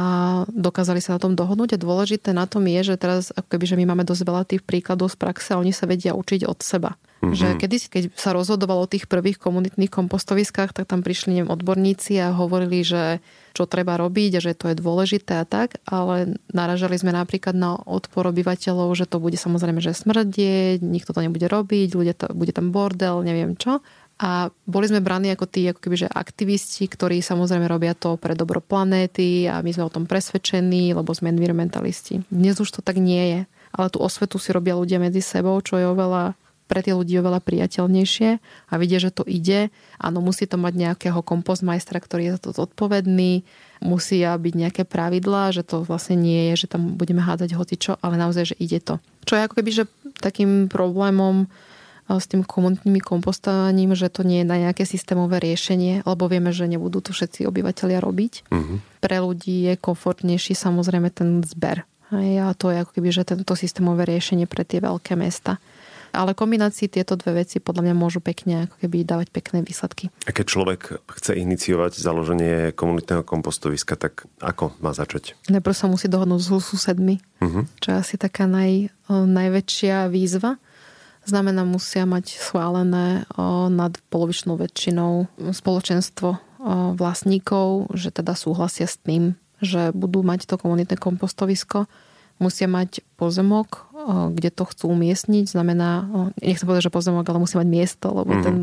dokázali 0.48 1.04
sa 1.04 1.20
na 1.20 1.20
tom 1.20 1.36
dohodnúť 1.36 1.76
a 1.76 1.82
dôležité 1.84 2.32
na 2.32 2.48
tom 2.48 2.64
je, 2.64 2.80
že 2.80 2.96
teraz 2.96 3.28
akoby, 3.36 3.68
že 3.68 3.76
my 3.76 3.92
máme 3.92 4.08
dosť 4.08 4.22
veľa 4.24 4.42
tých 4.48 4.64
príkladov 4.64 5.12
z 5.12 5.20
praxe 5.20 5.52
a 5.52 5.60
oni 5.60 5.76
sa 5.76 5.84
vedia 5.84 6.16
učiť 6.16 6.48
od 6.48 6.56
seba. 6.64 6.96
Mm-hmm. 7.20 7.36
Že 7.36 7.48
kedy, 7.60 7.76
keď 7.92 8.02
sa 8.16 8.32
rozhodovalo 8.32 8.88
o 8.88 8.88
tých 8.88 9.04
prvých 9.04 9.36
komunitných 9.36 9.92
kompostoviskách, 9.92 10.72
tak 10.72 10.88
tam 10.88 11.04
prišli 11.04 11.36
neviem, 11.36 11.52
odborníci 11.52 12.16
a 12.16 12.32
hovorili, 12.32 12.80
že 12.80 13.20
čo 13.52 13.66
treba 13.66 13.98
robiť 13.98 14.38
a 14.38 14.44
že 14.44 14.52
to 14.56 14.70
je 14.70 14.78
dôležité 14.78 15.42
a 15.42 15.48
tak, 15.48 15.82
ale 15.86 16.38
naražali 16.50 16.96
sme 16.96 17.10
napríklad 17.10 17.54
na 17.54 17.76
odpor 17.76 18.30
obyvateľov, 18.30 18.94
že 18.94 19.10
to 19.10 19.18
bude 19.18 19.36
samozrejme, 19.36 19.82
že 19.82 19.96
smrdieť, 19.96 20.82
nikto 20.82 21.10
to 21.10 21.20
nebude 21.20 21.46
robiť, 21.46 21.88
bude, 21.94 22.14
to, 22.14 22.30
bude 22.32 22.52
tam 22.54 22.70
bordel, 22.70 23.22
neviem 23.26 23.58
čo. 23.58 23.82
A 24.20 24.52
boli 24.68 24.84
sme 24.84 25.00
braní 25.00 25.32
ako 25.32 25.48
tí 25.48 25.64
ako 25.64 25.80
keby, 25.80 26.04
že 26.04 26.08
aktivisti, 26.12 26.84
ktorí 26.84 27.24
samozrejme 27.24 27.64
robia 27.64 27.96
to 27.96 28.20
pre 28.20 28.36
dobro 28.36 28.60
planéty 28.60 29.48
a 29.48 29.64
my 29.64 29.72
sme 29.72 29.88
o 29.88 29.94
tom 29.94 30.04
presvedčení, 30.04 30.92
lebo 30.92 31.08
sme 31.16 31.32
environmentalisti. 31.32 32.20
Dnes 32.28 32.60
už 32.60 32.68
to 32.68 32.80
tak 32.84 33.00
nie 33.00 33.24
je. 33.32 33.40
Ale 33.72 33.88
tú 33.88 34.04
osvetu 34.04 34.36
si 34.36 34.52
robia 34.52 34.76
ľudia 34.76 35.00
medzi 35.00 35.24
sebou, 35.24 35.56
čo 35.64 35.80
je 35.80 35.88
oveľa 35.88 36.36
pre 36.70 36.86
tie 36.86 36.94
ľudí 36.94 37.18
oveľa 37.18 37.42
priateľnejšie 37.42 38.38
a 38.70 38.74
vidia, 38.78 39.02
že 39.02 39.10
to 39.10 39.26
ide. 39.26 39.74
Áno, 39.98 40.22
musí 40.22 40.46
to 40.46 40.54
mať 40.54 40.78
nejakého 40.78 41.18
kompostmajstra, 41.18 41.98
ktorý 41.98 42.30
je 42.30 42.34
za 42.38 42.40
to 42.46 42.50
zodpovedný, 42.54 43.42
musia 43.82 44.38
byť 44.38 44.54
nejaké 44.54 44.82
pravidlá, 44.86 45.50
že 45.50 45.66
to 45.66 45.82
vlastne 45.82 46.14
nie 46.14 46.54
je, 46.54 46.64
že 46.64 46.70
tam 46.70 46.94
budeme 46.94 47.18
hádať 47.18 47.58
hocičo, 47.58 47.98
ale 47.98 48.14
naozaj, 48.14 48.54
že 48.54 48.56
ide 48.62 48.78
to. 48.78 49.02
Čo 49.26 49.34
je 49.34 49.44
ako 49.50 49.58
keby, 49.58 49.70
že 49.74 49.84
takým 50.22 50.70
problémom 50.70 51.50
eh, 51.50 52.14
s 52.14 52.30
tým 52.30 52.46
komunitným 52.46 53.02
kompostovaním, 53.02 53.98
že 53.98 54.06
to 54.06 54.22
nie 54.22 54.46
je 54.46 54.50
na 54.54 54.70
nejaké 54.70 54.86
systémové 54.86 55.42
riešenie, 55.42 56.06
lebo 56.06 56.30
vieme, 56.30 56.54
že 56.54 56.70
nebudú 56.70 57.02
to 57.02 57.10
všetci 57.10 57.50
obyvateľia 57.50 57.98
robiť. 57.98 58.32
Uh-huh. 58.46 58.78
Pre 59.02 59.16
ľudí 59.18 59.72
je 59.72 59.74
komfortnejší 59.74 60.54
samozrejme 60.54 61.10
ten 61.10 61.42
zber. 61.42 61.82
A 62.10 62.50
to 62.58 62.74
je 62.74 62.82
ako 62.82 62.98
keby, 62.98 63.14
že 63.14 63.22
tento 63.22 63.54
systémové 63.54 64.02
riešenie 64.02 64.50
pre 64.50 64.66
tie 64.66 64.82
veľké 64.82 65.14
mesta. 65.14 65.62
Ale 66.10 66.34
kombinácii 66.34 66.90
tieto 66.90 67.14
dve 67.14 67.46
veci 67.46 67.62
podľa 67.62 67.86
mňa 67.90 67.94
môžu 67.94 68.18
pekne 68.18 68.66
ako 68.66 68.76
keby 68.82 69.06
dávať 69.06 69.28
pekné 69.30 69.62
výsledky. 69.62 70.10
A 70.26 70.34
keď 70.34 70.46
človek 70.50 70.80
chce 71.06 71.38
iniciovať 71.38 71.96
založenie 71.96 72.74
komunitného 72.74 73.22
kompostoviska, 73.22 73.94
tak 73.94 74.26
ako 74.42 74.74
má 74.82 74.90
začať? 74.90 75.38
Najprv 75.46 75.74
sa 75.76 75.86
musí 75.86 76.10
dohodnúť 76.10 76.42
s 76.42 76.50
susedmi, 76.66 77.22
uh-huh. 77.38 77.64
čo 77.78 77.86
je 77.94 77.96
asi 77.96 78.14
taká 78.18 78.50
naj, 78.50 78.90
najväčšia 79.08 80.10
výzva. 80.10 80.58
Znamená, 81.28 81.68
musia 81.68 82.08
mať 82.08 82.40
schválené 82.40 83.28
nad 83.68 83.92
polovičnou 84.08 84.56
väčšinou 84.56 85.28
spoločenstvo 85.52 86.40
vlastníkov, 86.96 87.92
že 87.92 88.08
teda 88.08 88.32
súhlasia 88.32 88.88
s 88.88 88.96
tým, 89.00 89.36
že 89.60 89.92
budú 89.92 90.24
mať 90.24 90.48
to 90.48 90.56
komunitné 90.56 90.96
kompostovisko. 90.96 91.84
Musia 92.40 92.64
mať 92.66 93.04
pozemok, 93.20 93.92
kde 94.32 94.48
to 94.48 94.64
chcú 94.64 94.96
umiestniť. 94.96 95.52
Znamená, 95.52 96.08
nechcem 96.40 96.64
povedať, 96.64 96.88
že 96.88 96.96
pozemok, 96.96 97.28
ale 97.28 97.44
musí 97.44 97.60
mať 97.60 97.68
miesto, 97.68 98.08
lebo 98.10 98.32
mm-hmm. 98.32 98.46
ten 98.48 98.56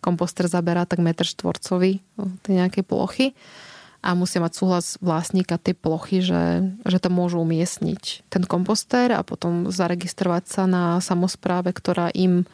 komposter 0.00 0.48
zaberá 0.48 0.88
tak 0.88 1.04
metr 1.04 1.28
štvorcový 1.28 2.00
tej 2.42 2.52
nejakej 2.56 2.84
plochy 2.88 3.26
a 3.98 4.14
musia 4.14 4.38
mať 4.38 4.52
súhlas 4.54 4.94
vlastníka 5.02 5.58
tej 5.58 5.74
plochy, 5.74 6.22
že, 6.22 6.70
že 6.86 6.98
to 7.02 7.10
môžu 7.10 7.42
umiestniť 7.42 8.30
ten 8.30 8.46
komposter 8.46 9.10
a 9.10 9.26
potom 9.26 9.74
zaregistrovať 9.74 10.44
sa 10.46 10.62
na 10.70 11.02
samozpráve, 11.02 11.74
ktorá 11.74 12.14
im 12.14 12.46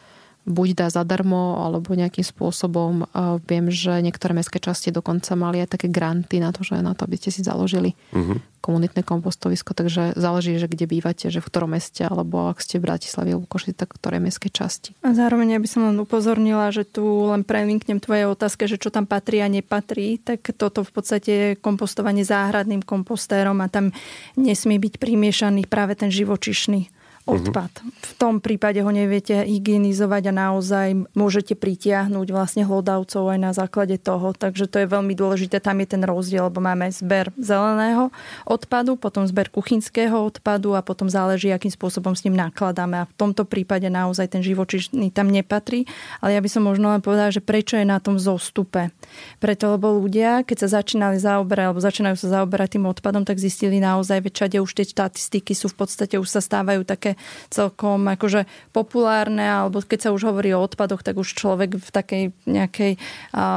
buď 0.44 0.68
dá 0.76 0.86
zadarmo, 0.92 1.56
alebo 1.64 1.96
nejakým 1.96 2.24
spôsobom. 2.24 3.08
Viem, 3.48 3.72
že 3.72 4.04
niektoré 4.04 4.36
mestské 4.36 4.60
časti 4.60 4.92
dokonca 4.92 5.32
mali 5.34 5.64
aj 5.64 5.80
také 5.80 5.88
granty 5.88 6.36
na 6.36 6.52
to, 6.52 6.60
že 6.60 6.84
na 6.84 6.92
to, 6.92 7.08
aby 7.08 7.16
ste 7.16 7.32
si 7.32 7.40
založili 7.40 7.96
uh-huh. 8.12 8.36
komunitné 8.60 9.00
kompostovisko, 9.08 9.72
takže 9.72 10.12
záleží, 10.20 10.60
že 10.60 10.68
kde 10.68 10.84
bývate, 10.84 11.32
že 11.32 11.40
v 11.40 11.48
ktorom 11.48 11.72
meste, 11.72 12.04
alebo 12.04 12.52
ak 12.52 12.60
ste 12.60 12.76
v 12.76 12.92
Bratislavi 12.92 13.32
alebo 13.32 13.48
Košice, 13.48 13.72
tak 13.72 13.96
ktorej 13.96 14.20
mestskej 14.20 14.52
časti. 14.52 14.90
A 15.00 15.16
zároveň, 15.16 15.56
aby 15.56 15.64
som 15.64 15.88
len 15.88 15.96
upozornila, 15.96 16.68
že 16.68 16.84
tu 16.84 17.04
len 17.32 17.40
prelinknem 17.40 18.04
tvoje 18.04 18.28
otázke, 18.28 18.68
že 18.68 18.76
čo 18.76 18.92
tam 18.92 19.08
patrí 19.08 19.40
a 19.40 19.48
nepatrí, 19.48 20.20
tak 20.20 20.44
toto 20.60 20.84
v 20.84 20.92
podstate 20.92 21.30
je 21.32 21.48
kompostovanie 21.56 22.20
záhradným 22.20 22.84
kompostérom 22.84 23.56
a 23.64 23.72
tam 23.72 23.96
nesmie 24.36 24.76
byť 24.76 25.00
primiešaný 25.00 25.64
práve 25.64 25.96
ten 25.96 26.12
živočišný 26.12 26.92
odpad. 27.24 27.72
V 27.80 28.12
tom 28.20 28.36
prípade 28.36 28.84
ho 28.84 28.92
neviete 28.92 29.48
hygienizovať 29.48 30.28
a 30.28 30.32
naozaj 30.32 30.88
môžete 31.16 31.56
pritiahnuť 31.56 32.28
vlastne 32.28 32.62
hlodavcov 32.68 33.32
aj 33.32 33.38
na 33.40 33.52
základe 33.56 33.96
toho. 33.96 34.36
Takže 34.36 34.68
to 34.68 34.84
je 34.84 34.92
veľmi 34.92 35.16
dôležité. 35.16 35.56
Tam 35.56 35.80
je 35.80 35.88
ten 35.88 36.04
rozdiel, 36.04 36.52
lebo 36.52 36.60
máme 36.60 36.92
zber 36.92 37.32
zeleného 37.40 38.12
odpadu, 38.44 39.00
potom 39.00 39.24
zber 39.24 39.48
kuchynského 39.48 40.20
odpadu 40.20 40.76
a 40.76 40.84
potom 40.84 41.08
záleží, 41.08 41.48
akým 41.48 41.72
spôsobom 41.72 42.12
s 42.12 42.28
ním 42.28 42.36
nakladáme. 42.36 43.00
A 43.00 43.08
v 43.08 43.16
tomto 43.16 43.48
prípade 43.48 43.88
naozaj 43.88 44.36
ten 44.36 44.44
živočíšny 44.44 45.08
tam 45.08 45.32
nepatrí. 45.32 45.88
Ale 46.20 46.36
ja 46.36 46.40
by 46.44 46.48
som 46.52 46.68
možno 46.68 46.92
len 46.92 47.00
povedala, 47.00 47.32
že 47.32 47.40
prečo 47.40 47.80
je 47.80 47.88
na 47.88 48.04
tom 48.04 48.20
zostupe. 48.20 48.92
Preto, 49.40 49.72
lebo 49.72 49.96
ľudia, 49.96 50.44
keď 50.44 50.68
sa 50.68 50.84
začínali 50.84 51.16
zaoberať, 51.16 51.64
alebo 51.72 51.80
začínajú 51.80 52.16
sa 52.20 52.40
zaoberať 52.40 52.76
tým 52.76 52.84
odpadom, 52.84 53.24
tak 53.24 53.40
zistili 53.40 53.80
naozaj, 53.80 54.20
že 54.28 54.60
už 54.60 54.76
tie 54.76 54.84
štatistiky 54.84 55.56
sú 55.56 55.72
v 55.72 55.76
podstate, 55.80 56.20
už 56.20 56.28
sa 56.28 56.44
stávajú 56.44 56.84
také 56.84 57.13
celkom 57.50 58.06
akože 58.06 58.46
populárne, 58.70 59.44
alebo 59.44 59.82
keď 59.82 60.08
sa 60.08 60.14
už 60.14 60.28
hovorí 60.30 60.52
o 60.54 60.62
odpadoch, 60.62 61.02
tak 61.02 61.18
už 61.18 61.34
človek 61.34 61.80
v 61.80 61.88
takej 61.88 62.24
nejakej 62.46 62.92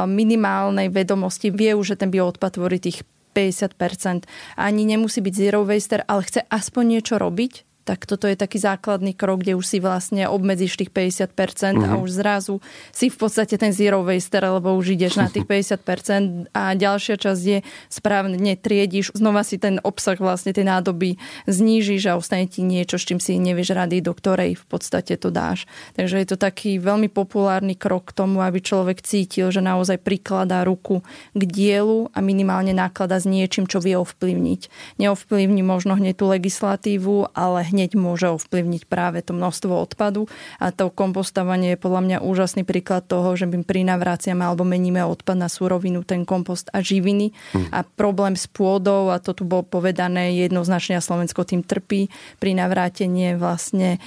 minimálnej 0.08 0.90
vedomosti 0.90 1.54
vie 1.54 1.78
už, 1.78 1.96
že 1.96 2.00
ten 2.02 2.10
bioodpad 2.10 2.58
tvorí 2.58 2.78
tých 2.82 3.06
50%. 3.38 4.26
Ani 4.58 4.82
nemusí 4.82 5.22
byť 5.22 5.34
zero 5.38 5.62
waster, 5.62 6.02
ale 6.10 6.26
chce 6.26 6.42
aspoň 6.50 6.98
niečo 6.98 7.22
robiť, 7.22 7.68
tak 7.88 8.04
toto 8.04 8.28
je 8.28 8.36
taký 8.36 8.60
základný 8.60 9.16
krok, 9.16 9.48
kde 9.48 9.56
už 9.56 9.64
si 9.64 9.80
vlastne 9.80 10.28
obmedzíš 10.28 10.76
tých 10.76 10.92
50% 10.92 11.32
mm-hmm. 11.32 11.88
a 11.88 11.92
mhm. 11.96 12.04
už 12.04 12.10
zrazu 12.20 12.60
si 12.92 13.08
v 13.08 13.16
podstate 13.16 13.56
ten 13.56 13.72
zero 13.72 14.04
waster, 14.04 14.44
lebo 14.44 14.76
už 14.76 15.00
ideš 15.00 15.16
na 15.16 15.32
tých 15.32 15.48
50% 15.80 16.52
a 16.52 16.76
ďalšia 16.76 17.16
časť 17.16 17.42
je 17.48 17.60
správne 17.88 18.60
triediš, 18.60 19.16
znova 19.16 19.48
si 19.48 19.56
ten 19.56 19.80
obsah 19.80 20.20
vlastne 20.20 20.52
tej 20.52 20.68
nádoby 20.68 21.16
znížiš 21.48 22.12
a 22.12 22.20
ostane 22.20 22.52
ti 22.52 22.68
niečo, 22.68 23.00
s 23.00 23.08
čím 23.08 23.24
si 23.24 23.40
nevieš 23.40 23.72
rady, 23.72 24.04
do 24.04 24.12
ktorej 24.12 24.60
v 24.60 24.66
podstate 24.68 25.16
to 25.16 25.32
dáš. 25.32 25.64
Takže 25.96 26.20
je 26.20 26.28
to 26.28 26.36
taký 26.36 26.82
veľmi 26.84 27.08
populárny 27.08 27.80
krok 27.80 28.12
k 28.12 28.18
tomu, 28.20 28.44
aby 28.44 28.60
človek 28.60 29.00
cítil, 29.00 29.48
že 29.54 29.64
naozaj 29.64 30.04
prikladá 30.04 30.68
ruku 30.68 31.06
k 31.32 31.42
dielu 31.48 32.12
a 32.12 32.20
minimálne 32.20 32.76
naklada 32.76 33.22
s 33.22 33.30
niečím, 33.30 33.70
čo 33.70 33.80
vie 33.80 33.96
ovplyvniť. 33.96 34.62
Neovplyvní 35.00 35.62
možno 35.62 35.96
hneď 35.96 36.18
tú 36.18 36.26
legislatívu, 36.28 37.32
ale 37.38 37.64
hneď 37.70 37.77
hneď 37.78 37.94
môže 37.94 38.34
ovplyvniť 38.34 38.90
práve 38.90 39.22
to 39.22 39.38
množstvo 39.38 39.70
odpadu 39.70 40.26
a 40.58 40.74
to 40.74 40.90
kompostovanie 40.90 41.78
je 41.78 41.80
podľa 41.80 42.02
mňa 42.02 42.18
úžasný 42.26 42.66
príklad 42.66 43.06
toho, 43.06 43.38
že 43.38 43.46
my 43.46 43.62
prinavráciame 43.62 44.42
alebo 44.42 44.66
meníme 44.66 45.06
odpad 45.06 45.38
na 45.38 45.46
surovinu, 45.46 46.02
ten 46.02 46.26
kompost 46.26 46.74
a 46.74 46.82
živiny 46.82 47.38
hmm. 47.54 47.70
a 47.70 47.86
problém 47.86 48.34
s 48.34 48.50
pôdou 48.50 49.14
a 49.14 49.22
to 49.22 49.38
tu 49.38 49.46
bolo 49.46 49.62
povedané 49.62 50.34
jednoznačne 50.34 50.98
a 50.98 51.06
Slovensko 51.06 51.46
tým 51.46 51.62
trpí 51.62 52.10
pri 52.42 52.58
navrátenie 52.58 53.38
vlastne 53.38 54.02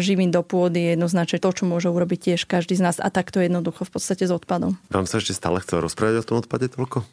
živín 0.00 0.32
do 0.32 0.40
pôdy 0.40 0.80
je 0.80 0.90
jednoznačne 0.96 1.36
to, 1.36 1.50
čo 1.52 1.68
môže 1.68 1.92
urobiť 1.92 2.32
tiež 2.32 2.48
každý 2.48 2.80
z 2.80 2.82
nás 2.88 2.96
a 2.96 3.12
takto 3.12 3.44
jednoducho 3.44 3.84
v 3.84 3.92
podstate 3.92 4.24
s 4.24 4.32
odpadom. 4.32 4.80
Vám 4.88 5.04
sa 5.04 5.20
ešte 5.20 5.36
stále 5.36 5.60
chcel 5.60 5.84
rozprávať 5.84 6.24
o 6.24 6.24
tom 6.24 6.40
odpade 6.40 6.72
toľko? 6.72 7.04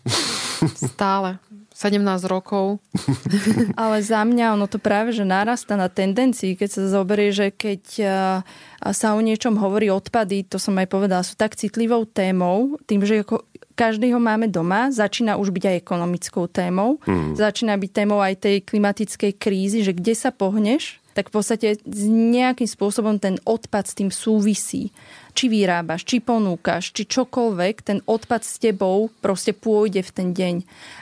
Stále. 0.95 1.41
17 1.73 2.05
rokov. 2.29 2.79
Ale 3.81 3.99
za 4.05 4.21
mňa 4.21 4.53
ono 4.53 4.69
to 4.69 4.77
práve, 4.77 5.11
že 5.11 5.25
narasta 5.25 5.73
na 5.73 5.89
tendencii, 5.89 6.53
keď 6.53 6.69
sa 6.69 6.81
zoberie, 6.87 7.33
že 7.33 7.49
keď 7.49 7.81
sa 8.93 9.07
o 9.17 9.21
niečom 9.21 9.57
hovorí 9.57 9.89
odpady, 9.89 10.45
to 10.45 10.61
som 10.61 10.77
aj 10.77 10.87
povedala, 10.87 11.25
sú 11.25 11.33
tak 11.33 11.57
citlivou 11.57 12.05
témou, 12.05 12.77
tým, 12.85 13.01
že 13.01 13.25
ako 13.25 13.41
každý 13.73 14.13
ho 14.13 14.21
máme 14.21 14.47
doma, 14.47 14.93
začína 14.93 15.35
už 15.41 15.49
byť 15.49 15.63
aj 15.73 15.75
ekonomickou 15.81 16.45
témou, 16.45 17.01
mm. 17.03 17.33
začína 17.33 17.73
byť 17.73 17.91
témou 17.91 18.21
aj 18.21 18.37
tej 18.37 18.55
klimatickej 18.61 19.33
krízy, 19.33 19.81
že 19.81 19.97
kde 19.97 20.13
sa 20.13 20.29
pohneš, 20.29 21.01
tak 21.13 21.29
v 21.29 21.33
podstate 21.37 21.67
nejakým 22.09 22.65
spôsobom 22.65 23.21
ten 23.21 23.37
odpad 23.45 23.85
s 23.85 23.97
tým 23.97 24.09
súvisí 24.09 24.89
či 25.33 25.49
vyrábaš, 25.49 26.05
či 26.05 26.21
ponúkaš, 26.21 26.93
či 26.93 27.09
čokoľvek, 27.09 27.75
ten 27.81 27.99
odpad 28.05 28.41
s 28.45 28.61
tebou 28.61 29.09
proste 29.19 29.51
pôjde 29.51 30.05
v 30.05 30.11
ten 30.13 30.27
deň. 30.31 30.55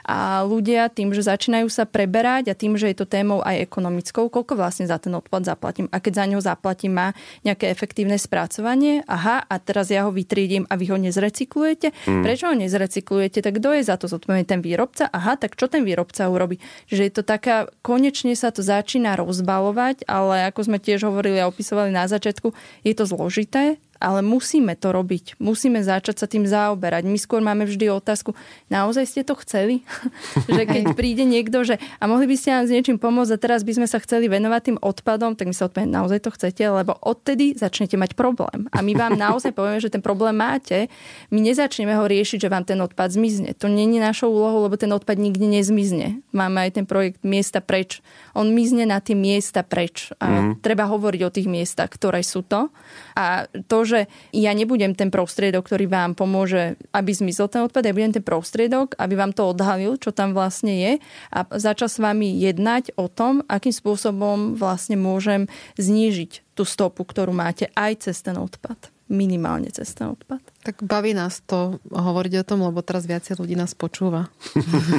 A 0.07 0.47
ľudia 0.47 0.87
tým, 0.87 1.11
že 1.11 1.27
začínajú 1.27 1.67
sa 1.67 1.83
preberať 1.83 2.49
a 2.49 2.57
tým, 2.57 2.79
že 2.79 2.89
je 2.89 2.97
to 2.97 3.05
témou 3.05 3.43
aj 3.43 3.59
ekonomickou, 3.67 4.31
koľko 4.31 4.55
vlastne 4.55 4.87
za 4.87 4.97
ten 4.97 5.11
odpad 5.11 5.43
zaplatím. 5.43 5.91
A 5.91 5.99
keď 5.99 6.23
za 6.23 6.25
ňo 6.31 6.39
zaplatím, 6.39 6.95
má 6.95 7.07
nejaké 7.43 7.67
efektívne 7.67 8.15
spracovanie, 8.15 9.03
aha, 9.05 9.43
a 9.43 9.55
teraz 9.59 9.91
ja 9.91 10.07
ho 10.07 10.11
vytriedím 10.15 10.63
a 10.71 10.79
vy 10.79 10.89
ho 10.89 10.97
nezrecyklujete. 10.97 11.91
Mm. 12.07 12.23
Prečo 12.23 12.47
ho 12.47 12.55
nezrecyklujete? 12.55 13.43
Tak 13.43 13.59
kto 13.59 13.69
je 13.75 13.83
za 13.83 13.99
to 13.99 14.07
zodpovedný? 14.07 14.47
Ten 14.47 14.63
výrobca? 14.63 15.11
Aha, 15.11 15.35
tak 15.35 15.59
čo 15.59 15.67
ten 15.67 15.83
výrobca 15.83 16.31
urobí? 16.31 16.63
Čiže 16.87 17.03
je 17.03 17.13
to 17.13 17.23
taká, 17.27 17.67
konečne 17.83 18.33
sa 18.33 18.55
to 18.55 18.63
začína 18.63 19.19
rozbalovať, 19.19 20.07
ale 20.07 20.47
ako 20.47 20.71
sme 20.71 20.77
tiež 20.79 21.03
hovorili 21.03 21.43
a 21.43 21.51
opisovali 21.51 21.91
na 21.91 22.07
začiatku, 22.07 22.55
je 22.87 22.93
to 22.95 23.03
zložité, 23.03 23.75
ale 24.01 24.25
musíme 24.25 24.73
to 24.73 24.89
robiť. 24.89 25.37
Musíme 25.37 25.85
začať 25.85 26.15
sa 26.17 26.27
tým 26.27 26.49
zaoberať. 26.49 27.05
My 27.05 27.21
skôr 27.21 27.39
máme 27.39 27.69
vždy 27.69 27.93
otázku, 27.93 28.33
naozaj 28.73 29.05
ste 29.05 29.21
to 29.21 29.37
chceli? 29.45 29.85
že 30.49 30.65
keď 30.65 30.97
príde 30.97 31.21
niekto, 31.21 31.61
že 31.61 31.77
a 32.01 32.09
mohli 32.09 32.25
by 32.25 32.35
ste 32.35 32.49
nám 32.57 32.65
s 32.65 32.73
niečím 32.73 32.97
pomôcť 32.97 33.37
a 33.37 33.41
teraz 33.41 33.61
by 33.61 33.77
sme 33.77 33.87
sa 33.87 34.01
chceli 34.01 34.25
venovať 34.25 34.61
tým 34.73 34.77
odpadom, 34.81 35.37
tak 35.37 35.45
my 35.45 35.55
sa 35.55 35.69
odpoviem, 35.69 35.93
naozaj 35.93 36.25
to 36.25 36.33
chcete, 36.33 36.63
lebo 36.65 36.97
odtedy 36.97 37.53
začnete 37.53 37.95
mať 37.95 38.17
problém. 38.17 38.65
A 38.73 38.81
my 38.81 38.97
vám 38.97 39.13
naozaj 39.13 39.53
povieme, 39.53 39.77
že 39.77 39.93
ten 39.93 40.01
problém 40.01 40.33
máte. 40.33 40.89
My 41.29 41.39
nezačneme 41.45 41.93
ho 41.93 42.09
riešiť, 42.09 42.49
že 42.49 42.49
vám 42.49 42.65
ten 42.65 42.81
odpad 42.81 43.13
zmizne. 43.13 43.53
To 43.61 43.69
je 43.69 43.99
našou 44.01 44.33
úlohou, 44.33 44.65
lebo 44.65 44.81
ten 44.81 44.89
odpad 44.89 45.21
nikdy 45.21 45.61
nezmizne. 45.61 46.25
Máme 46.33 46.65
aj 46.65 46.81
ten 46.81 46.85
projekt 46.89 47.21
Miesta 47.21 47.61
preč. 47.61 48.01
On 48.33 48.47
mizne 48.49 48.87
na 48.87 49.03
tie 49.03 49.13
miesta 49.13 49.61
preč. 49.61 50.09
A 50.17 50.55
mm. 50.55 50.63
treba 50.63 50.87
hovoriť 50.87 51.21
o 51.27 51.33
tých 51.33 51.47
miestach, 51.51 51.91
ktoré 51.91 52.23
sú 52.23 52.41
to. 52.41 52.71
A 53.13 53.45
to, 53.67 53.83
že 53.91 53.99
ja 54.31 54.55
nebudem 54.55 54.95
ten 54.95 55.11
prostriedok, 55.11 55.67
ktorý 55.67 55.91
vám 55.91 56.15
pomôže, 56.15 56.79
aby 56.95 57.11
zmizol 57.11 57.51
ten 57.51 57.67
odpad, 57.67 57.83
ja 57.83 57.91
budem 57.91 58.15
ten 58.15 58.23
prostriedok, 58.23 58.95
aby 58.95 59.19
vám 59.19 59.35
to 59.35 59.51
odhalil, 59.51 59.99
čo 59.99 60.15
tam 60.15 60.31
vlastne 60.31 60.71
je 60.71 60.91
a 61.35 61.43
začal 61.59 61.91
s 61.91 61.99
vami 61.99 62.39
jednať 62.39 62.95
o 62.95 63.11
tom, 63.11 63.43
akým 63.51 63.75
spôsobom 63.75 64.55
vlastne 64.55 64.95
môžem 64.95 65.51
znížiť 65.75 66.55
tú 66.55 66.63
stopu, 66.63 67.03
ktorú 67.03 67.35
máte 67.35 67.67
aj 67.75 68.07
cez 68.07 68.23
ten 68.23 68.39
odpad 68.39 68.91
minimálne 69.11 69.67
cez 69.69 69.91
ten 69.91 70.07
odpad. 70.07 70.39
Tak 70.61 70.85
baví 70.85 71.17
nás 71.17 71.41
to 71.41 71.81
hovoriť 71.89 72.33
o 72.41 72.47
tom, 72.47 72.61
lebo 72.61 72.85
teraz 72.85 73.09
viacej 73.09 73.41
ľudí 73.41 73.57
nás 73.57 73.73
počúva. 73.73 74.29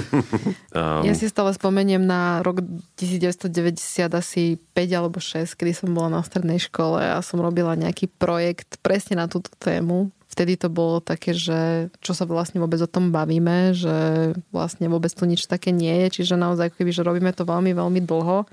um. 0.75 1.03
Ja 1.07 1.15
si 1.15 1.31
stále 1.31 1.55
spomeniem 1.55 2.03
na 2.03 2.43
rok 2.43 2.67
1990 2.99 3.79
asi 4.11 4.59
5 4.75 4.99
alebo 4.99 5.23
6, 5.23 5.55
kedy 5.55 5.73
som 5.73 5.95
bola 5.95 6.19
na 6.19 6.23
strednej 6.27 6.59
škole 6.59 6.99
a 6.99 7.23
som 7.23 7.39
robila 7.39 7.79
nejaký 7.79 8.11
projekt 8.11 8.83
presne 8.83 9.23
na 9.23 9.31
túto 9.31 9.55
tému. 9.63 10.11
Vtedy 10.33 10.57
to 10.57 10.73
bolo 10.73 10.99
také, 10.99 11.37
že 11.37 11.93
čo 12.01 12.17
sa 12.17 12.25
vlastne 12.25 12.59
vôbec 12.59 12.81
o 12.81 12.89
tom 12.89 13.13
bavíme, 13.13 13.77
že 13.77 14.33
vlastne 14.49 14.89
vôbec 14.89 15.13
tu 15.13 15.29
nič 15.29 15.45
také 15.45 15.71
nie 15.71 15.93
je, 16.09 16.25
čiže 16.25 16.41
naozaj 16.41 16.73
keby, 16.73 16.91
že 16.91 17.05
robíme 17.05 17.31
to 17.37 17.45
veľmi, 17.45 17.77
veľmi 17.77 18.01
dlho. 18.03 18.49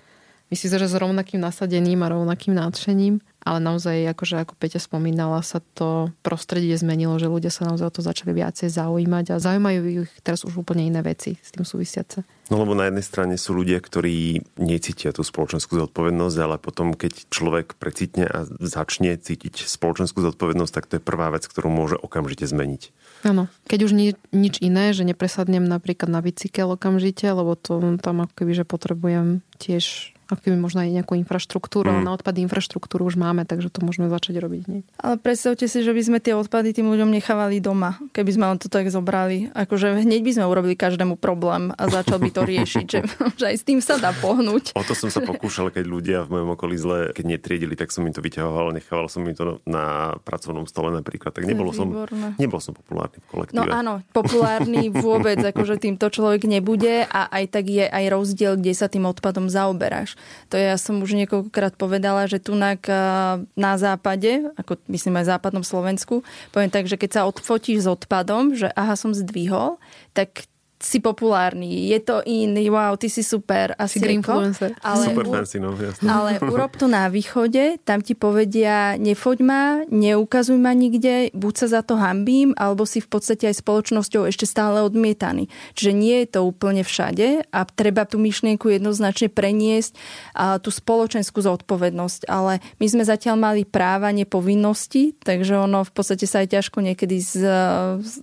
Myslím 0.50 0.82
že 0.82 0.89
s 0.89 0.97
rovnakým 0.97 1.41
nasadením 1.41 2.02
a 2.02 2.10
rovnakým 2.10 2.58
nadšením 2.58 3.22
ale 3.39 3.60
naozaj, 3.64 4.12
akože 4.14 4.36
ako 4.43 4.54
Peťa 4.60 4.84
spomínala, 4.84 5.39
sa 5.41 5.64
to 5.74 6.12
prostredie 6.22 6.76
zmenilo, 6.76 7.16
že 7.16 7.32
ľudia 7.32 7.50
sa 7.50 7.64
naozaj 7.64 7.88
o 7.88 7.95
to 7.95 8.02
začali 8.04 8.36
viacej 8.36 8.68
zaujímať 8.68 9.26
a 9.32 9.41
zaujímajú 9.41 9.80
ich 10.06 10.14
teraz 10.22 10.43
už 10.43 10.60
úplne 10.60 10.84
iné 10.84 11.00
veci 11.00 11.39
s 11.39 11.56
tým 11.56 11.64
súvisiace. 11.64 12.28
No 12.52 12.60
lebo 12.60 12.76
na 12.76 12.89
jednej 12.89 13.06
strane 13.06 13.36
sú 13.39 13.56
ľudia, 13.56 13.80
ktorí 13.80 14.43
necítia 14.60 15.16
tú 15.16 15.24
spoločenskú 15.24 15.80
zodpovednosť, 15.80 16.38
ale 16.41 16.56
potom, 16.60 16.97
keď 16.97 17.30
človek 17.32 17.80
precitne 17.80 18.26
a 18.28 18.43
začne 18.60 19.16
cítiť 19.16 19.70
spoločenskú 19.70 20.20
zodpovednosť, 20.20 20.74
tak 20.74 20.86
to 20.89 20.97
je 20.97 21.04
prvá 21.04 21.32
vec, 21.32 21.45
ktorú 21.45 21.72
môže 21.72 21.95
okamžite 21.95 22.43
zmeniť. 22.50 22.91
Áno. 23.24 23.52
Keď 23.68 23.80
už 23.86 23.91
ni- 23.93 24.20
nič 24.32 24.60
iné, 24.64 24.95
že 24.95 25.06
nepresadnem 25.06 25.64
napríklad 25.64 26.10
na 26.10 26.24
bicykel 26.24 26.74
okamžite, 26.74 27.28
lebo 27.30 27.54
to 27.54 28.00
tam 28.02 28.26
ako 28.26 28.34
keby, 28.34 28.52
že 28.58 28.66
potrebujem 28.66 29.45
tiež 29.60 30.16
ako 30.30 30.45
keby 30.45 30.57
možno 30.62 30.86
aj 30.86 30.93
nejakú 30.93 31.18
infraštruktúru, 31.18 31.89
mm. 31.89 32.05
na 32.05 32.14
odpady 32.14 32.45
infraštruktúru 32.45 33.10
už 33.10 33.18
máme, 33.18 33.49
takže 33.49 33.74
to 33.74 33.82
môžeme 33.82 34.14
začať 34.14 34.38
robiť 34.38 34.62
hneď. 34.70 34.84
Ale 35.01 35.18
predstavte 35.18 35.66
si, 35.66 35.82
že 35.82 35.89
by 35.89 36.01
sme 36.05 36.18
tie 36.22 36.38
odpady 36.38 36.78
tým 36.78 36.86
ľuďom 36.86 37.10
nechávali 37.10 37.57
doma, 37.57 37.97
keby 38.14 38.38
sme 38.38 38.45
len 38.45 38.62
to 38.62 38.70
tak 38.70 38.93
zobrali. 38.93 39.49
Akože 39.57 40.05
hneď 40.05 40.22
by 40.22 40.32
sme 40.38 40.45
urobili 40.45 40.78
každému 40.78 41.18
problém 41.18 41.74
a 41.74 41.89
začal 41.89 42.22
by 42.22 42.30
to 42.30 42.45
riešiť, 42.45 42.86
že, 42.86 42.99
že 43.41 43.45
aj 43.49 43.55
s 43.57 43.64
tým 43.66 43.82
sa 43.82 43.97
dá 43.97 44.14
pohnúť. 44.14 44.78
O 44.78 44.86
to 44.86 44.93
som 44.93 45.10
sa 45.10 45.26
pokúšal, 45.26 45.74
keď 45.74 45.86
ľudia 45.89 46.18
v 46.30 46.38
mojom 46.38 46.53
okolí 46.53 46.78
zle, 46.78 47.10
keď 47.18 47.26
netriedili, 47.26 47.74
tak 47.74 47.89
som 47.89 48.05
im 48.05 48.14
to 48.14 48.22
vyťahoval, 48.22 48.70
nechával 48.70 49.10
som 49.10 49.26
im 49.26 49.34
to 49.34 49.57
na 49.66 50.14
pracovnom 50.22 50.70
stole 50.70 50.93
napríklad. 50.93 51.34
Tak 51.34 51.49
nebolo 51.49 51.74
som, 51.74 51.89
nebol 52.38 52.62
som 52.62 52.78
populárny 52.78 53.18
v 53.18 53.26
kolektíve. 53.26 53.57
No 53.57 53.66
áno, 53.66 53.93
populárny 54.14 54.93
vôbec, 54.93 55.41
akože 55.41 55.82
týmto 55.82 56.14
človek 56.14 56.45
nebude 56.45 57.10
a 57.10 57.26
aj 57.34 57.43
tak 57.49 57.66
je 57.66 57.89
aj 57.89 58.05
rozdiel, 58.14 58.62
kde 58.62 58.74
sa 58.78 58.86
tým 58.86 59.10
odpadom 59.10 59.49
zaoberáš. 59.50 60.16
To 60.54 60.56
ja 60.56 60.78
som 60.78 61.02
už 61.02 61.18
niekoľkokrát 61.18 61.76
povedala, 61.76 62.30
že 62.30 62.38
tu 62.38 62.54
na 62.56 63.74
západe, 63.76 64.47
ako 64.56 64.78
myslím 64.88 65.20
aj 65.20 65.36
západnom 65.36 65.66
Slovensku, 65.66 66.22
poviem 66.54 66.70
tak, 66.70 66.86
že 66.86 66.95
keď 66.95 67.10
sa 67.10 67.28
odfotíš 67.28 67.84
s 67.84 67.91
odpadom, 67.91 68.54
že 68.54 68.70
aha, 68.78 68.93
som 68.95 69.12
zdvihol, 69.12 69.82
tak 70.14 70.45
si 70.80 71.03
populárny, 71.03 71.91
je 71.91 71.99
to 71.99 72.23
iný, 72.23 72.71
wow, 72.71 72.95
ty 72.95 73.11
si 73.11 73.19
super, 73.19 73.75
asi 73.75 73.99
green 73.99 74.23
influencer. 74.23 74.71
Ale, 74.80 75.11
super 75.11 75.27
fancy, 75.27 75.59
no, 75.59 75.75
jasne. 75.75 76.07
Ale 76.07 76.39
urob 76.55 76.80
to 76.80 76.88
na 76.88 77.11
východe, 77.11 77.84
tam 77.84 77.99
ti 77.99 78.15
povedia, 78.15 78.95
nefoď 78.95 79.38
ma, 79.43 79.63
neukazuj 79.91 80.55
ma 80.55 80.71
nikde, 80.71 81.36
buď 81.36 81.53
sa 81.59 81.67
za 81.67 81.82
to 81.84 81.99
hambím, 81.99 82.55
alebo 82.55 82.88
si 82.88 83.03
v 83.03 83.11
podstate 83.11 83.51
aj 83.51 83.59
spoločnosťou 83.59 84.23
ešte 84.32 84.47
stále 84.47 84.80
odmietaný. 84.80 85.51
Čiže 85.75 85.91
nie 85.91 86.23
je 86.23 86.39
to 86.39 86.47
úplne 86.47 86.88
všade 86.88 87.51
a 87.51 87.59
treba 87.67 88.07
tú 88.07 88.15
myšlienku 88.15 88.71
jednoznačne 88.71 89.27
preniesť 89.27 89.99
a 90.32 90.63
tú 90.63 90.71
spoločenskú 90.71 91.43
zodpovednosť. 91.43 92.32
Ale 92.32 92.63
my 92.80 92.88
sme 92.88 93.03
zatiaľ 93.03 93.36
mali 93.36 93.67
práva, 93.67 94.15
nepovinnosti, 94.15 95.11
takže 95.27 95.59
ono 95.59 95.84
v 95.84 95.91
podstate 95.91 96.23
sa 96.23 96.39
aj 96.39 96.55
ťažko 96.55 96.80
niekedy 96.80 97.19
z, 97.19 97.43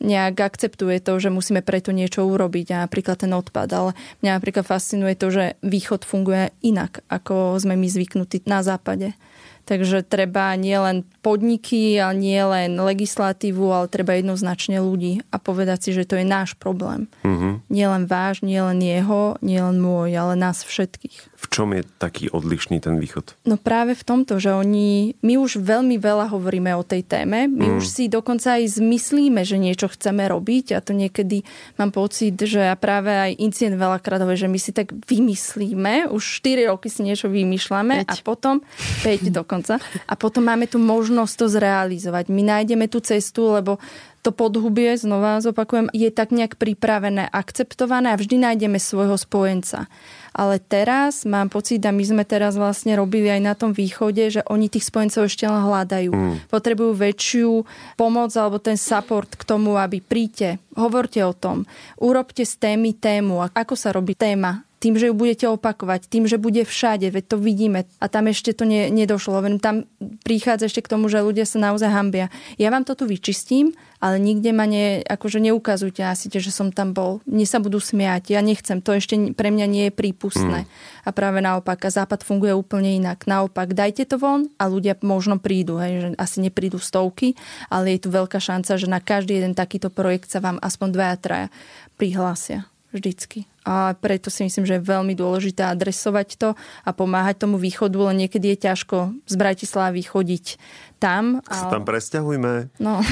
nejak 0.01 0.41
akceptuje 0.41 1.05
to, 1.05 1.21
že 1.21 1.29
musíme 1.29 1.61
preto 1.61 1.93
niečo 1.93 2.25
urobiť 2.25 2.46
urobiť 2.47 2.67
a 2.71 2.87
napríklad 2.87 3.19
ten 3.19 3.35
odpad. 3.35 3.67
Ale 3.75 3.91
mňa 4.23 4.39
napríklad 4.39 4.63
fascinuje 4.63 5.19
to, 5.19 5.35
že 5.35 5.59
východ 5.67 6.07
funguje 6.07 6.55
inak, 6.63 7.03
ako 7.11 7.59
sme 7.59 7.75
my 7.75 7.91
zvyknutí 7.91 8.47
na 8.47 8.63
západe. 8.63 9.19
Takže 9.67 10.07
treba 10.07 10.55
nielen 10.55 11.03
podniky, 11.27 11.99
ale 11.99 12.15
nie 12.15 12.39
len 12.39 12.79
legislatívu, 12.79 13.67
ale 13.67 13.91
treba 13.91 14.15
jednoznačne 14.15 14.79
ľudí 14.79 15.27
a 15.35 15.43
povedať 15.43 15.79
si, 15.83 15.91
že 15.91 16.07
to 16.07 16.15
je 16.15 16.23
náš 16.23 16.55
problém. 16.55 17.11
Mm-hmm. 17.27 17.67
Nielen 17.67 18.07
váš, 18.07 18.47
nielen 18.47 18.79
jeho, 18.79 19.35
nielen 19.43 19.83
môj, 19.83 20.15
ale 20.15 20.39
nás 20.39 20.63
všetkých. 20.63 21.35
V 21.35 21.47
čom 21.51 21.75
je 21.75 21.83
taký 21.99 22.31
odlišný 22.31 22.79
ten 22.79 23.03
východ? 23.03 23.35
No 23.43 23.59
práve 23.59 23.99
v 23.99 24.07
tomto, 24.07 24.39
že 24.39 24.55
oni, 24.55 25.19
my 25.27 25.35
už 25.35 25.59
veľmi 25.59 25.99
veľa 25.99 26.31
hovoríme 26.31 26.71
o 26.79 26.87
tej 26.87 27.03
téme, 27.03 27.51
my 27.51 27.75
mm. 27.75 27.77
už 27.83 27.85
si 27.91 28.05
dokonca 28.07 28.63
aj 28.63 28.79
zmyslíme, 28.79 29.43
že 29.43 29.59
niečo 29.59 29.91
chceme 29.91 30.31
robiť 30.31 30.79
a 30.79 30.81
to 30.81 30.95
niekedy 30.95 31.43
mám 31.75 31.91
pocit, 31.91 32.39
že 32.39 32.71
ja 32.71 32.79
práve 32.79 33.11
aj 33.11 33.35
incient 33.43 33.75
veľakrát 33.75 34.23
hovorí, 34.23 34.39
že 34.39 34.47
my 34.47 34.59
si 34.63 34.71
tak 34.71 34.95
vymyslíme, 34.95 36.07
už 36.15 36.23
4 36.23 36.71
roky 36.71 36.87
si 36.87 37.03
niečo 37.03 37.27
vymýšľame 37.27 38.07
5. 38.07 38.11
a 38.11 38.15
potom 38.23 38.63
5 39.03 39.27
dokonca 39.43 39.56
a 40.05 40.15
potom 40.19 40.45
máme 40.45 40.67
tu 40.67 40.77
možnosť 40.77 41.35
to 41.39 41.47
zrealizovať. 41.49 42.29
My 42.29 42.43
nájdeme 42.43 42.91
tú 42.91 42.99
cestu, 43.01 43.55
lebo 43.55 43.79
to 44.27 44.35
podhubie, 44.35 44.99
znova 44.99 45.39
zopakujem, 45.39 45.87
je 45.95 46.11
tak 46.11 46.35
nejak 46.35 46.59
pripravené, 46.59 47.31
akceptované 47.31 48.11
a 48.11 48.19
vždy 48.19 48.43
nájdeme 48.43 48.83
svojho 48.83 49.15
spojenca. 49.15 49.87
Ale 50.35 50.59
teraz 50.59 51.23
mám 51.23 51.47
pocit, 51.47 51.79
a 51.87 51.95
my 51.95 52.03
sme 52.03 52.25
teraz 52.27 52.59
vlastne 52.59 52.99
robili 52.99 53.31
aj 53.31 53.41
na 53.41 53.55
tom 53.55 53.71
východe, 53.71 54.27
že 54.27 54.43
oni 54.51 54.67
tých 54.67 54.91
spojencov 54.91 55.31
ešte 55.31 55.47
len 55.47 55.63
hľadajú. 55.63 56.11
Mm. 56.11 56.35
Potrebujú 56.51 56.93
väčšiu 56.99 57.51
pomoc 57.95 58.35
alebo 58.35 58.59
ten 58.59 58.75
support 58.75 59.31
k 59.39 59.47
tomu, 59.47 59.79
aby 59.79 60.03
príďte, 60.03 60.59
hovorte 60.75 61.23
o 61.23 61.31
tom, 61.31 61.63
urobte 62.03 62.43
z 62.43 62.59
témy 62.59 62.99
tému. 62.99 63.47
Ako 63.55 63.79
sa 63.79 63.95
robí 63.95 64.19
téma? 64.19 64.66
Tým, 64.77 65.01
že 65.01 65.09
ju 65.09 65.15
budete 65.17 65.49
opakovať, 65.49 66.13
tým, 66.13 66.29
že 66.29 66.37
bude 66.37 66.61
všade, 66.61 67.09
veď 67.09 67.25
to 67.33 67.37
vidíme 67.41 67.89
a 67.97 68.07
tam 68.13 68.29
ešte 68.29 68.53
to 68.53 68.69
ne, 68.69 68.93
nedošlo. 68.93 69.41
Tam 69.57 69.89
prichádza 70.21 70.69
ešte 70.69 70.85
k 70.85 70.93
tomu, 70.93 71.09
že 71.09 71.25
ľudia 71.25 71.49
sa 71.49 71.57
naozaj 71.57 71.89
hambia. 71.89 72.29
Ja 72.61 72.69
vám 72.69 72.85
to 72.85 72.93
tu 72.93 73.09
vyčistím, 73.09 73.73
ale 74.05 74.21
nikde 74.21 74.53
ma 74.53 74.69
ne, 74.69 75.01
akože 75.01 75.41
neukazujte 75.41 76.05
asi, 76.05 76.29
že 76.29 76.53
som 76.53 76.69
tam 76.69 76.93
bol. 76.93 77.25
Mne 77.25 77.49
sa 77.49 77.57
budú 77.57 77.81
smiať, 77.81 78.37
ja 78.37 78.45
nechcem, 78.45 78.85
to 78.85 78.93
ešte 78.93 79.17
pre 79.33 79.49
mňa 79.49 79.67
nie 79.67 79.85
je 79.89 79.93
prípustné. 79.97 80.69
Mm. 80.69 80.71
A 81.03 81.09
práve 81.17 81.41
naopak, 81.41 81.81
a 81.81 81.91
západ 81.91 82.21
funguje 82.21 82.53
úplne 82.53 82.93
inak. 83.01 83.25
Naopak, 83.25 83.73
dajte 83.73 84.05
to 84.05 84.21
von 84.21 84.53
a 84.61 84.69
ľudia 84.69 85.01
možno 85.01 85.41
prídu, 85.41 85.81
hej, 85.81 85.93
že 86.05 86.09
asi 86.21 86.45
neprídu 86.45 86.77
stovky, 86.77 87.33
ale 87.73 87.97
je 87.97 88.05
tu 88.05 88.09
veľká 88.13 88.37
šanca, 88.37 88.77
že 88.77 88.87
na 88.91 89.01
každý 89.01 89.41
jeden 89.41 89.57
takýto 89.57 89.89
projekt 89.89 90.29
sa 90.29 90.45
vám 90.45 90.61
aspoň 90.61 90.89
dvaja, 90.93 91.17
traja 91.17 91.49
prihlásia. 91.97 92.69
Vždycky. 92.95 93.51
A 93.67 93.99
preto 93.99 94.31
si 94.31 94.47
myslím, 94.47 94.63
že 94.63 94.79
je 94.79 94.89
veľmi 94.89 95.19
dôležité 95.19 95.67
adresovať 95.67 96.39
to 96.39 96.49
a 96.87 96.91
pomáhať 96.95 97.43
tomu 97.43 97.59
východu, 97.59 97.99
len 97.99 98.23
niekedy 98.23 98.55
je 98.55 98.71
ťažko 98.71 99.11
z 99.27 99.35
Bratislavy 99.35 100.07
chodiť 100.07 100.55
tam. 101.03 101.43
Sa 101.51 101.67
tam 101.67 101.83
presťahujme. 101.83 102.71
No. 102.79 103.03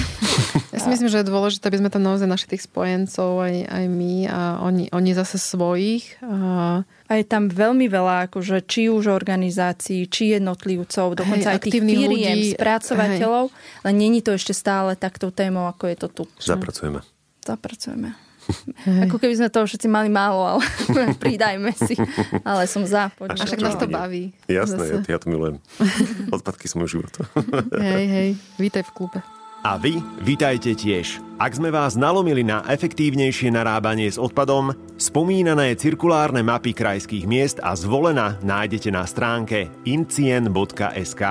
Ja 0.74 0.82
si 0.82 0.90
myslím, 0.90 1.06
že 1.06 1.22
je 1.22 1.30
dôležité, 1.30 1.70
aby 1.70 1.78
sme 1.78 1.86
tam 1.86 2.02
naozaj 2.02 2.26
našli 2.26 2.58
tých 2.58 2.66
spojencov, 2.66 3.46
aj, 3.46 3.54
aj 3.70 3.84
my 3.86 4.26
a 4.26 4.58
oni, 4.58 4.90
oni 4.90 5.14
zase 5.14 5.38
svojich. 5.38 6.18
A... 6.18 6.82
a 6.82 7.12
je 7.14 7.22
tam 7.22 7.46
veľmi 7.46 7.86
veľa, 7.86 8.26
akože, 8.26 8.66
či 8.66 8.90
už 8.90 9.06
organizácií, 9.06 10.10
či 10.10 10.34
jednotlivcov, 10.34 11.14
dokonca 11.14 11.54
hej, 11.54 11.54
aj 11.54 11.60
tých 11.62 11.78
firiem, 11.78 12.10
ľudí, 12.10 12.58
spracovateľov, 12.58 13.54
hej. 13.54 13.86
len 13.86 13.94
není 13.94 14.18
to 14.18 14.34
ešte 14.34 14.50
stále 14.50 14.98
taktou 14.98 15.30
témou, 15.30 15.70
ako 15.70 15.94
je 15.94 15.96
to 16.02 16.08
tu. 16.10 16.22
Zapracujeme. 16.42 17.06
Zapracujeme. 17.46 18.18
Ako 19.08 19.16
keby 19.16 19.34
sme 19.36 19.48
toho 19.48 19.64
všetci 19.64 19.88
mali 19.88 20.12
málo, 20.12 20.58
ale 20.58 20.64
pridajme 21.24 21.72
si. 21.74 21.96
Ale 22.44 22.68
som 22.68 22.84
za. 22.84 23.08
Poďme. 23.16 23.40
A 23.40 23.44
však 23.48 23.60
nás 23.64 23.76
to 23.76 23.88
baví. 23.88 24.32
Jasné, 24.46 25.00
ja, 25.04 25.16
ja 25.16 25.18
to 25.18 25.28
milujem. 25.32 25.60
Odpadky 26.32 26.68
sú 26.68 26.80
môj 26.82 27.00
život. 27.00 27.12
hej, 27.80 28.04
hej, 28.08 28.28
vítaj 28.60 28.84
v 28.88 28.92
klube. 28.92 29.18
A 29.64 29.80
vy 29.80 29.96
vítajte 30.20 30.76
tiež. 30.76 31.24
Ak 31.40 31.56
sme 31.56 31.72
vás 31.72 31.96
nalomili 31.96 32.44
na 32.44 32.60
efektívnejšie 32.68 33.48
narábanie 33.48 34.12
s 34.12 34.20
odpadom, 34.20 34.76
spomínané 35.00 35.72
cirkulárne 35.80 36.44
mapy 36.44 36.76
krajských 36.76 37.24
miest 37.24 37.64
a 37.64 37.72
zvolena 37.72 38.36
nájdete 38.44 38.92
na 38.92 39.08
stránke 39.08 39.72
incien.sk 39.88 41.24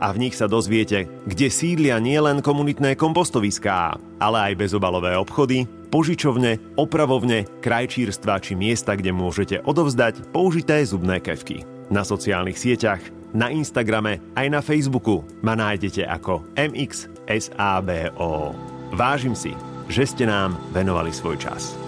a 0.00 0.12
v 0.12 0.28
nich 0.28 0.34
sa 0.36 0.44
dozviete, 0.50 1.08
kde 1.24 1.48
sídlia 1.48 1.96
nielen 2.00 2.44
komunitné 2.44 2.96
kompostoviská, 2.96 3.96
ale 4.20 4.38
aj 4.52 4.58
bezobalové 4.60 5.16
obchody, 5.16 5.64
požičovne, 5.88 6.58
opravovne, 6.76 7.48
krajčírstva 7.64 8.40
či 8.42 8.52
miesta, 8.58 8.92
kde 8.96 9.12
môžete 9.14 9.62
odovzdať 9.64 10.28
použité 10.34 10.84
zubné 10.84 11.20
kevky. 11.22 11.64
Na 11.88 12.02
sociálnych 12.02 12.58
sieťach, 12.58 13.00
na 13.36 13.52
Instagrame 13.52 14.20
aj 14.34 14.46
na 14.48 14.60
Facebooku 14.64 15.22
ma 15.44 15.54
nájdete 15.54 16.08
ako 16.08 16.42
MXSABO. 16.56 18.54
Vážim 18.96 19.36
si, 19.36 19.52
že 19.86 20.08
ste 20.08 20.24
nám 20.26 20.58
venovali 20.74 21.12
svoj 21.14 21.38
čas. 21.38 21.85